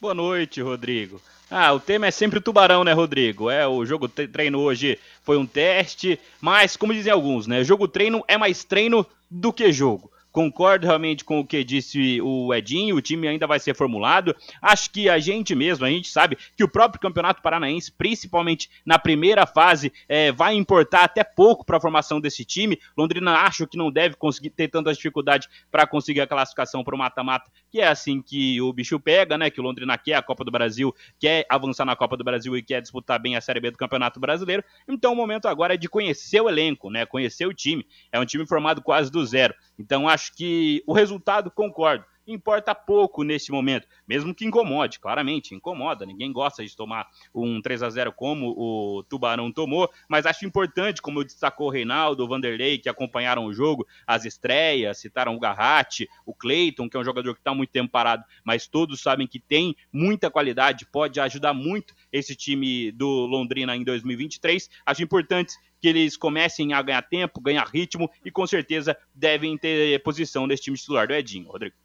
Boa 0.01 0.15
noite, 0.15 0.61
Rodrigo. 0.61 1.21
Ah, 1.51 1.73
o 1.73 1.81
tema 1.81 2.07
é 2.07 2.11
sempre 2.11 2.39
o 2.39 2.43
tubarão, 2.43 2.85
né, 2.85 2.93
Rodrigo? 2.93 3.49
É, 3.49 3.67
o 3.67 3.85
jogo 3.85 4.07
treino 4.09 4.59
hoje 4.59 4.99
foi 5.23 5.39
um 5.39 5.47
teste, 5.47 6.19
mas 6.41 6.77
como 6.77 6.93
dizem 6.93 7.13
alguns, 7.13 7.47
né, 7.47 7.65
jogo 7.65 7.89
treino 7.89 8.23
é 8.29 8.37
mais 8.37 8.65
treino 8.65 9.07
do 9.31 9.53
que 9.53 9.73
jogo. 9.73 10.11
Concordo 10.31 10.87
realmente 10.87 11.25
com 11.25 11.41
o 11.41 11.47
que 11.47 11.65
disse 11.65 12.21
o 12.21 12.53
Edinho, 12.55 12.97
o 12.97 13.01
time 13.01 13.27
ainda 13.27 13.47
vai 13.47 13.59
ser 13.59 13.75
formulado. 13.75 14.37
Acho 14.61 14.91
que 14.91 15.09
a 15.09 15.19
gente 15.19 15.55
mesmo, 15.55 15.85
a 15.85 15.91
gente 15.91 16.11
sabe 16.11 16.37
que 16.57 16.63
o 16.63 16.69
próprio 16.69 17.01
Campeonato 17.01 17.43
Paranaense, 17.43 17.91
principalmente 17.91 18.71
na 18.85 18.99
primeira 18.99 19.47
fase, 19.47 19.93
é, 20.09 20.31
vai 20.31 20.55
importar 20.55 21.05
até 21.05 21.25
pouco 21.25 21.65
para 21.65 21.79
a 21.79 21.81
formação 21.81 22.21
desse 22.21 22.45
time. 22.45 22.79
Londrina 22.97 23.39
acho 23.39 23.67
que 23.67 23.79
não 23.79 23.91
deve 23.91 24.17
conseguir 24.17 24.51
ter 24.51 24.69
tanta 24.69 24.93
dificuldade 24.93 25.49
para 25.71 25.87
conseguir 25.87 26.21
a 26.21 26.27
classificação 26.27 26.85
para 26.85 26.95
o 26.95 26.99
mata-mata, 26.99 27.51
que 27.71 27.81
é 27.81 27.89
assim 27.89 28.21
que 28.21 28.61
o 28.61 28.73
bicho 28.73 29.01
pega, 29.01 29.39
né? 29.39 29.51
Que 29.51 29.61
o 29.61 29.65
Londrina 29.65 29.97
quer 29.97 30.15
a 30.15 30.23
Copa 30.23 30.45
do 30.45 30.51
Brasil, 30.51 30.95
quer 31.19 31.47
avançar 31.49 31.85
na 31.85 31.97
Copa 31.97 32.17
do 32.17 32.25
Brasil 32.25 32.57
e 32.57 32.63
quer 32.63 32.83
disputar 32.83 33.19
bem 33.19 33.35
a 33.35 33.41
Série 33.41 33.61
B 33.61 33.71
do 33.71 33.79
Campeonato 33.79 34.21
Brasileiro. 34.21 34.63
Então 34.87 35.13
o 35.15 35.17
momento 35.17 35.49
agora 35.49 35.75
é 35.75 35.77
de 35.77 35.89
conhecer 35.89 36.41
o 36.41 36.49
elenco, 36.49 36.91
né? 36.91 37.07
Conhecer 37.07 37.47
o 37.47 37.55
time. 37.55 37.87
É 38.13 38.21
um 38.21 38.27
time 38.27 38.47
formado 38.47 38.83
quase 38.83 39.11
do 39.11 39.25
zero. 39.25 39.55
Então 39.79 40.09
acho 40.09 40.18
que 40.29 40.83
o 40.87 40.93
resultado, 40.93 41.51
concordo, 41.51 42.05
importa 42.33 42.75
pouco 42.75 43.23
nesse 43.23 43.51
momento, 43.51 43.87
mesmo 44.07 44.35
que 44.35 44.45
incomode, 44.45 44.99
claramente 44.99 45.55
incomoda. 45.55 46.05
Ninguém 46.05 46.33
gosta 46.33 46.65
de 46.65 46.77
tomar 46.77 47.09
um 47.35 47.61
3 47.61 47.83
a 47.83 47.91
0 47.91 48.13
como 48.13 48.55
o 48.57 49.03
Tubarão 49.05 49.51
tomou, 49.51 49.91
mas 50.09 50.27
acho 50.27 50.45
importante, 50.45 51.01
como 51.01 51.25
destacou 51.25 51.69
o 51.69 51.71
Reinaldo, 51.71 52.25
o 52.25 52.29
Vanderlei, 52.29 52.79
que 52.79 52.89
acompanharam 52.89 53.47
o 53.47 53.53
jogo, 53.53 53.87
as 54.07 54.25
estreias, 54.25 54.99
citaram 54.99 55.35
o 55.35 55.41
Garratti, 55.41 56.09
o 56.27 56.35
Cleiton, 56.35 56.89
que 56.89 56.97
é 56.97 57.01
um 57.01 57.05
jogador 57.05 57.35
que 57.35 57.41
está 57.41 57.55
muito 57.55 57.71
tempo 57.71 57.91
parado, 57.91 58.25
mas 58.45 58.67
todos 58.67 59.01
sabem 59.01 59.27
que 59.27 59.41
tem 59.41 59.75
muita 59.93 60.31
qualidade, 60.31 60.87
pode 60.87 61.19
ajudar 61.21 61.55
muito 61.55 61.95
esse 62.13 62.37
time 62.37 62.93
do 62.93 63.09
Londrina 63.27 63.75
em 63.75 63.83
2023. 63.83 64.69
Acho 64.85 65.03
importante 65.03 65.55
que 65.81 65.89
eles 65.89 66.17
comecem 66.17 66.73
a 66.73 66.83
ganhar 66.83 67.03
tempo, 67.03 67.41
ganhar 67.41 67.67
ritmo 67.67 68.11
e 68.25 68.31
com 68.31 68.47
certeza 68.47 68.97
devem 69.15 69.57
ter 69.57 70.03
posição 70.03 70.47
nesse 70.47 70.65
time 70.65 70.77
titular 70.77 71.07
do 71.07 71.15
Edinho, 71.15 71.49
Rodrigo. 71.49 71.77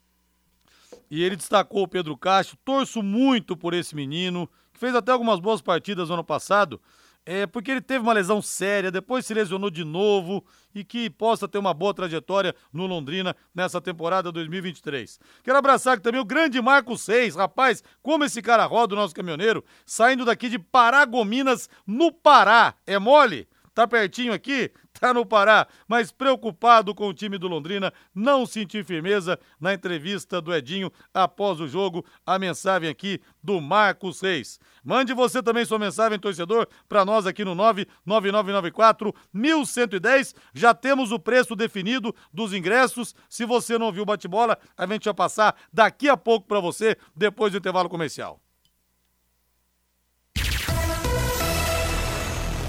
E 1.10 1.22
ele 1.22 1.36
destacou 1.36 1.82
o 1.82 1.88
Pedro 1.88 2.16
Castro, 2.16 2.58
torço 2.64 3.02
muito 3.02 3.56
por 3.56 3.74
esse 3.74 3.94
menino, 3.94 4.48
que 4.72 4.80
fez 4.80 4.94
até 4.94 5.12
algumas 5.12 5.38
boas 5.38 5.60
partidas 5.60 6.08
no 6.08 6.14
ano 6.14 6.24
passado, 6.24 6.80
é, 7.26 7.46
porque 7.46 7.70
ele 7.70 7.80
teve 7.80 8.00
uma 8.00 8.12
lesão 8.12 8.42
séria, 8.42 8.90
depois 8.90 9.24
se 9.24 9.32
lesionou 9.32 9.70
de 9.70 9.82
novo 9.82 10.44
e 10.74 10.84
que 10.84 11.08
possa 11.08 11.48
ter 11.48 11.56
uma 11.56 11.72
boa 11.72 11.94
trajetória 11.94 12.54
no 12.72 12.86
Londrina 12.86 13.34
nessa 13.54 13.80
temporada 13.80 14.30
2023. 14.30 15.18
Quero 15.42 15.56
abraçar 15.56 15.94
aqui 15.94 16.02
também 16.02 16.20
o 16.20 16.24
grande 16.24 16.60
Marco 16.60 16.98
Seis, 16.98 17.34
rapaz, 17.34 17.82
como 18.02 18.24
esse 18.24 18.42
cara 18.42 18.66
roda 18.66 18.94
o 18.94 18.98
nosso 18.98 19.14
caminhoneiro, 19.14 19.64
saindo 19.86 20.24
daqui 20.24 20.50
de 20.50 20.58
Paragominas, 20.58 21.68
no 21.86 22.12
Pará. 22.12 22.74
É 22.86 22.98
mole? 22.98 23.48
Tá 23.74 23.88
pertinho 23.88 24.32
aqui? 24.32 24.70
Tá 25.00 25.12
no 25.12 25.26
Pará, 25.26 25.66
mas 25.88 26.12
preocupado 26.12 26.94
com 26.94 27.08
o 27.08 27.12
time 27.12 27.36
do 27.36 27.48
Londrina, 27.48 27.92
não 28.14 28.46
sentir 28.46 28.84
firmeza 28.84 29.36
na 29.60 29.74
entrevista 29.74 30.40
do 30.40 30.54
Edinho 30.54 30.92
após 31.12 31.60
o 31.60 31.66
jogo. 31.66 32.06
A 32.24 32.38
mensagem 32.38 32.88
aqui 32.88 33.20
do 33.42 33.60
Marcos 33.60 34.20
Reis. 34.20 34.60
Mande 34.84 35.12
você 35.12 35.42
também 35.42 35.64
sua 35.64 35.80
mensagem, 35.80 36.18
torcedor, 36.20 36.68
para 36.88 37.04
nós 37.04 37.26
aqui 37.26 37.44
no 37.44 37.56
99994 37.56 39.12
1110. 39.32 40.34
Já 40.54 40.72
temos 40.72 41.10
o 41.10 41.18
preço 41.18 41.56
definido 41.56 42.14
dos 42.32 42.52
ingressos. 42.52 43.16
Se 43.28 43.44
você 43.44 43.76
não 43.76 43.90
viu 43.90 44.04
o 44.04 44.06
bate-bola, 44.06 44.56
a 44.76 44.86
gente 44.86 45.06
vai 45.06 45.14
passar 45.14 45.56
daqui 45.72 46.08
a 46.08 46.16
pouco 46.16 46.46
para 46.46 46.60
você, 46.60 46.96
depois 47.16 47.50
do 47.50 47.58
intervalo 47.58 47.88
comercial. 47.88 48.43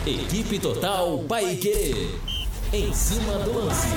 Equipe 0.08 0.60
Total 0.60 1.18
Paique. 1.28 2.12
Em 2.72 2.94
cima 2.94 3.40
do 3.40 3.58
lance. 3.58 3.88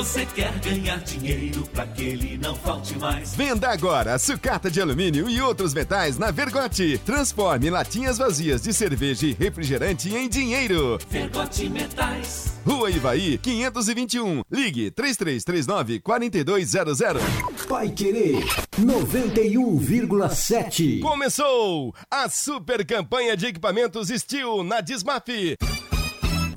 Você 0.00 0.24
quer 0.24 0.58
ganhar 0.60 0.96
dinheiro 1.00 1.62
para 1.74 1.86
que 1.86 2.02
ele 2.02 2.38
não 2.38 2.56
falte 2.56 2.98
mais? 2.98 3.34
Venda 3.34 3.68
agora 3.68 4.18
sucata 4.18 4.70
de 4.70 4.80
alumínio 4.80 5.28
e 5.28 5.42
outros 5.42 5.74
metais 5.74 6.16
na 6.16 6.30
Vergote. 6.30 6.98
Transforme 7.04 7.68
latinhas 7.68 8.16
vazias 8.16 8.62
de 8.62 8.72
cerveja 8.72 9.26
e 9.26 9.34
refrigerante 9.34 10.08
em 10.08 10.26
dinheiro. 10.26 10.98
Vergote 11.10 11.68
Metais. 11.68 12.54
Rua 12.66 12.90
Ivaí, 12.90 13.36
521. 13.36 14.40
Ligue 14.50 14.90
3339 14.90 16.00
4200. 16.00 16.96
Vai 17.68 17.90
Querer 17.90 18.42
91,7. 18.80 21.00
Começou 21.00 21.94
a 22.10 22.26
super 22.30 22.86
campanha 22.86 23.36
de 23.36 23.48
equipamentos 23.48 24.08
Steel 24.08 24.64
na 24.64 24.80
Dismaf 24.80 25.28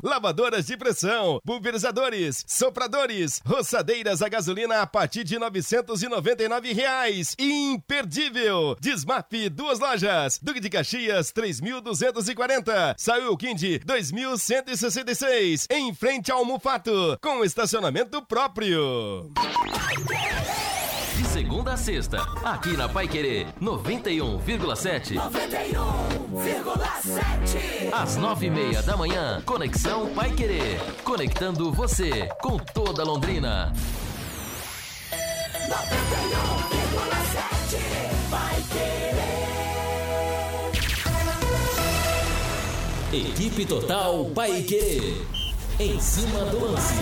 lavadoras 0.03 0.65
de 0.65 0.75
pressão, 0.75 1.39
pulverizadores, 1.45 2.43
sopradores, 2.45 3.41
roçadeiras 3.45 4.21
a 4.21 4.27
gasolina 4.27 4.81
a 4.81 4.87
partir 4.87 5.23
de 5.23 5.39
999 5.39 6.73
reais. 6.73 7.35
Imperdível! 7.39 8.75
Desmap, 8.79 9.31
duas 9.51 9.79
lojas. 9.79 10.39
Duque 10.41 10.59
de 10.59 10.69
Caxias, 10.69 11.31
3.240. 11.31 12.95
Saiu 12.97 13.37
Quindi, 13.37 13.79
2.166. 13.79 15.67
Em 15.71 15.93
frente 15.93 16.31
ao 16.31 16.43
Mufato, 16.43 17.17
com 17.21 17.43
estacionamento 17.43 18.21
próprio. 18.21 19.31
Segunda 21.53 21.73
a 21.73 21.77
sexta, 21.77 22.17
aqui 22.43 22.75
na 22.75 22.89
Pai 22.89 23.07
Querer 23.07 23.45
91,7. 23.61 25.13
91,7. 25.13 27.93
Às 27.93 28.17
nove 28.17 28.47
e 28.47 28.49
meia 28.49 28.81
da 28.81 28.97
manhã, 28.97 29.39
Conexão 29.45 30.11
Pai 30.15 30.31
Querer. 30.31 30.81
Conectando 31.03 31.71
você 31.71 32.27
com 32.41 32.57
toda 32.57 33.03
Londrina. 33.03 33.71
91,7. 35.11 37.77
Vai 38.31 38.63
querer. 43.13 43.29
Equipe 43.29 43.63
Total 43.67 44.25
Pai 44.33 44.63
Querer. 44.63 45.23
Em 45.79 45.99
cima 45.99 46.45
do 46.45 46.65
lance. 46.65 46.95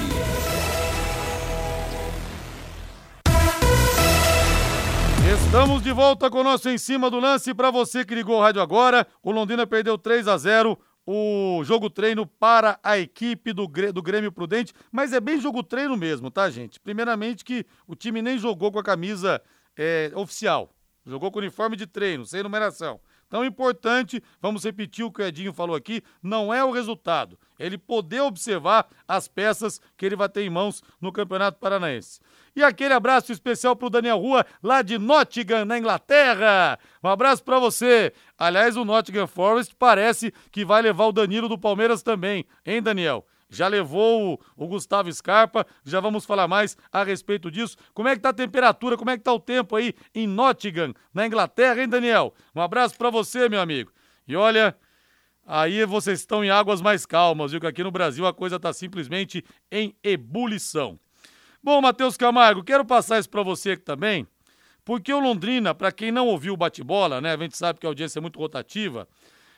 Estamos 5.23 5.83
de 5.83 5.91
volta 5.91 6.31
com 6.31 6.39
o 6.39 6.43
nosso 6.43 6.67
Em 6.67 6.79
Cima 6.79 7.09
do 7.09 7.19
Lance. 7.19 7.53
Para 7.53 7.69
você 7.69 8.03
que 8.03 8.15
ligou 8.15 8.37
o 8.37 8.41
rádio 8.41 8.59
agora, 8.59 9.05
o 9.21 9.31
Londrina 9.31 9.67
perdeu 9.67 9.95
3 9.95 10.27
a 10.27 10.35
0 10.35 10.77
o 11.05 11.61
jogo 11.63 11.89
treino 11.89 12.25
para 12.25 12.79
a 12.83 12.97
equipe 12.97 13.53
do, 13.53 13.67
do 13.67 14.01
Grêmio 14.01 14.31
Prudente, 14.31 14.73
mas 14.91 15.13
é 15.13 15.19
bem 15.19 15.39
jogo 15.39 15.63
treino 15.63 15.95
mesmo, 15.95 16.31
tá, 16.31 16.49
gente? 16.49 16.79
Primeiramente 16.79 17.45
que 17.45 17.65
o 17.87 17.95
time 17.95 18.21
nem 18.21 18.37
jogou 18.37 18.71
com 18.71 18.79
a 18.79 18.83
camisa 18.83 19.41
é, 19.77 20.11
oficial, 20.15 20.73
jogou 21.05 21.31
com 21.31 21.39
uniforme 21.39 21.75
de 21.75 21.85
treino, 21.85 22.25
sem 22.25 22.43
numeração. 22.43 22.99
Então, 23.27 23.45
importante, 23.45 24.21
vamos 24.41 24.63
repetir 24.63 25.05
o 25.05 25.11
que 25.11 25.21
o 25.21 25.25
Edinho 25.25 25.53
falou 25.53 25.75
aqui, 25.75 26.03
não 26.21 26.53
é 26.53 26.63
o 26.65 26.71
resultado, 26.71 27.39
ele 27.57 27.77
poder 27.77 28.21
observar 28.21 28.87
as 29.07 29.27
peças 29.27 29.79
que 29.95 30.05
ele 30.05 30.17
vai 30.17 30.27
ter 30.27 30.41
em 30.41 30.49
mãos 30.49 30.83
no 30.99 31.11
Campeonato 31.11 31.57
Paranaense. 31.57 32.19
E 32.55 32.63
aquele 32.63 32.93
abraço 32.93 33.31
especial 33.31 33.75
pro 33.75 33.89
Daniel 33.89 34.17
Rua, 34.17 34.45
lá 34.61 34.81
de 34.81 34.97
Nottingham, 34.97 35.65
na 35.65 35.77
Inglaterra. 35.77 36.77
Um 37.03 37.07
abraço 37.07 37.43
para 37.43 37.59
você. 37.59 38.13
Aliás, 38.37 38.75
o 38.75 38.83
Nottingham 38.83 39.27
Forest 39.27 39.75
parece 39.75 40.33
que 40.51 40.65
vai 40.65 40.81
levar 40.81 41.05
o 41.05 41.11
Danilo 41.11 41.47
do 41.47 41.57
Palmeiras 41.57 42.03
também, 42.03 42.45
hein, 42.65 42.81
Daniel? 42.81 43.25
Já 43.51 43.67
levou 43.67 44.33
o, 44.33 44.63
o 44.63 44.67
Gustavo 44.67 45.11
Scarpa, 45.11 45.67
já 45.83 45.99
vamos 45.99 46.25
falar 46.25 46.47
mais 46.47 46.77
a 46.91 47.03
respeito 47.03 47.51
disso. 47.51 47.75
Como 47.93 48.07
é 48.07 48.15
que 48.15 48.21
tá 48.21 48.29
a 48.29 48.33
temperatura, 48.33 48.97
como 48.97 49.09
é 49.09 49.17
que 49.17 49.23
tá 49.23 49.33
o 49.33 49.39
tempo 49.39 49.75
aí 49.75 49.93
em 50.15 50.25
Nottingham, 50.25 50.93
na 51.13 51.27
Inglaterra, 51.27 51.81
hein, 51.81 51.89
Daniel? 51.89 52.33
Um 52.55 52.61
abraço 52.61 52.97
para 52.97 53.09
você, 53.09 53.49
meu 53.49 53.59
amigo. 53.59 53.91
E 54.25 54.37
olha, 54.37 54.73
aí 55.45 55.85
vocês 55.85 56.19
estão 56.19 56.45
em 56.45 56.49
águas 56.49 56.81
mais 56.81 57.05
calmas, 57.05 57.51
viu? 57.51 57.59
Que 57.59 57.67
aqui 57.67 57.83
no 57.83 57.91
Brasil 57.91 58.25
a 58.25 58.33
coisa 58.33 58.57
tá 58.57 58.71
simplesmente 58.71 59.43
em 59.69 59.93
ebulição. 60.01 60.97
Bom, 61.63 61.79
Matheus 61.79 62.17
Camargo, 62.17 62.63
quero 62.63 62.83
passar 62.83 63.19
isso 63.19 63.29
para 63.29 63.43
você 63.43 63.73
aqui 63.73 63.83
também, 63.83 64.25
porque 64.83 65.13
o 65.13 65.19
Londrina, 65.19 65.75
para 65.75 65.91
quem 65.91 66.11
não 66.11 66.25
ouviu 66.25 66.55
o 66.55 66.57
bate-bola, 66.57 67.21
né, 67.21 67.33
a 67.33 67.37
gente 67.37 67.55
sabe 67.55 67.79
que 67.79 67.85
a 67.85 67.89
audiência 67.89 68.17
é 68.17 68.21
muito 68.21 68.39
rotativa, 68.39 69.07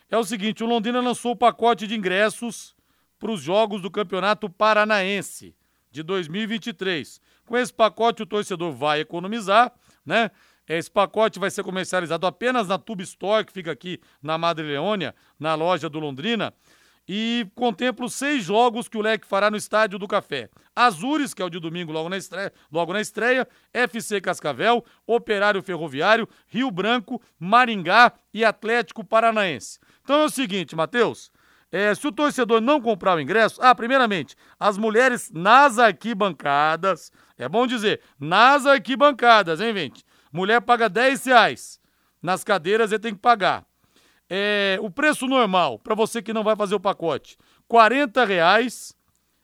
é 0.10 0.18
o 0.18 0.24
seguinte, 0.26 0.66
o 0.66 0.68
Londrina 0.68 1.00
lançou 1.00 1.32
o 1.32 1.36
pacote 1.36 1.88
de 1.88 1.96
ingressos 1.96 2.76
para 3.18 3.32
os 3.32 3.42
jogos 3.42 3.82
do 3.82 3.90
Campeonato 3.90 4.50
Paranaense 4.50 5.56
de 5.90 6.04
2023. 6.04 7.22
Com 7.46 7.58
esse 7.58 7.74
pacote 7.74 8.22
o 8.22 8.26
torcedor 8.26 8.74
vai 8.74 9.00
economizar, 9.00 9.72
né? 10.06 10.30
Esse 10.68 10.92
pacote 10.92 11.40
vai 11.40 11.50
ser 11.52 11.64
comercializado 11.64 12.28
apenas 12.28 12.68
na 12.68 12.78
Tube 12.78 13.04
Store, 13.04 13.46
que 13.46 13.54
fica 13.54 13.72
aqui 13.72 14.00
na 14.22 14.38
Madre 14.38 14.66
Leônia, 14.66 15.16
na 15.40 15.56
loja 15.56 15.90
do 15.90 16.00
Londrina 16.00 16.54
e 17.08 17.48
contempla 17.56 18.06
os 18.06 18.14
seis 18.14 18.44
jogos 18.44 18.88
que 18.88 18.98
o 18.98 19.02
Leque 19.02 19.28
fará 19.28 19.52
no 19.52 19.58
Estádio 19.58 20.00
do 20.00 20.08
Café. 20.08 20.50
Azures, 20.76 21.34
que 21.34 21.42
é 21.42 21.46
o 21.46 21.50
de 21.50 21.60
domingo 21.60 21.92
logo 21.92 22.10
na 22.10 22.18
estreia, 22.18 22.52
logo 22.72 22.94
na 22.94 23.02
estreia 23.02 23.48
FC 23.74 24.22
Cascavel, 24.22 24.84
Operário 25.06 25.62
Ferroviário, 25.62 26.28
Rio 26.48 26.72
Branco, 26.72 27.22
Maringá 27.40 28.14
e 28.34 28.44
Atlético 28.46 29.04
Paranaense. 29.04 29.80
Então 30.02 30.22
é 30.22 30.26
o 30.26 30.30
seguinte, 30.30 30.76
Matheus, 30.76 31.32
é, 31.72 31.94
se 31.96 32.08
o 32.08 32.12
torcedor 32.12 32.62
não 32.62 32.80
comprar 32.80 33.18
o 33.18 33.20
ingresso, 33.20 33.60
ah, 33.62 33.74
primeiramente, 33.74 34.36
as 34.60 34.78
mulheres 34.78 35.32
nas 35.34 35.80
arquibancadas, 35.80 37.12
é 37.38 37.50
bom 37.50 37.66
dizer, 37.66 38.02
nas 38.20 38.66
arquibancadas, 38.66 39.60
hein, 39.60 39.74
gente? 39.74 40.06
Mulher 40.32 40.62
paga 40.62 40.88
10 40.88 41.26
reais, 41.26 41.80
nas 42.22 42.44
cadeiras 42.44 42.92
ele 42.92 43.02
tem 43.02 43.14
que 43.14 43.20
pagar. 43.20 43.66
É, 44.36 44.80
o 44.82 44.90
preço 44.90 45.28
normal, 45.28 45.78
para 45.78 45.94
você 45.94 46.20
que 46.20 46.34
não 46.34 46.44
vai 46.44 46.56
fazer 46.56 46.74
o 46.74 46.80
pacote, 46.80 47.38
R$ 47.72 48.26
reais 48.26 48.98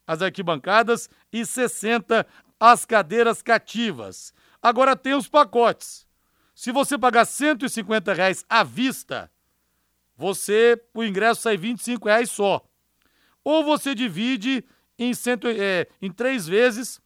as 0.08 0.24
arquibancadas 0.24 1.08
e 1.32 1.46
60 1.46 2.26
as 2.60 2.86
cadeiras 2.86 3.44
cativas. 3.44 4.34
Agora 4.60 4.96
tem 4.96 5.14
os 5.14 5.30
pacotes. 5.30 6.08
Se 6.56 6.72
você 6.72 6.98
pagar 6.98 7.26
150 7.26 8.12
reais 8.16 8.44
à 8.50 8.64
vista, 8.64 9.32
você 10.18 10.82
o 10.92 11.04
ingresso 11.04 11.44
sai 11.44 11.56
25 11.56 12.08
reais 12.08 12.32
só. 12.32 12.68
Ou 13.44 13.64
você 13.64 13.94
divide 13.94 14.66
em, 14.98 15.14
cento, 15.14 15.48
é, 15.50 15.86
em 16.02 16.12
três 16.12 16.48
vezes, 16.48 17.00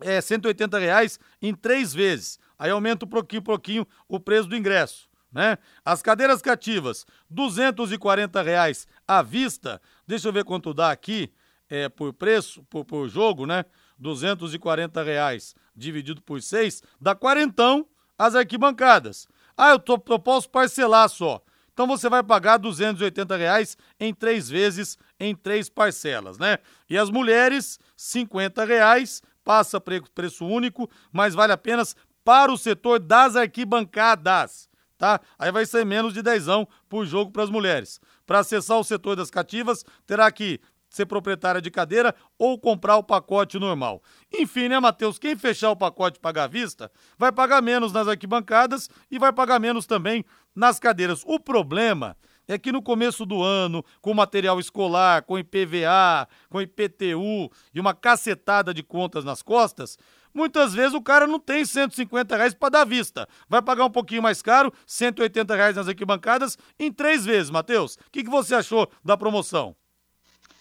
é, 0.00 0.22
180 0.22 0.78
reais 0.78 1.20
em 1.42 1.54
três 1.54 1.92
vezes. 1.92 2.38
Aí 2.58 2.70
aumenta 2.70 3.04
um 3.04 3.08
pouquinho, 3.10 3.42
pouquinho 3.42 3.86
o 4.08 4.18
preço 4.18 4.48
do 4.48 4.56
ingresso 4.56 5.09
né? 5.32 5.58
As 5.84 6.02
cadeiras 6.02 6.42
cativas, 6.42 7.06
240 7.28 8.42
reais 8.42 8.86
à 9.06 9.22
vista. 9.22 9.80
Deixa 10.06 10.28
eu 10.28 10.32
ver 10.32 10.44
quanto 10.44 10.74
dá 10.74 10.90
aqui 10.90 11.32
é, 11.68 11.88
por 11.88 12.12
preço, 12.12 12.62
por, 12.64 12.84
por 12.84 13.08
jogo, 13.08 13.46
né? 13.46 13.64
240 13.98 15.02
reais 15.02 15.54
dividido 15.76 16.22
por 16.22 16.42
seis 16.42 16.82
dá 17.00 17.14
quarentão 17.14 17.86
as 18.18 18.34
arquibancadas. 18.34 19.28
Ah, 19.56 19.70
eu, 19.70 19.78
tô, 19.78 20.02
eu 20.08 20.18
posso 20.18 20.48
parcelar 20.48 21.08
só. 21.08 21.42
Então 21.72 21.86
você 21.86 22.08
vai 22.08 22.22
pagar 22.22 22.58
280 22.58 23.36
reais 23.36 23.76
em 23.98 24.12
três 24.12 24.48
vezes, 24.48 24.98
em 25.18 25.34
três 25.34 25.70
parcelas, 25.70 26.38
né? 26.38 26.58
E 26.88 26.98
as 26.98 27.08
mulheres, 27.08 27.78
50 27.96 28.64
reais, 28.64 29.22
passa 29.44 29.80
preço 29.80 30.46
único, 30.46 30.90
mas 31.12 31.34
vale 31.34 31.52
apenas 31.52 31.96
para 32.24 32.52
o 32.52 32.58
setor 32.58 32.98
das 32.98 33.36
arquibancadas 33.36 34.69
tá? 35.00 35.18
Aí 35.38 35.50
vai 35.50 35.64
ser 35.64 35.84
menos 35.86 36.12
de 36.12 36.20
dezão 36.20 36.68
por 36.86 37.06
jogo 37.06 37.32
para 37.32 37.42
as 37.42 37.48
mulheres. 37.48 37.98
Para 38.26 38.40
acessar 38.40 38.78
o 38.78 38.84
setor 38.84 39.16
das 39.16 39.30
cativas, 39.30 39.82
terá 40.06 40.30
que 40.30 40.60
ser 40.90 41.06
proprietária 41.06 41.62
de 41.62 41.70
cadeira 41.70 42.14
ou 42.38 42.58
comprar 42.58 42.96
o 42.96 43.02
pacote 43.02 43.58
normal. 43.58 44.02
Enfim, 44.30 44.68
né, 44.68 44.78
Matheus? 44.78 45.18
Quem 45.18 45.34
fechar 45.36 45.70
o 45.70 45.76
pacote 45.76 46.20
pagar 46.20 46.44
à 46.44 46.46
vista 46.46 46.92
vai 47.16 47.32
pagar 47.32 47.62
menos 47.62 47.92
nas 47.94 48.08
arquibancadas 48.08 48.90
e 49.10 49.18
vai 49.18 49.32
pagar 49.32 49.58
menos 49.58 49.86
também 49.86 50.22
nas 50.54 50.78
cadeiras. 50.78 51.22
O 51.24 51.40
problema 51.40 52.14
é 52.46 52.58
que 52.58 52.70
no 52.70 52.82
começo 52.82 53.24
do 53.24 53.42
ano, 53.42 53.82
com 54.02 54.12
material 54.12 54.60
escolar, 54.60 55.22
com 55.22 55.38
IPVA, 55.38 56.28
com 56.50 56.60
IPTU 56.60 57.50
e 57.72 57.80
uma 57.80 57.94
cacetada 57.94 58.74
de 58.74 58.82
contas 58.82 59.24
nas 59.24 59.40
costas, 59.40 59.96
muitas 60.34 60.74
vezes 60.74 60.94
o 60.94 61.02
cara 61.02 61.26
não 61.26 61.38
tem 61.38 61.64
150 61.64 62.36
reais 62.36 62.54
para 62.54 62.70
dar 62.70 62.84
vista. 62.84 63.28
Vai 63.48 63.62
pagar 63.62 63.84
um 63.84 63.90
pouquinho 63.90 64.22
mais 64.22 64.42
caro, 64.42 64.72
180 64.86 65.54
reais 65.54 65.76
nas 65.76 65.88
arquibancadas, 65.88 66.58
em 66.78 66.92
três 66.92 67.24
vezes, 67.24 67.50
Matheus. 67.50 67.94
O 67.94 68.10
que, 68.12 68.24
que 68.24 68.30
você 68.30 68.54
achou 68.54 68.90
da 69.04 69.16
promoção? 69.16 69.74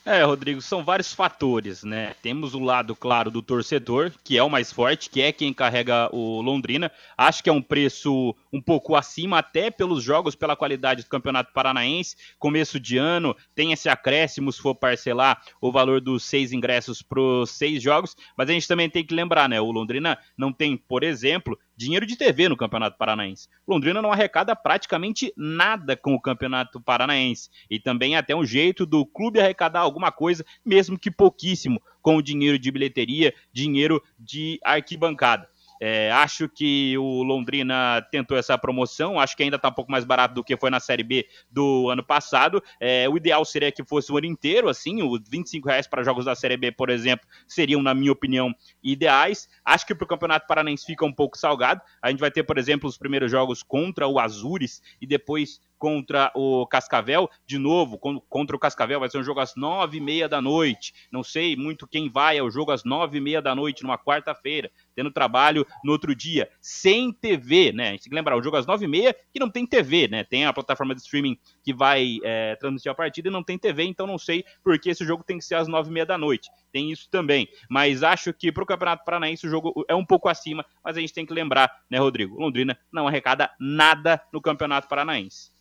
É, 0.05 0.23
Rodrigo, 0.23 0.61
são 0.61 0.83
vários 0.83 1.13
fatores, 1.13 1.83
né? 1.83 2.15
Temos 2.23 2.55
o 2.55 2.59
lado, 2.59 2.95
claro, 2.95 3.29
do 3.29 3.41
torcedor, 3.41 4.11
que 4.23 4.37
é 4.37 4.43
o 4.43 4.49
mais 4.49 4.71
forte, 4.71 5.09
que 5.09 5.21
é 5.21 5.31
quem 5.31 5.53
carrega 5.53 6.09
o 6.11 6.41
Londrina. 6.41 6.91
Acho 7.17 7.43
que 7.43 7.49
é 7.49 7.53
um 7.53 7.61
preço 7.61 8.33
um 8.51 8.61
pouco 8.61 8.95
acima, 8.95 9.37
até 9.37 9.69
pelos 9.69 10.01
jogos, 10.01 10.35
pela 10.35 10.55
qualidade 10.55 11.03
do 11.03 11.09
Campeonato 11.09 11.53
Paranaense. 11.53 12.15
Começo 12.39 12.79
de 12.79 12.97
ano, 12.97 13.35
tem 13.53 13.71
esse 13.71 13.89
acréscimo 13.89 14.51
se 14.51 14.61
for 14.61 14.73
parcelar 14.73 15.43
o 15.61 15.71
valor 15.71 16.01
dos 16.01 16.23
seis 16.23 16.53
ingressos 16.53 17.01
para 17.01 17.19
os 17.19 17.51
seis 17.51 17.83
jogos. 17.83 18.15
Mas 18.35 18.49
a 18.49 18.53
gente 18.53 18.67
também 18.67 18.89
tem 18.89 19.05
que 19.05 19.13
lembrar, 19.13 19.47
né? 19.47 19.61
O 19.61 19.71
Londrina 19.71 20.17
não 20.35 20.51
tem, 20.51 20.75
por 20.75 21.03
exemplo, 21.03 21.59
dinheiro 21.79 22.05
de 22.05 22.17
TV 22.17 22.49
no 22.49 22.57
Campeonato 22.57 22.97
Paranaense. 22.97 23.47
Londrina 23.65 24.01
não 24.01 24.11
arrecada 24.11 24.53
praticamente 24.53 25.31
nada 25.37 25.95
com 25.95 26.13
o 26.13 26.19
Campeonato 26.19 26.81
Paranaense. 26.81 27.49
E 27.69 27.79
também 27.79 28.17
até 28.17 28.35
um 28.35 28.43
jeito 28.43 28.85
do 28.85 29.05
clube 29.05 29.39
arrecadar 29.39 29.79
alguma 29.79 30.11
coisa, 30.11 30.45
mesmo 30.65 30.99
que 30.99 31.09
pouquíssimo, 31.09 31.81
com 32.01 32.17
o 32.17 32.21
dinheiro 32.21 32.59
de 32.59 32.69
bilheteria, 32.69 33.33
dinheiro 33.53 34.03
de 34.19 34.59
arquibancada. 34.61 35.47
É, 35.79 36.11
acho 36.11 36.49
que 36.49 36.97
o 36.97 37.23
Londrina 37.23 38.05
tentou 38.11 38.37
essa 38.37 38.57
promoção, 38.57 39.19
acho 39.19 39.35
que 39.35 39.43
ainda 39.43 39.55
está 39.55 39.69
um 39.69 39.73
pouco 39.73 39.91
mais 39.91 40.03
barato 40.03 40.33
do 40.33 40.43
que 40.43 40.57
foi 40.57 40.69
na 40.69 40.79
Série 40.79 41.03
B 41.03 41.25
do 41.49 41.89
ano 41.89 42.03
passado. 42.03 42.61
É, 42.79 43.07
o 43.07 43.15
ideal 43.15 43.43
seria 43.45 43.71
que 43.71 43.83
fosse 43.83 44.11
o 44.11 44.17
ano 44.17 44.27
inteiro, 44.27 44.67
assim, 44.67 45.01
os 45.01 45.21
25 45.29 45.67
reais 45.67 45.87
para 45.87 46.03
jogos 46.03 46.25
da 46.25 46.35
Série 46.35 46.57
B, 46.57 46.71
por 46.71 46.89
exemplo, 46.89 47.27
seriam, 47.47 47.81
na 47.81 47.93
minha 47.93 48.11
opinião, 48.11 48.53
ideais. 48.83 49.47
Acho 49.63 49.85
que 49.85 49.95
para 49.95 50.05
o 50.05 50.07
Campeonato 50.07 50.47
Paranense 50.47 50.85
fica 50.85 51.05
um 51.05 51.13
pouco 51.13 51.37
salgado. 51.37 51.81
A 52.01 52.09
gente 52.09 52.19
vai 52.19 52.31
ter, 52.31 52.43
por 52.43 52.57
exemplo, 52.57 52.89
os 52.89 52.97
primeiros 52.97 53.31
jogos 53.31 53.63
contra 53.63 54.07
o 54.07 54.19
Azures 54.19 54.81
e 55.01 55.07
depois 55.07 55.59
contra 55.79 56.29
o 56.35 56.67
Cascavel, 56.67 57.29
de 57.47 57.57
novo, 57.57 57.97
contra 57.97 58.55
o 58.55 58.59
Cascavel 58.59 58.99
vai 58.99 59.09
ser 59.09 59.17
um 59.17 59.23
jogo 59.23 59.39
às 59.39 59.55
nove 59.55 59.97
e 59.97 60.01
meia 60.01 60.27
da 60.27 60.41
noite, 60.41 60.93
não 61.09 61.23
sei 61.23 61.55
muito 61.55 61.87
quem 61.87 62.09
vai 62.09 62.37
ao 62.37 62.51
jogo 62.51 62.71
às 62.71 62.83
nove 62.83 63.17
e 63.17 63.21
meia 63.21 63.41
da 63.41 63.55
noite, 63.55 63.81
numa 63.81 63.97
quarta-feira, 63.97 64.69
tendo 64.99 65.11
trabalho 65.11 65.65
no 65.81 65.93
outro 65.93 66.13
dia, 66.13 66.49
sem 66.59 67.13
TV, 67.13 67.71
né, 67.71 67.87
a 67.87 67.91
gente 67.91 68.01
tem 68.01 68.09
que 68.09 68.15
lembrar, 68.15 68.35
o 68.35 68.43
jogo 68.43 68.57
às 68.57 68.67
nove 68.67 68.83
e 68.83 68.87
meia 68.87 69.15
que 69.31 69.39
não 69.39 69.49
tem 69.49 69.65
TV, 69.65 70.09
né, 70.09 70.25
tem 70.25 70.45
a 70.45 70.51
plataforma 70.51 70.93
de 70.93 70.99
streaming 70.99 71.39
que 71.63 71.73
vai 71.73 72.17
é, 72.21 72.57
transmitir 72.57 72.91
a 72.91 72.95
partida 72.95 73.29
e 73.29 73.31
não 73.31 73.41
tem 73.41 73.57
TV, 73.57 73.83
então 73.85 74.05
não 74.05 74.17
sei 74.17 74.43
por 74.61 74.77
que 74.77 74.89
esse 74.89 75.05
jogo 75.05 75.23
tem 75.23 75.37
que 75.37 75.45
ser 75.45 75.55
às 75.55 75.69
nove 75.69 75.89
e 75.89 75.93
meia 75.93 76.05
da 76.05 76.17
noite, 76.17 76.49
tem 76.69 76.91
isso 76.91 77.09
também, 77.09 77.47
mas 77.69 78.03
acho 78.03 78.33
que 78.33 78.51
para 78.51 78.61
o 78.61 78.65
Campeonato 78.65 79.05
Paranaense 79.05 79.47
o 79.47 79.49
jogo 79.49 79.85
é 79.87 79.95
um 79.95 80.05
pouco 80.05 80.27
acima, 80.27 80.65
mas 80.83 80.97
a 80.97 80.99
gente 80.99 81.13
tem 81.13 81.25
que 81.25 81.33
lembrar, 81.33 81.71
né, 81.89 81.97
Rodrigo, 81.97 82.37
Londrina 82.37 82.77
não 82.91 83.07
arrecada 83.07 83.49
nada 83.57 84.21
no 84.33 84.41
Campeonato 84.41 84.89
Paranaense. 84.89 85.58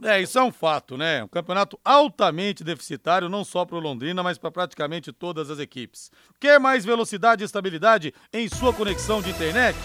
É, 0.00 0.20
isso 0.20 0.38
é 0.38 0.42
um 0.42 0.50
fato, 0.50 0.96
né? 0.96 1.22
Um 1.22 1.28
campeonato 1.28 1.78
altamente 1.84 2.64
deficitário, 2.64 3.28
não 3.28 3.44
só 3.44 3.64
para 3.64 3.76
o 3.76 3.80
Londrina, 3.80 4.22
mas 4.22 4.38
para 4.38 4.50
praticamente 4.50 5.12
todas 5.12 5.50
as 5.50 5.58
equipes. 5.58 6.10
Quer 6.40 6.58
mais 6.58 6.84
velocidade 6.84 7.42
e 7.42 7.44
estabilidade 7.44 8.14
em 8.32 8.48
sua 8.48 8.72
conexão 8.72 9.20
de 9.20 9.30
internet? 9.30 9.76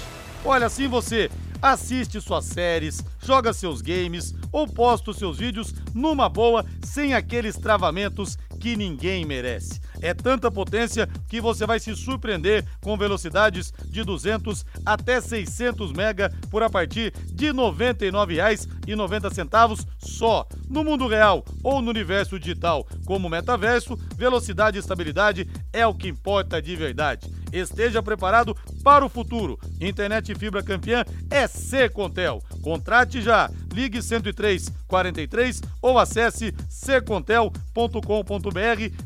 Olha, 0.46 0.68
assim 0.68 0.88
você 0.88 1.30
assiste 1.62 2.20
suas 2.22 2.46
séries, 2.46 3.04
joga 3.24 3.54
seus 3.54 3.82
games 3.82 4.34
ou 4.52 4.68
posta 4.68 5.12
os 5.12 5.18
seus 5.18 5.38
vídeos 5.38 5.72
numa 5.94 6.28
boa, 6.30 6.66
sem 6.84 7.14
aqueles 7.14 7.56
travamentos 7.58 8.38
que 8.60 8.76
ninguém 8.76 9.24
merece. 9.26 9.80
É 10.02 10.14
tanta 10.14 10.52
potência 10.52 11.10
que 11.28 11.42
você 11.42 11.66
vai 11.66 11.80
se 11.80 11.96
surpreender 11.96 12.64
com 12.82 12.96
velocidades 12.98 13.74
de 13.86 14.04
200 14.04 14.64
até 14.86 15.20
600 15.20 15.92
mega 15.92 16.32
por 16.52 16.62
a 16.62 16.70
partir 16.70 17.12
de 17.34 17.48
R$ 17.48 17.54
99,90 17.54 19.88
só. 19.98 20.48
No 20.70 20.84
mundo 20.84 21.08
real 21.08 21.44
ou 21.64 21.82
no 21.82 21.90
universo 21.90 22.38
digital, 22.40 22.86
como 23.06 23.30
metaverso, 23.30 23.98
velocidade 24.16 24.78
e 24.78 24.80
estabilidade 24.80 25.50
é 25.74 25.88
o 25.88 25.96
que 25.96 26.08
importa 26.08 26.62
de 26.62 26.76
verdade. 26.76 27.28
Esteja 27.52 28.02
preparado 28.02 28.56
para 28.84 29.06
o 29.06 29.10
futuro. 29.10 29.60
Internet 29.80 30.34
fibra 30.36 30.64
campeã 30.64 31.04
é 31.30 31.48
Secontel. 31.48 32.42
Contrate 32.62 33.22
já. 33.22 33.50
Ligue 33.74 34.02
103 34.02 34.70
43 34.88 35.62
ou 35.82 36.00
acesse 36.00 36.54
secontel.com.br. 36.70 37.78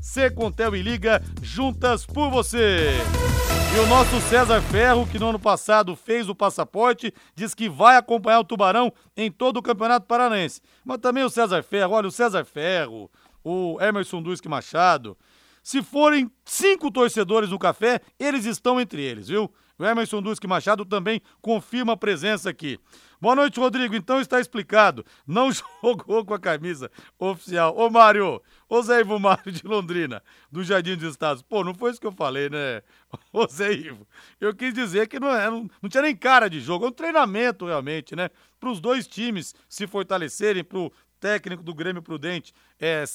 Secontel 0.02 0.76
e 0.76 0.82
Liga 0.82 1.22
juntas 1.42 2.06
por 2.06 2.30
você. 2.30 2.98
E 3.74 3.80
o 3.80 3.88
nosso 3.88 4.20
César 4.28 4.62
Ferro, 4.62 5.08
que 5.08 5.18
no 5.18 5.30
ano 5.30 5.40
passado 5.40 5.96
fez 5.96 6.28
o 6.28 6.36
passaporte, 6.36 7.14
diz 7.34 7.56
que 7.56 7.70
vai 7.70 7.96
acompanhar 7.96 8.42
o 8.42 8.44
Tubarão 8.44 8.92
em 9.16 9.32
todo 9.32 9.58
o 9.58 9.62
Campeonato 9.62 10.06
Paranaense. 10.08 10.62
Mas 10.84 10.98
também 10.98 11.24
o 11.24 11.30
César 11.30 11.64
Ferro, 11.64 11.94
olha, 11.94 12.10
o 12.10 12.12
César 12.12 12.44
Ferro, 12.44 13.10
o 13.42 13.78
Emerson 13.80 14.22
Duisque 14.22 14.50
Machado, 14.50 15.18
se 15.64 15.82
forem 15.82 16.32
cinco 16.44 16.92
torcedores 16.92 17.50
no 17.50 17.60
café, 17.60 18.02
eles 18.20 18.46
estão 18.46 18.80
entre 18.80 19.02
eles, 19.02 19.28
viu? 19.28 19.52
O 19.82 19.86
Emerson 19.86 20.22
Duski 20.22 20.46
Machado 20.46 20.86
também 20.86 21.22
confirma 21.42 21.94
a 21.94 21.98
presença 21.98 22.52
aqui. 22.52 22.80
Boa 23.20 23.36
noite, 23.36 23.60
Rodrigo. 23.60 23.96
Então 23.96 24.22
está 24.22 24.40
explicado. 24.40 25.04
Não 25.26 25.50
jogou 25.82 26.24
com 26.24 26.36
a 26.36 26.40
camisa 26.40 26.92
oficial. 27.18 27.76
Ô, 27.76 27.90
Mário, 27.90 28.40
ô 28.70 28.82
Zé 28.84 29.00
Ivo 29.00 29.20
Mário 29.20 29.52
de 29.52 29.66
Londrina, 29.66 30.22
do 30.52 30.64
Jardim 30.64 30.96
dos 30.96 31.10
Estados. 31.10 31.42
Pô, 31.42 31.64
não 31.64 31.74
foi 31.74 31.90
isso 31.90 32.00
que 32.00 32.06
eu 32.06 32.12
falei, 32.12 32.48
né? 32.48 32.84
Ô, 33.34 33.48
Zé 33.48 33.74
Ivo. 33.74 34.08
Eu 34.40 34.54
quis 34.54 34.72
dizer 34.72 35.08
que 35.08 35.20
não, 35.20 35.30
é, 35.30 35.50
não, 35.50 35.68
não 35.82 35.90
tinha 35.90 36.04
nem 36.04 36.16
cara 36.16 36.48
de 36.48 36.60
jogo. 36.60 36.86
É 36.86 36.90
um 36.90 36.92
treinamento, 36.92 37.66
realmente, 37.66 38.16
né? 38.16 38.30
Para 38.60 38.70
os 38.70 38.80
dois 38.80 39.08
times 39.08 39.56
se 39.68 39.88
fortalecerem, 39.88 40.64
para 40.64 40.78
o 40.78 40.92
técnico 41.20 41.64
do 41.64 41.74
Grêmio 41.74 42.02
Prudente 42.02 42.54
é, 42.80 43.04
é 43.04 43.06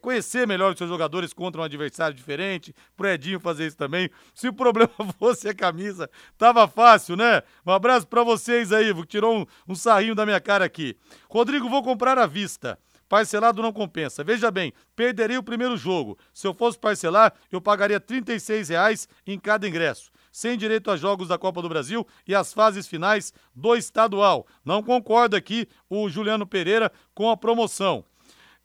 conhecer 0.00 0.46
melhor 0.46 0.72
os 0.72 0.78
seus 0.78 0.88
jogadores 0.88 1.32
contra 1.32 1.60
um 1.60 1.64
adversário 1.64 2.16
diferente, 2.16 2.74
pro 2.96 3.08
Edinho 3.08 3.38
fazer 3.38 3.66
isso 3.66 3.76
também. 3.76 4.10
Se 4.34 4.48
o 4.48 4.52
problema 4.52 4.90
fosse 5.18 5.48
a 5.48 5.54
camisa, 5.54 6.10
tava 6.36 6.66
fácil, 6.66 7.16
né? 7.16 7.42
Um 7.64 7.70
abraço 7.70 8.06
para 8.06 8.24
vocês 8.24 8.72
aí, 8.72 8.92
tirou 9.06 9.38
um, 9.38 9.46
um 9.68 9.74
sarrinho 9.74 10.14
da 10.14 10.26
minha 10.26 10.40
cara 10.40 10.64
aqui. 10.64 10.96
Rodrigo, 11.28 11.68
vou 11.68 11.82
comprar 11.82 12.18
à 12.18 12.26
vista. 12.26 12.78
Parcelado 13.08 13.62
não 13.62 13.72
compensa. 13.72 14.24
Veja 14.24 14.50
bem, 14.50 14.72
perderia 14.96 15.38
o 15.38 15.42
primeiro 15.42 15.76
jogo. 15.76 16.18
Se 16.34 16.46
eu 16.46 16.52
fosse 16.52 16.76
parcelar, 16.78 17.32
eu 17.52 17.60
pagaria 17.60 17.98
R$ 17.98 18.64
reais 18.68 19.08
em 19.26 19.38
cada 19.38 19.68
ingresso 19.68 20.10
sem 20.36 20.58
direito 20.58 20.90
a 20.90 20.98
jogos 20.98 21.28
da 21.28 21.38
Copa 21.38 21.62
do 21.62 21.68
Brasil 21.70 22.06
e 22.28 22.34
as 22.34 22.52
fases 22.52 22.86
finais 22.86 23.32
do 23.54 23.74
estadual. 23.74 24.46
Não 24.62 24.82
concorda 24.82 25.34
aqui 25.34 25.66
o 25.88 26.10
Juliano 26.10 26.46
Pereira 26.46 26.92
com 27.14 27.30
a 27.30 27.36
promoção. 27.38 28.04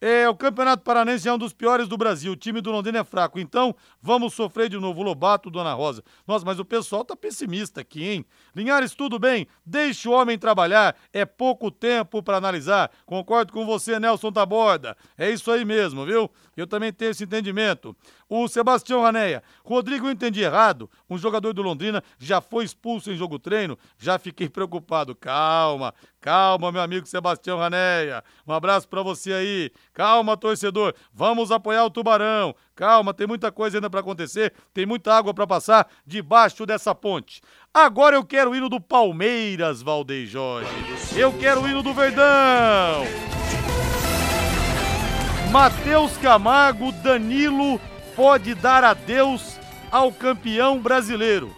É, 0.01 0.27
o 0.27 0.35
Campeonato 0.35 0.83
Paranense 0.83 1.29
é 1.29 1.33
um 1.33 1.37
dos 1.37 1.53
piores 1.53 1.87
do 1.87 1.95
Brasil. 1.95 2.31
O 2.31 2.35
time 2.35 2.59
do 2.59 2.71
Londrina 2.71 2.97
é 2.99 3.03
fraco. 3.03 3.39
Então, 3.39 3.75
vamos 4.01 4.33
sofrer 4.33 4.67
de 4.67 4.79
novo. 4.79 5.03
Lobato, 5.03 5.51
Dona 5.51 5.73
Rosa. 5.73 6.03
Nossa, 6.25 6.43
mas 6.43 6.57
o 6.57 6.65
pessoal 6.65 7.05
tá 7.05 7.15
pessimista 7.15 7.81
aqui, 7.81 8.09
hein? 8.09 8.25
Linhares, 8.55 8.95
tudo 8.95 9.19
bem? 9.19 9.47
Deixe 9.63 10.09
o 10.09 10.11
homem 10.11 10.39
trabalhar. 10.39 10.95
É 11.13 11.23
pouco 11.23 11.69
tempo 11.69 12.23
para 12.23 12.37
analisar. 12.37 12.89
Concordo 13.05 13.53
com 13.53 13.63
você, 13.63 13.99
Nelson 13.99 14.31
Taborda. 14.31 14.97
É 15.15 15.29
isso 15.29 15.51
aí 15.51 15.63
mesmo, 15.63 16.03
viu? 16.03 16.31
Eu 16.57 16.65
também 16.65 16.91
tenho 16.91 17.11
esse 17.11 17.23
entendimento. 17.23 17.95
O 18.33 18.47
Sebastião 18.47 19.01
Raneia. 19.01 19.43
Rodrigo, 19.61 20.07
eu 20.07 20.11
entendi 20.11 20.41
errado. 20.41 20.89
Um 21.09 21.17
jogador 21.17 21.51
do 21.51 21.61
Londrina 21.61 22.01
já 22.17 22.39
foi 22.39 22.63
expulso 22.63 23.11
em 23.11 23.15
jogo 23.17 23.37
treino. 23.37 23.77
Já 23.97 24.17
fiquei 24.17 24.47
preocupado. 24.49 25.13
Calma, 25.13 25.93
calma, 26.21 26.71
meu 26.71 26.81
amigo 26.81 27.05
Sebastião 27.05 27.57
Raneia. 27.57 28.23
Um 28.47 28.53
abraço 28.53 28.87
para 28.87 29.03
você 29.03 29.33
aí. 29.33 29.71
Calma, 29.93 30.37
torcedor. 30.37 30.95
Vamos 31.13 31.51
apoiar 31.51 31.83
o 31.83 31.89
Tubarão. 31.89 32.55
Calma, 32.73 33.13
tem 33.13 33.27
muita 33.27 33.51
coisa 33.51 33.75
ainda 33.75 33.89
para 33.89 33.99
acontecer. 33.99 34.53
Tem 34.73 34.85
muita 34.85 35.13
água 35.13 35.33
para 35.33 35.45
passar 35.45 35.85
debaixo 36.07 36.65
dessa 36.65 36.95
ponte. 36.95 37.41
Agora 37.73 38.15
eu 38.15 38.23
quero 38.23 38.51
o 38.51 38.55
hino 38.55 38.69
do 38.69 38.79
Palmeiras, 38.79 39.81
Valdeir 39.81 40.25
Jorge. 40.25 40.71
Eu 41.17 41.37
quero 41.37 41.63
o 41.63 41.67
hino 41.67 41.83
do 41.83 41.93
Verdão. 41.93 43.03
Matheus 45.51 46.15
Camargo, 46.15 46.93
Danilo 46.93 47.77
pode 48.15 48.53
dar 48.55 48.83
adeus 48.83 49.59
ao 49.91 50.11
campeão 50.11 50.79
brasileiro. 50.79 51.55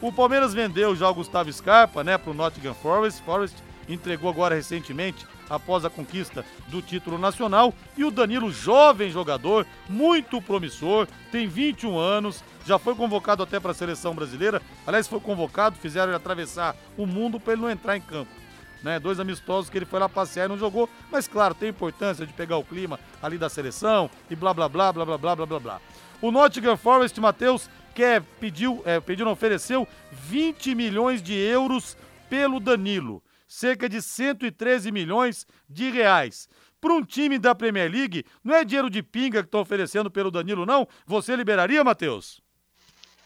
O 0.00 0.12
Palmeiras 0.12 0.52
vendeu 0.52 0.94
já 0.94 1.08
o 1.08 1.14
Gustavo 1.14 1.52
Scarpa, 1.52 2.04
né, 2.04 2.18
para 2.18 2.30
o 2.30 2.34
Nottingham 2.34 2.74
Forest. 2.74 3.22
Forest 3.22 3.56
entregou 3.88 4.30
agora 4.30 4.54
recentemente 4.54 5.26
após 5.48 5.84
a 5.84 5.90
conquista 5.90 6.44
do 6.68 6.82
título 6.82 7.18
nacional. 7.18 7.72
E 7.96 8.04
o 8.04 8.10
Danilo, 8.10 8.50
jovem 8.50 9.10
jogador, 9.10 9.66
muito 9.88 10.40
promissor, 10.42 11.06
tem 11.30 11.46
21 11.46 11.98
anos, 11.98 12.42
já 12.66 12.78
foi 12.78 12.94
convocado 12.94 13.42
até 13.42 13.60
para 13.60 13.70
a 13.70 13.74
seleção 13.74 14.14
brasileira. 14.14 14.60
Aliás, 14.86 15.06
foi 15.06 15.20
convocado, 15.20 15.76
fizeram 15.76 16.08
ele 16.08 16.16
atravessar 16.16 16.76
o 16.96 17.06
mundo 17.06 17.38
para 17.38 17.52
ele 17.52 17.62
não 17.62 17.70
entrar 17.70 17.96
em 17.96 18.00
campo. 18.00 18.43
Né, 18.84 19.00
dois 19.00 19.18
amistosos 19.18 19.70
que 19.70 19.78
ele 19.78 19.86
foi 19.86 19.98
lá 19.98 20.10
passear 20.10 20.44
e 20.44 20.48
não 20.48 20.58
jogou, 20.58 20.90
mas 21.10 21.26
claro, 21.26 21.54
tem 21.54 21.70
importância 21.70 22.26
de 22.26 22.34
pegar 22.34 22.58
o 22.58 22.64
clima 22.64 23.00
ali 23.22 23.38
da 23.38 23.48
seleção 23.48 24.10
e 24.28 24.36
blá 24.36 24.52
blá 24.52 24.68
blá 24.68 24.92
blá 24.92 25.06
blá 25.06 25.16
blá 25.16 25.36
blá 25.36 25.46
blá 25.46 25.58
blá. 25.58 25.80
O 26.20 26.30
Nottingham 26.30 26.76
Forest, 26.76 27.18
Matheus, 27.18 27.70
quer, 27.94 28.20
pediu, 28.38 28.82
é, 28.84 29.00
pediu, 29.00 29.24
não 29.24 29.32
ofereceu 29.32 29.88
20 30.12 30.74
milhões 30.74 31.22
de 31.22 31.32
euros 31.32 31.96
pelo 32.28 32.60
Danilo, 32.60 33.22
cerca 33.48 33.88
de 33.88 34.02
113 34.02 34.92
milhões 34.92 35.46
de 35.66 35.90
reais. 35.90 36.46
Para 36.78 36.92
um 36.92 37.02
time 37.02 37.38
da 37.38 37.54
Premier 37.54 37.90
League, 37.90 38.26
não 38.44 38.54
é 38.54 38.66
dinheiro 38.66 38.90
de 38.90 39.02
pinga 39.02 39.40
que 39.40 39.46
estão 39.46 39.62
oferecendo 39.62 40.10
pelo 40.10 40.30
Danilo, 40.30 40.66
não? 40.66 40.86
Você 41.06 41.34
liberaria, 41.34 41.82
Matheus? 41.82 42.43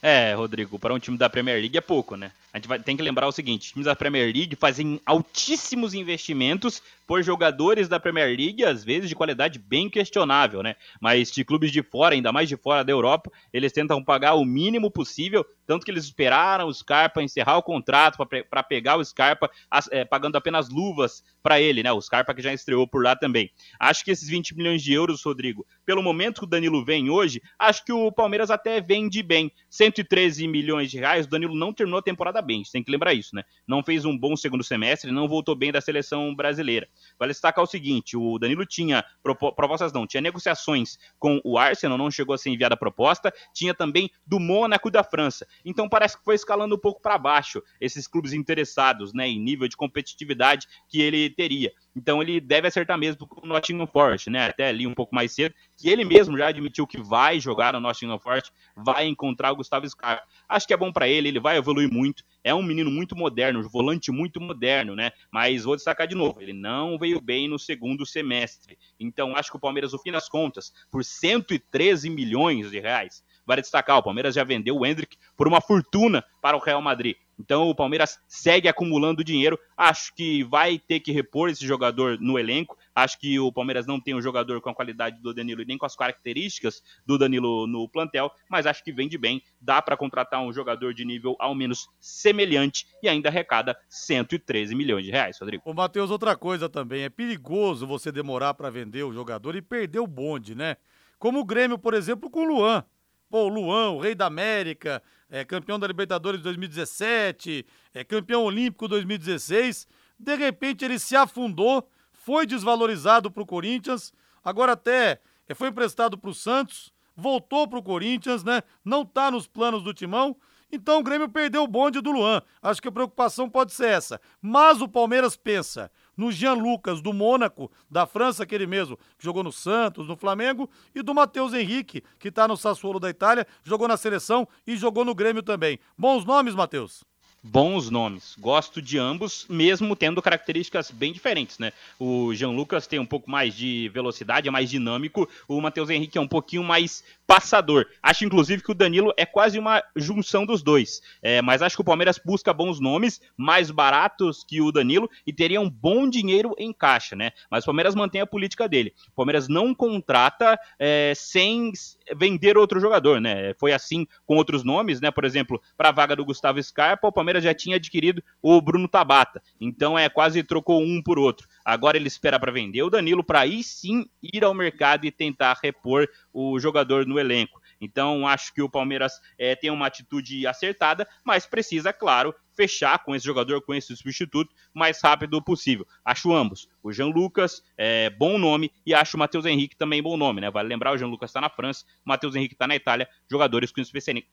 É, 0.00 0.32
Rodrigo, 0.34 0.78
para 0.78 0.94
um 0.94 0.98
time 0.98 1.18
da 1.18 1.28
Premier 1.28 1.58
League 1.58 1.76
é 1.76 1.80
pouco, 1.80 2.16
né? 2.16 2.30
A 2.52 2.58
gente 2.58 2.68
vai, 2.68 2.78
tem 2.78 2.96
que 2.96 3.02
lembrar 3.02 3.26
o 3.26 3.32
seguinte: 3.32 3.72
times 3.72 3.86
da 3.86 3.96
Premier 3.96 4.32
League 4.32 4.54
fazem 4.54 5.00
altíssimos 5.04 5.92
investimentos 5.92 6.80
por 7.06 7.22
jogadores 7.22 7.88
da 7.88 7.98
Premier 7.98 8.28
League, 8.28 8.64
às 8.64 8.84
vezes 8.84 9.08
de 9.08 9.16
qualidade 9.16 9.58
bem 9.58 9.90
questionável, 9.90 10.62
né? 10.62 10.76
Mas 11.00 11.32
de 11.32 11.44
clubes 11.44 11.72
de 11.72 11.82
fora, 11.82 12.14
ainda 12.14 12.32
mais 12.32 12.48
de 12.48 12.56
fora 12.56 12.84
da 12.84 12.92
Europa, 12.92 13.30
eles 13.52 13.72
tentam 13.72 14.02
pagar 14.02 14.34
o 14.34 14.44
mínimo 14.44 14.90
possível, 14.90 15.44
tanto 15.68 15.84
que 15.84 15.90
eles 15.90 16.04
esperaram 16.04 16.66
o 16.66 16.72
Scarpa 16.72 17.22
encerrar 17.22 17.58
o 17.58 17.62
contrato 17.62 18.16
para 18.48 18.62
pegar 18.62 18.96
o 18.96 19.04
Scarpa, 19.04 19.50
é, 19.90 20.02
pagando 20.02 20.36
apenas 20.36 20.70
luvas 20.70 21.22
para 21.42 21.60
ele, 21.60 21.82
né? 21.82 21.92
O 21.92 22.00
Scarpa 22.00 22.34
que 22.34 22.40
já 22.40 22.54
estreou 22.54 22.88
por 22.88 23.04
lá 23.04 23.14
também. 23.14 23.50
Acho 23.78 24.02
que 24.02 24.10
esses 24.10 24.26
20 24.26 24.56
milhões 24.56 24.82
de 24.82 24.94
euros, 24.94 25.22
Rodrigo, 25.22 25.66
pelo 25.84 26.02
momento 26.02 26.40
que 26.40 26.46
o 26.46 26.48
Danilo 26.48 26.82
vem 26.82 27.10
hoje, 27.10 27.42
acho 27.58 27.84
que 27.84 27.92
o 27.92 28.10
Palmeiras 28.10 28.50
até 28.50 28.80
vende 28.80 29.22
bem. 29.22 29.52
113 29.68 30.48
milhões 30.48 30.90
de 30.90 30.96
reais, 30.96 31.26
o 31.26 31.28
Danilo 31.28 31.54
não 31.54 31.70
terminou 31.70 31.98
a 31.98 32.02
temporada 32.02 32.40
bem, 32.40 32.62
tem 32.72 32.82
que 32.82 32.90
lembrar 32.90 33.12
isso, 33.12 33.36
né? 33.36 33.44
Não 33.66 33.82
fez 33.82 34.06
um 34.06 34.16
bom 34.16 34.36
segundo 34.36 34.64
semestre, 34.64 35.12
não 35.12 35.28
voltou 35.28 35.54
bem 35.54 35.70
da 35.70 35.82
seleção 35.82 36.34
brasileira. 36.34 36.88
Vale 37.18 37.32
destacar 37.32 37.62
o 37.62 37.66
seguinte: 37.66 38.16
o 38.16 38.38
Danilo 38.38 38.64
tinha 38.64 39.04
propostas, 39.22 39.92
não, 39.92 40.06
tinha 40.06 40.22
negociações 40.22 40.98
com 41.18 41.42
o 41.44 41.58
Arsenal, 41.58 41.98
não 41.98 42.10
chegou 42.10 42.34
a 42.34 42.38
ser 42.38 42.48
enviada 42.48 42.74
a 42.74 42.78
proposta, 42.78 43.30
tinha 43.52 43.74
também 43.74 44.10
do 44.26 44.40
Mônaco 44.40 44.90
da 44.90 45.04
França. 45.04 45.46
Então 45.64 45.88
parece 45.88 46.16
que 46.16 46.24
foi 46.24 46.34
escalando 46.34 46.74
um 46.74 46.78
pouco 46.78 47.00
para 47.00 47.18
baixo 47.18 47.62
esses 47.80 48.06
clubes 48.06 48.32
interessados, 48.32 49.12
né, 49.12 49.28
em 49.28 49.40
nível 49.40 49.68
de 49.68 49.76
competitividade 49.76 50.66
que 50.88 51.00
ele 51.00 51.30
teria. 51.30 51.72
Então 51.98 52.22
ele 52.22 52.40
deve 52.40 52.68
acertar 52.68 52.96
mesmo 52.96 53.26
com 53.26 53.44
o 53.44 53.48
Nottingham 53.48 53.86
Forest, 53.86 54.30
né? 54.30 54.46
Até 54.46 54.68
ali 54.68 54.86
um 54.86 54.94
pouco 54.94 55.12
mais 55.12 55.32
cedo, 55.32 55.52
que 55.76 55.88
ele 55.88 56.04
mesmo 56.04 56.38
já 56.38 56.46
admitiu 56.46 56.86
que 56.86 57.00
vai 57.00 57.40
jogar 57.40 57.72
no 57.72 57.80
Nottingham 57.80 58.20
Forest, 58.20 58.52
vai 58.76 59.06
encontrar 59.06 59.50
o 59.50 59.56
Gustavo 59.56 59.88
Scarpa. 59.88 60.22
Acho 60.48 60.66
que 60.66 60.72
é 60.72 60.76
bom 60.76 60.92
para 60.92 61.08
ele, 61.08 61.28
ele 61.28 61.40
vai 61.40 61.56
evoluir 61.56 61.92
muito. 61.92 62.22
É 62.44 62.54
um 62.54 62.62
menino 62.62 62.90
muito 62.90 63.16
moderno, 63.16 63.58
um 63.58 63.68
volante 63.68 64.12
muito 64.12 64.40
moderno, 64.40 64.94
né? 64.94 65.10
Mas 65.32 65.64
vou 65.64 65.74
destacar 65.74 66.06
de 66.06 66.14
novo, 66.14 66.40
ele 66.40 66.52
não 66.52 66.96
veio 66.96 67.20
bem 67.20 67.48
no 67.48 67.58
segundo 67.58 68.06
semestre. 68.06 68.78
Então 68.98 69.34
acho 69.34 69.50
que 69.50 69.56
o 69.56 69.60
Palmeiras, 69.60 69.92
no 69.92 69.98
fim 69.98 70.12
das 70.12 70.28
contas, 70.28 70.72
por 70.90 71.04
113 71.04 72.08
milhões 72.08 72.70
de 72.70 72.78
reais, 72.78 73.24
vale 73.48 73.62
destacar, 73.62 73.96
o 73.96 74.02
Palmeiras 74.02 74.34
já 74.34 74.44
vendeu 74.44 74.76
o 74.76 74.84
Hendrick 74.84 75.16
por 75.34 75.48
uma 75.48 75.58
fortuna 75.58 76.22
para 76.42 76.54
o 76.54 76.60
Real 76.60 76.82
Madrid. 76.82 77.16
Então 77.38 77.70
o 77.70 77.74
Palmeiras 77.74 78.18
segue 78.26 78.68
acumulando 78.68 79.24
dinheiro. 79.24 79.58
Acho 79.74 80.12
que 80.14 80.42
vai 80.44 80.78
ter 80.78 81.00
que 81.00 81.12
repor 81.12 81.48
esse 81.48 81.64
jogador 81.64 82.18
no 82.20 82.38
elenco. 82.38 82.76
Acho 82.94 83.18
que 83.18 83.38
o 83.38 83.50
Palmeiras 83.50 83.86
não 83.86 83.98
tem 83.98 84.14
um 84.14 84.20
jogador 84.20 84.60
com 84.60 84.68
a 84.68 84.74
qualidade 84.74 85.22
do 85.22 85.32
Danilo 85.32 85.62
e 85.62 85.64
nem 85.64 85.78
com 85.78 85.86
as 85.86 85.96
características 85.96 86.82
do 87.06 87.16
Danilo 87.16 87.66
no 87.66 87.88
plantel, 87.88 88.30
mas 88.50 88.66
acho 88.66 88.84
que 88.84 88.92
vende 88.92 89.16
bem. 89.16 89.40
Dá 89.60 89.80
para 89.80 89.96
contratar 89.96 90.42
um 90.42 90.52
jogador 90.52 90.92
de 90.92 91.06
nível 91.06 91.36
ao 91.38 91.54
menos 91.54 91.88
semelhante 92.00 92.86
e 93.02 93.08
ainda 93.08 93.30
arrecada 93.30 93.78
113 93.88 94.74
milhões 94.74 95.04
de 95.04 95.10
reais, 95.10 95.38
Rodrigo. 95.38 95.62
O 95.64 95.72
Matheus, 95.72 96.10
outra 96.10 96.36
coisa 96.36 96.68
também, 96.68 97.04
é 97.04 97.08
perigoso 97.08 97.86
você 97.86 98.12
demorar 98.12 98.52
para 98.54 98.68
vender 98.68 99.04
o 99.04 99.12
jogador 99.12 99.56
e 99.56 99.62
perder 99.62 100.00
o 100.00 100.06
bonde, 100.06 100.54
né? 100.54 100.76
Como 101.18 101.40
o 101.40 101.44
Grêmio, 101.44 101.78
por 101.78 101.94
exemplo, 101.94 102.28
com 102.28 102.40
o 102.40 102.44
Luan. 102.44 102.84
Pô, 103.30 103.44
o 103.44 103.48
Luan, 103.48 103.90
o 103.90 104.00
rei 104.00 104.14
da 104.14 104.26
América, 104.26 105.02
é 105.28 105.44
campeão 105.44 105.78
da 105.78 105.86
Libertadores 105.86 106.40
2017, 106.40 107.66
é 107.92 108.02
campeão 108.02 108.42
olímpico 108.44 108.88
2016. 108.88 109.86
De 110.18 110.34
repente 110.34 110.84
ele 110.84 110.98
se 110.98 111.14
afundou, 111.14 111.86
foi 112.12 112.46
desvalorizado 112.46 113.30
para 113.30 113.42
o 113.42 113.46
Corinthians, 113.46 114.12
agora 114.42 114.72
até 114.72 115.20
é, 115.46 115.54
foi 115.54 115.68
emprestado 115.68 116.16
para 116.16 116.30
o 116.30 116.34
Santos, 116.34 116.92
voltou 117.14 117.68
para 117.68 117.78
o 117.78 117.82
Corinthians, 117.82 118.42
né? 118.42 118.62
Não 118.82 119.02
está 119.02 119.30
nos 119.30 119.46
planos 119.46 119.82
do 119.82 119.92
Timão. 119.92 120.36
Então 120.70 120.98
o 120.98 121.02
Grêmio 121.02 121.28
perdeu 121.28 121.62
o 121.62 121.68
bonde 121.68 122.00
do 122.00 122.10
Luan. 122.10 122.42
Acho 122.62 122.80
que 122.80 122.88
a 122.88 122.92
preocupação 122.92 123.48
pode 123.48 123.72
ser 123.72 123.88
essa. 123.88 124.20
Mas 124.40 124.80
o 124.80 124.88
Palmeiras 124.88 125.36
pensa 125.36 125.90
no 126.18 126.32
Jean 126.32 126.54
Lucas 126.54 127.00
do 127.00 127.12
Mônaco, 127.12 127.70
da 127.88 128.04
França, 128.04 128.42
aquele 128.42 128.66
mesmo, 128.66 128.98
que 129.16 129.24
jogou 129.24 129.44
no 129.44 129.52
Santos, 129.52 130.08
no 130.08 130.16
Flamengo, 130.16 130.68
e 130.94 131.00
do 131.00 131.14
Matheus 131.14 131.54
Henrique, 131.54 132.02
que 132.18 132.28
está 132.28 132.48
no 132.48 132.56
Sassuolo 132.56 132.98
da 132.98 133.08
Itália, 133.08 133.46
jogou 133.62 133.86
na 133.86 133.96
seleção 133.96 134.46
e 134.66 134.76
jogou 134.76 135.04
no 135.04 135.14
Grêmio 135.14 135.42
também. 135.42 135.78
Bons 135.96 136.24
nomes, 136.24 136.54
Matheus? 136.54 137.04
bons 137.42 137.88
nomes. 137.90 138.34
Gosto 138.38 138.82
de 138.82 138.98
ambos, 138.98 139.46
mesmo 139.48 139.94
tendo 139.94 140.20
características 140.20 140.90
bem 140.90 141.12
diferentes, 141.12 141.58
né? 141.58 141.72
O 141.98 142.34
Jean 142.34 142.50
Lucas 142.50 142.86
tem 142.86 142.98
um 142.98 143.06
pouco 143.06 143.30
mais 143.30 143.54
de 143.54 143.88
velocidade, 143.88 144.48
é 144.48 144.50
mais 144.50 144.68
dinâmico. 144.68 145.28
O 145.46 145.60
Matheus 145.60 145.88
Henrique 145.90 146.18
é 146.18 146.20
um 146.20 146.28
pouquinho 146.28 146.64
mais 146.64 147.04
passador. 147.28 147.86
Acho, 148.02 148.24
inclusive, 148.24 148.62
que 148.62 148.72
o 148.72 148.74
Danilo 148.74 149.12
é 149.14 149.26
quase 149.26 149.58
uma 149.58 149.82
junção 149.94 150.46
dos 150.46 150.62
dois. 150.62 151.02
É, 151.20 151.42
mas 151.42 151.60
acho 151.60 151.76
que 151.76 151.82
o 151.82 151.84
Palmeiras 151.84 152.18
busca 152.18 152.54
bons 152.54 152.80
nomes, 152.80 153.20
mais 153.36 153.70
baratos 153.70 154.42
que 154.42 154.62
o 154.62 154.72
Danilo, 154.72 155.10
e 155.26 155.32
teria 155.32 155.60
um 155.60 155.68
bom 155.68 156.08
dinheiro 156.08 156.54
em 156.58 156.72
caixa, 156.72 157.14
né? 157.14 157.32
Mas 157.50 157.64
o 157.64 157.66
Palmeiras 157.66 157.94
mantém 157.94 158.22
a 158.22 158.26
política 158.26 158.66
dele. 158.66 158.94
O 159.12 159.14
Palmeiras 159.14 159.46
não 159.46 159.74
contrata 159.74 160.58
é, 160.78 161.12
sem 161.14 161.70
vender 162.16 162.56
outro 162.56 162.80
jogador, 162.80 163.20
né? 163.20 163.52
Foi 163.60 163.72
assim 163.72 164.06
com 164.24 164.36
outros 164.36 164.64
nomes, 164.64 164.98
né? 164.98 165.10
Por 165.10 165.26
exemplo, 165.26 165.60
para 165.76 165.90
a 165.90 165.92
vaga 165.92 166.16
do 166.16 166.24
Gustavo 166.24 166.62
Scarpa, 166.62 167.08
o 167.08 167.12
Palmeiras 167.12 167.44
já 167.44 167.52
tinha 167.52 167.76
adquirido 167.76 168.24
o 168.40 168.58
Bruno 168.62 168.88
Tabata. 168.88 169.42
Então 169.60 169.98
é 169.98 170.08
quase 170.08 170.42
trocou 170.42 170.82
um 170.82 171.02
por 171.02 171.18
outro. 171.18 171.46
Agora 171.62 171.98
ele 171.98 172.08
espera 172.08 172.40
para 172.40 172.50
vender 172.50 172.82
o 172.82 172.88
Danilo 172.88 173.22
para 173.22 173.40
aí 173.40 173.62
sim 173.62 174.06
ir 174.22 174.42
ao 174.44 174.54
mercado 174.54 175.04
e 175.04 175.10
tentar 175.10 175.58
repor 175.62 176.08
o 176.38 176.60
jogador 176.60 177.04
no 177.04 177.18
elenco. 177.18 177.60
Então 177.80 178.26
acho 178.26 178.54
que 178.54 178.62
o 178.62 178.70
Palmeiras 178.70 179.12
é, 179.36 179.56
tem 179.56 179.70
uma 179.70 179.86
atitude 179.86 180.46
acertada, 180.46 181.08
mas 181.24 181.46
precisa, 181.46 181.92
claro, 181.92 182.32
fechar 182.54 183.00
com 183.00 183.14
esse 183.14 183.24
jogador, 183.26 183.60
com 183.62 183.74
esse 183.74 183.96
substituto, 183.96 184.54
o 184.74 184.78
mais 184.78 185.00
rápido 185.02 185.42
possível. 185.42 185.86
Acho 186.04 186.32
ambos. 186.32 186.68
O 186.80 186.92
Jean 186.92 187.08
Lucas, 187.08 187.62
é, 187.76 188.10
bom 188.10 188.38
nome, 188.38 188.72
e 188.86 188.94
acho 188.94 189.16
o 189.16 189.20
Matheus 189.20 189.46
Henrique 189.46 189.76
também 189.76 190.00
bom 190.00 190.16
nome, 190.16 190.40
né? 190.40 190.50
Vale 190.50 190.68
lembrar, 190.68 190.92
o 190.92 190.98
Jean 190.98 191.08
Lucas 191.08 191.30
está 191.30 191.40
na 191.40 191.50
França, 191.50 191.84
o 192.04 192.08
Matheus 192.08 192.36
Henrique 192.36 192.54
está 192.54 192.66
na 192.66 192.76
Itália, 192.76 193.08
jogadores 193.28 193.72
com 193.72 193.80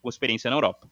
experiência 0.09 0.49
na 0.49 0.57
Europa. 0.57 0.87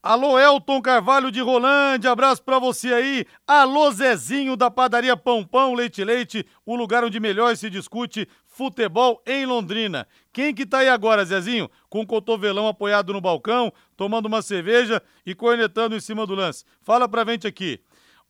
Alô, 0.00 0.38
Elton 0.38 0.80
Carvalho 0.80 1.28
de 1.28 1.40
Rolândia, 1.40 2.12
abraço 2.12 2.40
para 2.44 2.60
você 2.60 2.94
aí. 2.94 3.26
Alô, 3.44 3.90
Zezinho 3.90 4.56
da 4.56 4.70
padaria 4.70 5.16
Pão 5.16 5.44
Pão 5.44 5.74
Leite 5.74 6.04
Leite, 6.04 6.46
o 6.64 6.76
lugar 6.76 7.02
onde 7.02 7.18
melhor 7.18 7.56
se 7.56 7.68
discute 7.68 8.28
futebol 8.58 9.22
em 9.24 9.46
Londrina. 9.46 10.04
Quem 10.32 10.52
que 10.52 10.66
tá 10.66 10.78
aí 10.78 10.88
agora, 10.88 11.24
Zezinho? 11.24 11.70
Com 11.88 12.00
o 12.00 12.06
cotovelão 12.06 12.66
apoiado 12.66 13.12
no 13.12 13.20
balcão, 13.20 13.72
tomando 13.96 14.26
uma 14.26 14.42
cerveja 14.42 15.00
e 15.24 15.32
cornetando 15.32 15.94
em 15.94 16.00
cima 16.00 16.26
do 16.26 16.34
lance. 16.34 16.64
Fala 16.82 17.08
pra 17.08 17.24
gente 17.24 17.46
aqui. 17.46 17.80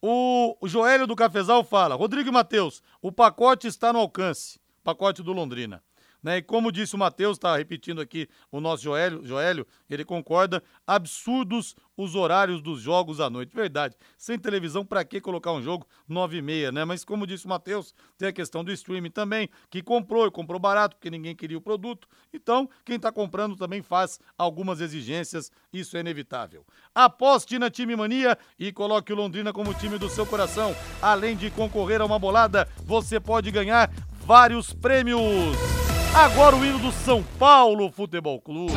O 0.02 0.54
Joélio 0.64 1.06
do 1.06 1.16
Cafezal 1.16 1.64
fala: 1.64 1.94
Rodrigo 1.94 2.28
e 2.28 2.32
Matheus, 2.32 2.82
o 3.00 3.10
pacote 3.10 3.66
está 3.66 3.90
no 3.90 4.00
alcance. 4.00 4.60
Pacote 4.84 5.22
do 5.22 5.32
Londrina. 5.32 5.82
Né? 6.22 6.38
E 6.38 6.42
como 6.42 6.72
disse 6.72 6.94
o 6.94 6.98
Matheus, 6.98 7.36
está 7.36 7.56
repetindo 7.56 8.00
aqui 8.00 8.28
o 8.50 8.60
nosso 8.60 8.82
Joélio, 8.82 9.24
Joélio, 9.24 9.66
ele 9.88 10.04
concorda, 10.04 10.62
absurdos 10.86 11.76
os 11.96 12.14
horários 12.14 12.62
dos 12.62 12.80
jogos 12.80 13.20
à 13.20 13.28
noite. 13.28 13.54
Verdade, 13.54 13.96
sem 14.16 14.38
televisão, 14.38 14.84
para 14.84 15.04
que 15.04 15.20
colocar 15.20 15.52
um 15.52 15.60
jogo 15.60 15.86
nove 16.08 16.38
e 16.38 16.42
meia, 16.42 16.70
né? 16.70 16.84
Mas 16.84 17.04
como 17.04 17.26
disse 17.26 17.46
o 17.46 17.48
Matheus, 17.48 17.94
tem 18.16 18.28
a 18.28 18.32
questão 18.32 18.62
do 18.62 18.72
streaming 18.72 19.10
também, 19.10 19.48
que 19.68 19.82
comprou 19.82 20.26
e 20.26 20.30
comprou 20.30 20.60
barato, 20.60 20.96
porque 20.96 21.10
ninguém 21.10 21.34
queria 21.34 21.58
o 21.58 21.60
produto. 21.60 22.08
Então, 22.32 22.68
quem 22.84 22.96
está 22.96 23.10
comprando 23.10 23.56
também 23.56 23.82
faz 23.82 24.20
algumas 24.36 24.80
exigências, 24.80 25.50
isso 25.72 25.96
é 25.96 26.00
inevitável. 26.00 26.64
Aposte 26.94 27.58
na 27.58 27.70
Time 27.70 27.96
Mania 27.96 28.38
e 28.58 28.72
coloque 28.72 29.12
o 29.12 29.16
Londrina 29.16 29.52
como 29.52 29.74
time 29.74 29.98
do 29.98 30.08
seu 30.08 30.24
coração. 30.24 30.74
Além 31.02 31.36
de 31.36 31.50
concorrer 31.50 32.00
a 32.00 32.06
uma 32.06 32.18
bolada, 32.18 32.68
você 32.84 33.18
pode 33.18 33.50
ganhar 33.50 33.90
vários 34.24 34.72
prêmios. 34.72 35.87
Agora 36.18 36.56
o 36.56 36.64
hino 36.64 36.80
do 36.80 36.90
São 36.90 37.22
Paulo 37.22 37.92
Futebol 37.92 38.40
Clube. 38.40 38.74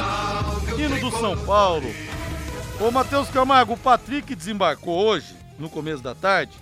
Hino 0.78 1.00
do 1.00 1.10
São 1.18 1.36
Paulo. 1.44 1.88
Ô 2.80 2.92
Matheus 2.92 3.30
Camargo, 3.30 3.74
o 3.74 3.78
Patrick 3.78 4.36
desembarcou 4.36 4.96
hoje, 4.96 5.36
no 5.58 5.68
começo 5.68 6.04
da 6.04 6.14
tarde, 6.14 6.56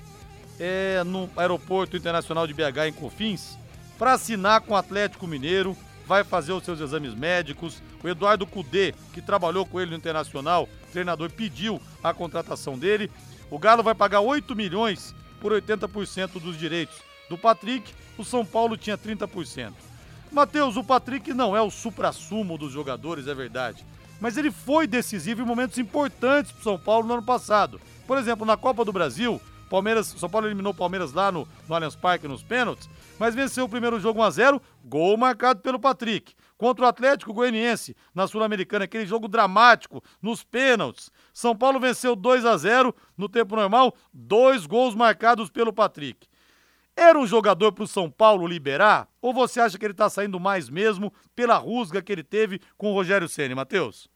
é, 0.57 1.03
no 1.03 1.29
Aeroporto 1.35 1.97
Internacional 1.97 2.47
de 2.47 2.53
BH 2.53 2.87
em 2.87 2.93
Confins 2.93 3.57
para 3.97 4.13
assinar 4.13 4.61
com 4.61 4.73
o 4.73 4.77
Atlético 4.77 5.27
Mineiro, 5.27 5.75
vai 6.07 6.23
fazer 6.23 6.53
os 6.53 6.63
seus 6.63 6.79
exames 6.79 7.13
médicos. 7.13 7.83
O 8.01 8.07
Eduardo 8.07 8.47
Cudê, 8.47 8.95
que 9.13 9.21
trabalhou 9.21 9.65
com 9.65 9.81
ele 9.81 9.91
no 9.91 9.97
Internacional, 9.97 10.69
treinador, 10.93 11.29
pediu 11.29 11.81
a 12.01 12.13
contratação 12.13 12.79
dele. 12.79 13.11
O 13.51 13.59
Galo 13.59 13.83
vai 13.83 13.93
pagar 13.93 14.21
8 14.21 14.55
milhões 14.55 15.13
por 15.41 15.51
80% 15.51 16.39
dos 16.39 16.57
direitos 16.57 16.95
do 17.29 17.37
Patrick, 17.37 17.93
o 18.17 18.23
São 18.23 18.45
Paulo 18.45 18.77
tinha 18.77 18.97
30%. 18.97 19.88
Matheus, 20.31 20.77
o 20.77 20.83
Patrick 20.83 21.33
não 21.33 21.55
é 21.57 21.61
o 21.61 21.71
supra-sumo 21.71 22.57
dos 22.57 22.71
jogadores, 22.71 23.27
é 23.27 23.33
verdade. 23.33 23.83
Mas 24.21 24.37
ele 24.37 24.51
foi 24.51 24.85
decisivo 24.85 25.41
em 25.41 25.45
momentos 25.45 25.77
importantes 25.77 26.51
para 26.51 26.63
São 26.63 26.77
Paulo 26.77 27.07
no 27.07 27.13
ano 27.15 27.23
passado. 27.23 27.81
Por 28.05 28.17
exemplo, 28.17 28.45
na 28.45 28.55
Copa 28.55 28.85
do 28.85 28.93
Brasil, 28.93 29.41
Palmeiras, 29.69 30.07
São 30.07 30.29
Paulo 30.29 30.47
eliminou 30.47 30.71
o 30.71 30.75
Palmeiras 30.75 31.13
lá 31.13 31.31
no, 31.31 31.47
no 31.67 31.75
Allianz 31.75 31.95
Parque 31.95 32.27
nos 32.27 32.43
pênaltis, 32.43 32.89
mas 33.17 33.33
venceu 33.33 33.65
o 33.65 33.69
primeiro 33.69 33.99
jogo 33.99 34.19
1 34.19 34.23
a 34.23 34.29
0, 34.29 34.61
gol 34.83 35.17
marcado 35.17 35.61
pelo 35.61 35.79
Patrick. 35.79 36.33
Contra 36.57 36.85
o 36.85 36.87
Atlético 36.89 37.33
Goianiense 37.33 37.95
na 38.13 38.27
Sul-Americana, 38.27 38.85
aquele 38.85 39.05
jogo 39.05 39.27
dramático 39.27 40.03
nos 40.21 40.43
pênaltis. 40.43 41.09
São 41.33 41.55
Paulo 41.55 41.79
venceu 41.79 42.15
2 42.15 42.45
a 42.45 42.57
0 42.57 42.93
no 43.17 43.29
tempo 43.29 43.55
normal, 43.55 43.95
dois 44.13 44.65
gols 44.65 44.93
marcados 44.93 45.49
pelo 45.49 45.71
Patrick. 45.71 46.27
Era 46.95 47.17
um 47.17 47.25
jogador 47.25 47.71
para 47.71 47.83
o 47.83 47.87
São 47.87 48.09
Paulo 48.09 48.45
liberar? 48.45 49.07
Ou 49.21 49.33
você 49.33 49.59
acha 49.59 49.77
que 49.77 49.85
ele 49.85 49.93
está 49.93 50.09
saindo 50.09 50.39
mais 50.39 50.69
mesmo 50.69 51.13
pela 51.35 51.57
rusga 51.57 52.01
que 52.01 52.11
ele 52.11 52.23
teve 52.23 52.59
com 52.77 52.91
o 52.91 52.93
Rogério 52.93 53.29
Ceni, 53.29 53.55
Matheus? 53.55 54.09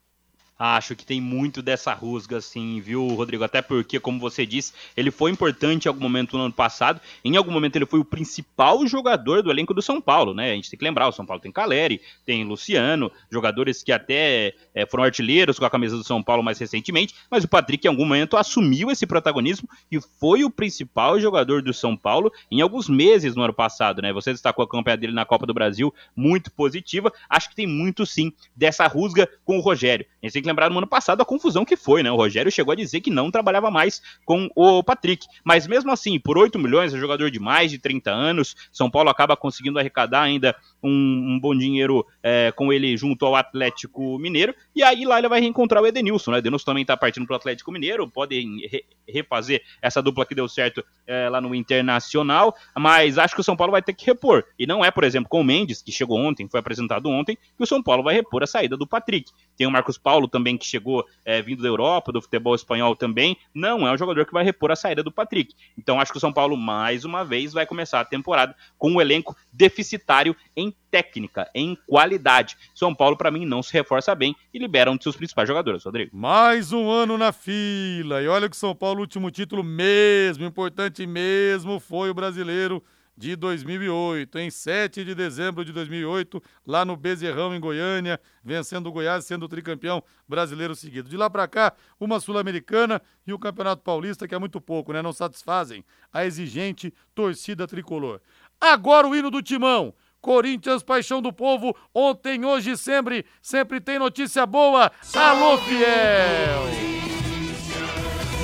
Acho 0.66 0.96
que 0.96 1.06
tem 1.06 1.20
muito 1.20 1.62
dessa 1.62 1.94
rusga, 1.94 2.40
sim, 2.40 2.80
viu, 2.80 3.06
Rodrigo? 3.06 3.44
Até 3.44 3.62
porque, 3.62 4.00
como 4.00 4.18
você 4.18 4.46
disse, 4.46 4.72
ele 4.96 5.12
foi 5.12 5.30
importante 5.30 5.84
em 5.84 5.90
algum 5.90 6.00
momento 6.00 6.38
no 6.38 6.46
ano 6.46 6.54
passado. 6.54 7.02
Em 7.22 7.36
algum 7.36 7.52
momento 7.52 7.76
ele 7.76 7.86
foi 7.86 8.00
o 8.00 8.06
principal 8.06 8.88
jogador 8.88 9.44
do 9.44 9.52
elenco 9.52 9.74
do 9.74 9.82
São 9.82 10.00
Paulo, 10.00 10.34
né? 10.34 10.54
A 10.54 10.56
gente 10.56 10.70
tem 10.70 10.80
que 10.80 10.86
lembrar, 10.86 11.10
o 11.10 11.12
São 11.12 11.26
Paulo 11.26 11.42
tem 11.42 11.52
Caleri, 11.52 12.00
tem 12.26 12.46
Luciano, 12.46 13.12
jogadores 13.30 13.84
que 13.84 13.92
até 13.92 14.54
é, 14.74 14.86
foram 14.86 15.04
artilheiros 15.04 15.60
com 15.60 15.66
a 15.66 15.70
camisa 15.70 15.98
do 15.98 16.04
São 16.06 16.24
Paulo 16.24 16.42
mais 16.42 16.58
recentemente, 16.58 17.14
mas 17.30 17.44
o 17.44 17.50
Patrick 17.50 17.86
em 17.86 17.90
algum 17.90 18.06
momento 18.06 18.38
assumiu 18.38 18.90
esse 18.90 19.06
protagonismo 19.06 19.68
e 19.92 20.00
foi 20.18 20.46
o 20.46 20.50
principal 20.50 21.20
jogador 21.20 21.62
do 21.62 21.74
São 21.74 21.98
Paulo 21.98 22.32
em 22.50 22.62
alguns 22.62 22.88
meses 22.88 23.36
no 23.36 23.44
ano 23.44 23.54
passado, 23.54 24.02
né? 24.02 24.14
Você 24.14 24.32
destacou 24.32 24.64
a 24.64 24.70
campanha 24.70 24.96
dele 24.96 25.12
na 25.12 25.26
Copa 25.26 25.46
do 25.46 25.54
Brasil, 25.54 25.94
muito 26.16 26.50
positiva. 26.50 27.12
Acho 27.30 27.50
que 27.50 27.56
tem 27.58 27.68
muito, 27.68 28.06
sim, 28.06 28.32
dessa 28.56 28.88
rusga 28.88 29.28
com 29.44 29.58
o 29.58 29.62
Rogério. 29.62 30.06
A 30.22 30.26
gente 30.26 30.34
tem 30.36 30.42
que 30.42 30.53
lembrar 30.54 30.70
no 30.70 30.78
ano 30.78 30.88
passado 30.88 31.22
a 31.22 31.26
confusão 31.26 31.66
que 31.66 31.76
foi, 31.76 32.04
né? 32.04 32.12
O 32.12 32.16
Rogério 32.16 32.52
chegou 32.52 32.72
a 32.72 32.76
dizer 32.76 33.02
que 33.02 33.10
não 33.10 33.32
trabalhava 33.32 33.72
mais 33.72 34.02
com 34.24 34.48
o 34.56 34.84
Patrick. 34.84 35.26
Mas 35.44 35.66
mesmo 35.68 35.92
assim, 35.92 36.20
por 36.20 36.38
8 36.38 36.60
milhões, 36.60 36.94
é 36.94 36.98
jogador 36.98 37.32
de 37.32 37.40
mais 37.40 37.72
de 37.72 37.80
30 37.80 38.12
anos. 38.12 38.56
São 38.72 38.90
Paulo 38.90 39.10
acaba 39.10 39.36
conseguindo 39.36 39.80
arrecadar 39.80 40.22
ainda 40.22 40.56
um, 40.82 40.90
um 41.34 41.40
bom 41.40 41.58
dinheiro 41.58 42.06
é, 42.22 42.52
com 42.56 42.72
ele 42.72 42.96
junto 42.96 43.26
ao 43.26 43.36
Atlético 43.36 44.20
Mineiro. 44.20 44.54
E 44.76 44.84
aí 44.84 45.06
lá 45.06 45.18
ele 45.18 45.28
vai 45.28 45.42
reencontrar 45.42 45.82
o 45.82 45.88
Edenilson, 45.88 46.32
né? 46.32 46.38
O 46.38 46.40
Edenilson 46.40 46.66
também 46.66 46.86
tá 46.86 46.96
partindo 46.96 47.26
pro 47.26 47.36
Atlético 47.36 47.72
Mineiro, 47.72 48.08
podem 48.08 48.68
re 48.68 48.84
refazer 49.06 49.62
essa 49.82 50.02
dupla 50.02 50.26
que 50.26 50.34
deu 50.34 50.48
certo 50.48 50.84
é, 51.06 51.28
lá 51.28 51.42
no 51.42 51.54
Internacional. 51.54 52.56
Mas 52.78 53.18
acho 53.18 53.36
que 53.36 53.42
o 53.42 53.44
São 53.44 53.56
Paulo 53.56 53.72
vai 53.72 53.82
ter 53.82 53.94
que 53.94 54.06
repor. 54.06 54.46
E 54.58 54.66
não 54.66 54.84
é, 54.84 54.92
por 54.92 55.04
exemplo, 55.04 55.30
com 55.30 55.42
o 55.42 55.44
Mendes, 55.44 55.82
que 55.82 55.92
chegou 55.92 56.18
ontem, 56.18 56.48
foi 56.48 56.60
apresentado 56.60 57.10
ontem, 57.10 57.36
que 57.36 57.64
o 57.64 57.66
São 57.66 57.84
Paulo 57.84 58.04
vai 58.04 58.16
repor 58.16 58.44
a 58.44 58.48
saída 58.48 58.78
do 58.78 58.88
Patrick. 58.88 59.32
Tem 59.58 59.68
o 59.68 59.72
Marcos 59.72 59.98
Paulo 59.98 60.28
também 60.34 60.58
que 60.58 60.66
chegou 60.66 61.06
é, 61.24 61.42
vindo 61.42 61.62
da 61.62 61.70
Europa, 61.70 62.12
do 62.12 62.22
futebol 62.22 62.56
espanhol 62.56 62.96
também. 62.96 63.38
Não 63.54 63.88
é 63.88 63.94
um 63.94 63.98
jogador 63.98 64.26
que 64.26 64.34
vai 64.34 64.44
repor 64.44 64.72
a 64.72 64.76
saída 64.76 65.04
do 65.04 65.12
Patrick. 65.12 65.54
Então 65.78 66.00
acho 66.00 66.12
que 66.12 66.18
o 66.18 66.20
São 66.20 66.34
Paulo, 66.34 66.58
mais 66.58 67.06
uma 67.06 67.24
vez, 67.24 67.54
vai 67.54 67.68
começar 67.68 68.00
a 68.00 68.06
temporada 68.06 68.56
com 68.78 68.92
um 68.92 69.00
elenco 69.00 69.38
deficitário 69.52 70.36
em 70.58 70.74
técnica, 70.90 71.50
em 71.54 71.78
qualidade. 71.88 72.58
São 72.74 72.94
Paulo, 72.94 73.16
para 73.16 73.32
mim, 73.32 73.46
não 73.46 73.62
se 73.62 73.72
reforça 73.72 74.16
bem 74.16 74.36
e 74.52 74.58
libera 74.58 74.92
um 74.92 74.98
de 74.98 75.04
seus 75.04 75.16
principais 75.16 75.48
jogadores, 75.48 75.84
Rodrigo. 75.84 76.16
Mais 76.16 76.74
um 76.74 76.90
ano 76.90 77.18
na 77.18 77.32
fila. 77.32 78.22
E 78.22 78.28
olha 78.28 78.50
que 78.50 78.58
São 78.58 78.76
Paulo, 78.76 79.00
o 79.00 79.02
último 79.02 79.30
título 79.30 79.64
mesmo, 79.64 80.46
importante 80.46 81.06
mesmo, 81.06 81.80
foi 81.80 82.10
o 82.10 82.14
brasileiro 82.14 82.84
de 83.16 83.36
2008, 83.36 84.40
em 84.40 84.50
7 84.50 85.06
de 85.06 85.14
dezembro 85.14 85.64
de 85.64 85.72
2008, 85.72 86.42
lá 86.66 86.84
no 86.84 86.98
Bezerrão, 86.98 87.56
em 87.56 87.60
Goiânia, 87.60 88.20
vencendo 88.44 88.88
o 88.88 88.92
Goiás, 88.92 89.26
sendo 89.26 89.44
o 89.44 89.50
tricampeão 89.50 90.04
brasileiro 90.28 90.76
seguido. 90.76 91.10
De 91.10 91.18
lá 91.18 91.30
para 91.30 91.48
cá, 91.48 91.74
uma 92.00 92.20
Sul-Americana 92.20 93.02
e 93.26 93.34
o 93.34 93.40
Campeonato 93.40 93.84
Paulista, 93.84 94.28
que 94.28 94.36
é 94.36 94.40
muito 94.40 94.60
pouco, 94.60 94.92
né? 94.92 95.02
Não 95.02 95.14
satisfazem 95.14 95.86
a 96.12 96.26
exigente 96.26 96.94
torcida 97.14 97.68
tricolor. 97.68 98.20
Agora 98.60 99.08
o 99.08 99.16
hino 99.16 99.30
do 99.30 99.42
Timão. 99.42 99.94
Corinthians, 100.20 100.82
paixão 100.82 101.22
do 101.22 101.34
povo, 101.34 101.76
ontem, 101.94 102.46
hoje, 102.46 102.78
sempre, 102.78 103.26
sempre 103.42 103.82
tem 103.82 104.00
notícia 104.00 104.46
boa. 104.46 104.90
Alô, 105.14 105.58
fiel! 105.58 106.64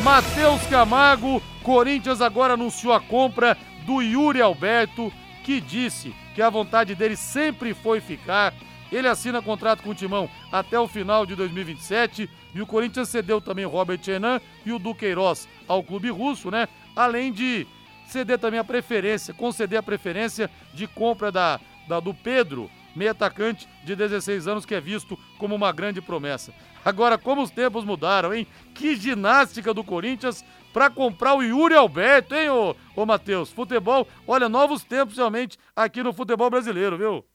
Matheus 0.03 0.61
Camargo, 0.67 1.41
Corinthians 1.63 2.19
agora 2.19 2.55
anunciou 2.55 2.93
a 2.93 2.99
compra 2.99 3.57
do 3.89 4.03
Yuri 4.03 4.39
Alberto, 4.39 5.11
que 5.43 5.59
disse 5.59 6.13
que 6.35 6.43
a 6.43 6.49
vontade 6.51 6.93
dele 6.93 7.15
sempre 7.15 7.73
foi 7.73 7.99
ficar. 7.99 8.53
Ele 8.91 9.07
assina 9.07 9.41
contrato 9.41 9.81
com 9.81 9.89
o 9.89 9.95
Timão 9.95 10.29
até 10.51 10.79
o 10.79 10.87
final 10.87 11.25
de 11.25 11.35
2027 11.35 12.29
e 12.53 12.61
o 12.61 12.67
Corinthians 12.67 13.09
cedeu 13.09 13.41
também 13.41 13.65
o 13.65 13.69
Robert 13.69 13.99
Renan 14.05 14.39
e 14.63 14.71
o 14.71 14.77
Duqueiroz 14.77 15.49
ao 15.67 15.81
clube 15.81 16.11
russo, 16.11 16.51
né? 16.51 16.67
Além 16.95 17.33
de 17.33 17.65
ceder 18.05 18.37
também 18.37 18.59
a 18.59 18.63
preferência, 18.63 19.33
conceder 19.33 19.79
a 19.79 19.83
preferência 19.83 20.51
de 20.71 20.85
compra 20.85 21.31
da, 21.31 21.59
da 21.87 21.99
do 21.99 22.13
Pedro, 22.13 22.69
meio 22.95 23.09
atacante 23.09 23.67
de 23.83 23.95
16 23.95 24.47
anos 24.47 24.67
que 24.67 24.75
é 24.75 24.79
visto 24.79 25.17
como 25.39 25.55
uma 25.55 25.71
grande 25.71 25.99
promessa. 25.99 26.53
Agora, 26.85 27.17
como 27.17 27.41
os 27.41 27.49
tempos 27.49 27.83
mudaram, 27.83 28.35
hein? 28.35 28.45
Que 28.75 28.95
ginástica 28.95 29.73
do 29.73 29.83
Corinthians 29.83 30.45
para 30.79 30.89
comprar 30.89 31.33
o 31.35 31.43
Yuri 31.43 31.75
Alberto, 31.75 32.33
hein, 32.33 32.49
ô, 32.51 32.73
ô 32.95 33.05
Matheus? 33.05 33.51
Futebol, 33.51 34.07
olha, 34.25 34.47
novos 34.47 34.81
tempos 34.81 35.17
realmente 35.17 35.57
aqui 35.75 36.01
no 36.01 36.13
futebol 36.13 36.49
brasileiro, 36.49 36.97
viu? 36.97 37.25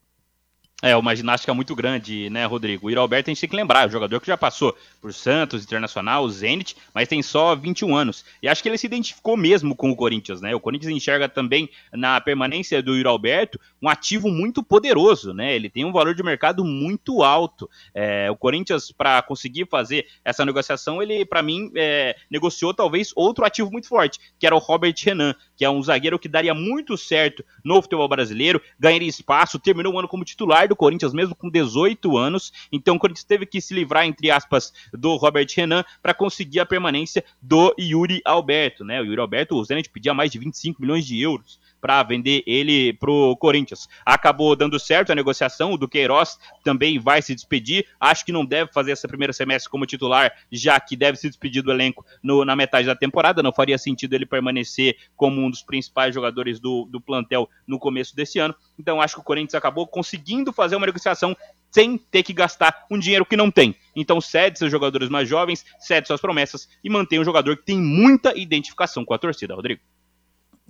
É, 0.83 0.95
uma 0.97 1.15
ginástica 1.15 1.55
muito 1.55 1.75
grande, 1.75 2.29
né, 2.29 2.45
Rodrigo? 2.45 2.87
O 2.87 2.91
Iro 2.91 3.01
Alberto 3.01 3.31
a 3.31 3.33
gente 3.33 3.41
tem 3.41 3.49
que 3.49 3.57
lembrar, 3.57 3.85
é 3.85 3.87
um 3.87 3.91
jogador 3.91 4.21
que 4.21 4.27
já 4.27 4.37
passou 4.37 4.77
por 5.01 5.15
Santos, 5.15 5.63
Internacional, 5.63 6.29
Zenit, 6.29 6.77
mas 6.93 7.09
tem 7.09 7.23
só 7.23 7.55
21 7.55 7.97
anos. 7.97 8.25
E 8.43 8.49
acho 8.49 8.63
que 8.63 8.69
ele 8.69 8.77
se 8.77 8.87
identificou 8.87 9.37
mesmo 9.37 9.75
com 9.75 9.91
o 9.91 9.97
Corinthians, 9.97 10.41
né? 10.41 10.55
O 10.55 10.61
Corinthians 10.61 10.93
enxerga 10.93 11.29
também 11.29 11.71
na 11.93 12.21
permanência 12.21 12.83
do 12.83 12.97
Iro 12.97 13.09
Alberto 13.09 13.59
um 13.81 13.89
ativo 13.89 14.29
muito 14.29 14.63
poderoso, 14.63 15.33
né? 15.33 15.55
Ele 15.55 15.71
tem 15.71 15.85
um 15.85 15.93
valor 15.93 16.15
de 16.15 16.23
mercado 16.23 16.65
muito 16.65 17.23
alto. 17.23 17.71
É, 17.95 18.31
o 18.31 18.37
Corinthians, 18.37 18.91
para 18.91 19.23
conseguir 19.23 19.67
fazer 19.67 20.07
essa 20.25 20.45
negociação, 20.45 21.03
ele, 21.03 21.25
para 21.25 21.43
mim, 21.43 21.71
é, 21.77 22.17
negociou 22.31 22.75
talvez 22.75 23.13
outro 23.15 23.45
ativo 23.45 23.71
muito 23.71 23.89
forte, 23.89 24.19
que 24.39 24.47
era 24.47 24.55
o 24.55 24.59
Robert 24.59 24.95
Renan, 25.03 25.35
que 25.57 25.65
é 25.65 25.71
um 25.71 25.83
zagueiro 25.83 26.19
que 26.19 26.29
daria 26.29 26.53
muito 26.53 26.97
certo 26.99 27.45
no 27.65 27.81
futebol 27.81 28.09
brasileiro, 28.09 28.61
ganharia 28.79 29.09
espaço, 29.09 29.59
terminou 29.59 29.95
o 29.95 29.99
ano 29.99 30.09
como 30.09 30.25
titular 30.25 30.64
do 30.69 30.77
Corinthians, 30.77 31.13
mesmo 31.13 31.35
com 31.35 31.49
18 31.49 32.17
anos. 32.17 32.53
Então 32.71 32.97
o 32.97 32.99
Corinthians 32.99 33.25
teve 33.25 33.47
que 33.47 33.61
se 33.61 33.75
livrar, 33.75 34.07
entre 34.07 34.31
aspas, 34.31 34.73
do 34.93 35.17
Robert 35.17 35.47
Renan 35.55 35.85
para 36.03 36.15
conseguir 36.15 36.61
a 36.61 36.67
permanência 36.67 37.25
do 37.41 37.75
Yuri 37.79 38.21
Alberto, 38.25 38.85
né? 38.85 39.01
O 39.01 39.05
Yuri 39.05 39.21
Alberto, 39.21 39.57
o 39.57 39.65
Zenit 39.65 39.91
pedia 39.91 40.15
mais 40.15 40.31
de 40.31 40.39
25 40.39 40.81
milhões 40.81 41.07
de 41.07 41.21
euros 41.21 41.59
para 41.85 42.03
vender 42.03 42.43
ele 42.47 42.95
pro 42.95 43.37
Corinthians. 43.37 43.87
Acabou 44.07 44.57
dando 44.57 44.81
certo 44.81 45.13
a 45.13 45.15
negociação, 45.15 45.71
o 45.71 45.77
Duqueiroz 45.77 46.39
também 46.65 46.99
vai 46.99 47.21
se 47.21 47.35
despedir. 47.35 47.87
Acho 48.01 48.25
que 48.25 48.33
não 48.33 48.43
deve 48.43 48.73
fazer 48.73 48.93
esse 48.93 49.07
primeiro 49.07 49.35
semestre 49.35 49.71
como 49.71 49.85
titular, 49.85 50.33
já 50.51 50.81
que 50.81 50.97
deve 50.97 51.19
se 51.19 51.29
despedir 51.29 51.63
do 51.63 51.71
elenco 51.71 52.03
no, 52.23 52.43
na 52.43 52.57
metade 52.57 52.87
da 52.87 52.97
temporada. 52.97 53.43
Não 53.43 53.53
faria 53.53 53.77
sentido 53.77 54.15
ele 54.15 54.25
permanecer 54.25 54.97
como 55.15 55.43
um 55.43 55.51
dos 55.51 55.61
principais 55.61 56.15
jogadores 56.15 56.59
do, 56.59 56.89
do 56.91 57.03
plantel 57.03 57.51
no 57.67 57.79
começo 57.79 58.17
desse 58.17 58.39
ano. 58.39 58.55
Então 58.79 58.99
acho 58.99 59.17
que 59.17 59.21
o 59.21 59.25
Corinthians 59.25 59.55
acabou 59.55 59.87
conseguindo 59.87 60.55
fazer 60.55 60.77
uma 60.77 60.87
negociação 60.87 61.37
sem 61.71 61.99
ter 61.99 62.23
que 62.23 62.33
gastar 62.33 62.87
um 62.91 62.99
dinheiro 62.99 63.27
que 63.27 63.37
não 63.37 63.51
tem. 63.51 63.77
Então 63.95 64.23
cede 64.23 64.59
seus 64.59 64.71
jogadores 64.71 65.11
mais 65.11 65.29
jovens, 65.29 65.67
cede 65.79 66.07
suas 66.07 66.21
promessas 66.23 66.67
e 66.83 66.89
mantém 66.89 67.21
um 67.21 67.25
jogador 67.25 67.59
que 67.59 67.67
tem 67.67 67.77
muita 67.79 68.33
identificação 68.35 69.05
com 69.05 69.13
a 69.13 69.19
torcida, 69.19 69.55
Rodrigo. 69.55 69.83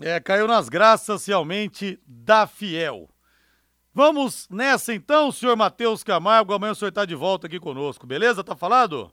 É, 0.00 0.18
caiu 0.20 0.46
nas 0.46 0.68
graças 0.68 1.26
realmente 1.26 2.00
da 2.06 2.46
Fiel. 2.46 3.08
Vamos 3.92 4.48
nessa 4.50 4.92
então, 4.92 5.30
senhor 5.30 5.56
Matheus 5.56 6.02
Camargo. 6.02 6.52
Amanhã 6.52 6.72
o 6.72 6.74
senhor 6.74 6.88
está 6.88 7.04
de 7.04 7.14
volta 7.14 7.46
aqui 7.46 7.60
conosco, 7.60 8.06
beleza? 8.06 8.42
Tá 8.42 8.56
falado? 8.56 9.12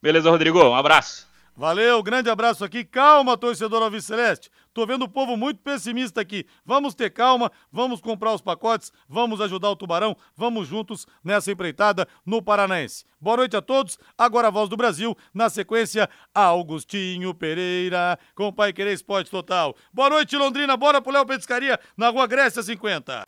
Beleza, 0.00 0.30
Rodrigo. 0.30 0.62
Um 0.62 0.74
abraço. 0.74 1.29
Valeu, 1.60 2.02
grande 2.02 2.30
abraço 2.30 2.64
aqui. 2.64 2.82
Calma, 2.82 3.36
torcedor 3.36 3.82
Alves 3.82 4.06
Celeste. 4.06 4.50
Tô 4.72 4.86
vendo 4.86 5.02
o 5.02 5.08
povo 5.08 5.36
muito 5.36 5.60
pessimista 5.60 6.18
aqui. 6.18 6.46
Vamos 6.64 6.94
ter 6.94 7.10
calma, 7.10 7.52
vamos 7.70 8.00
comprar 8.00 8.32
os 8.32 8.40
pacotes, 8.40 8.90
vamos 9.06 9.42
ajudar 9.42 9.68
o 9.68 9.76
Tubarão, 9.76 10.16
vamos 10.34 10.66
juntos 10.66 11.06
nessa 11.22 11.52
empreitada 11.52 12.08
no 12.24 12.40
Paranaense. 12.40 13.04
Boa 13.20 13.36
noite 13.36 13.58
a 13.58 13.60
todos. 13.60 13.98
Agora 14.16 14.48
a 14.48 14.50
voz 14.50 14.70
do 14.70 14.76
Brasil, 14.76 15.14
na 15.34 15.50
sequência, 15.50 16.08
Augustinho 16.34 17.34
Pereira, 17.34 18.18
com 18.34 18.50
Pai 18.50 18.72
Querer 18.72 18.94
Esporte 18.94 19.30
Total. 19.30 19.76
Boa 19.92 20.08
noite, 20.08 20.34
Londrina. 20.38 20.78
Bora 20.78 21.02
pro 21.02 21.12
Léo 21.12 21.26
Petiscaria, 21.26 21.78
na 21.94 22.08
Rua 22.08 22.26
Grécia 22.26 22.62
50. 22.62 23.24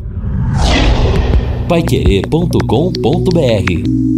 Paiquerê.com.br 1.69 4.12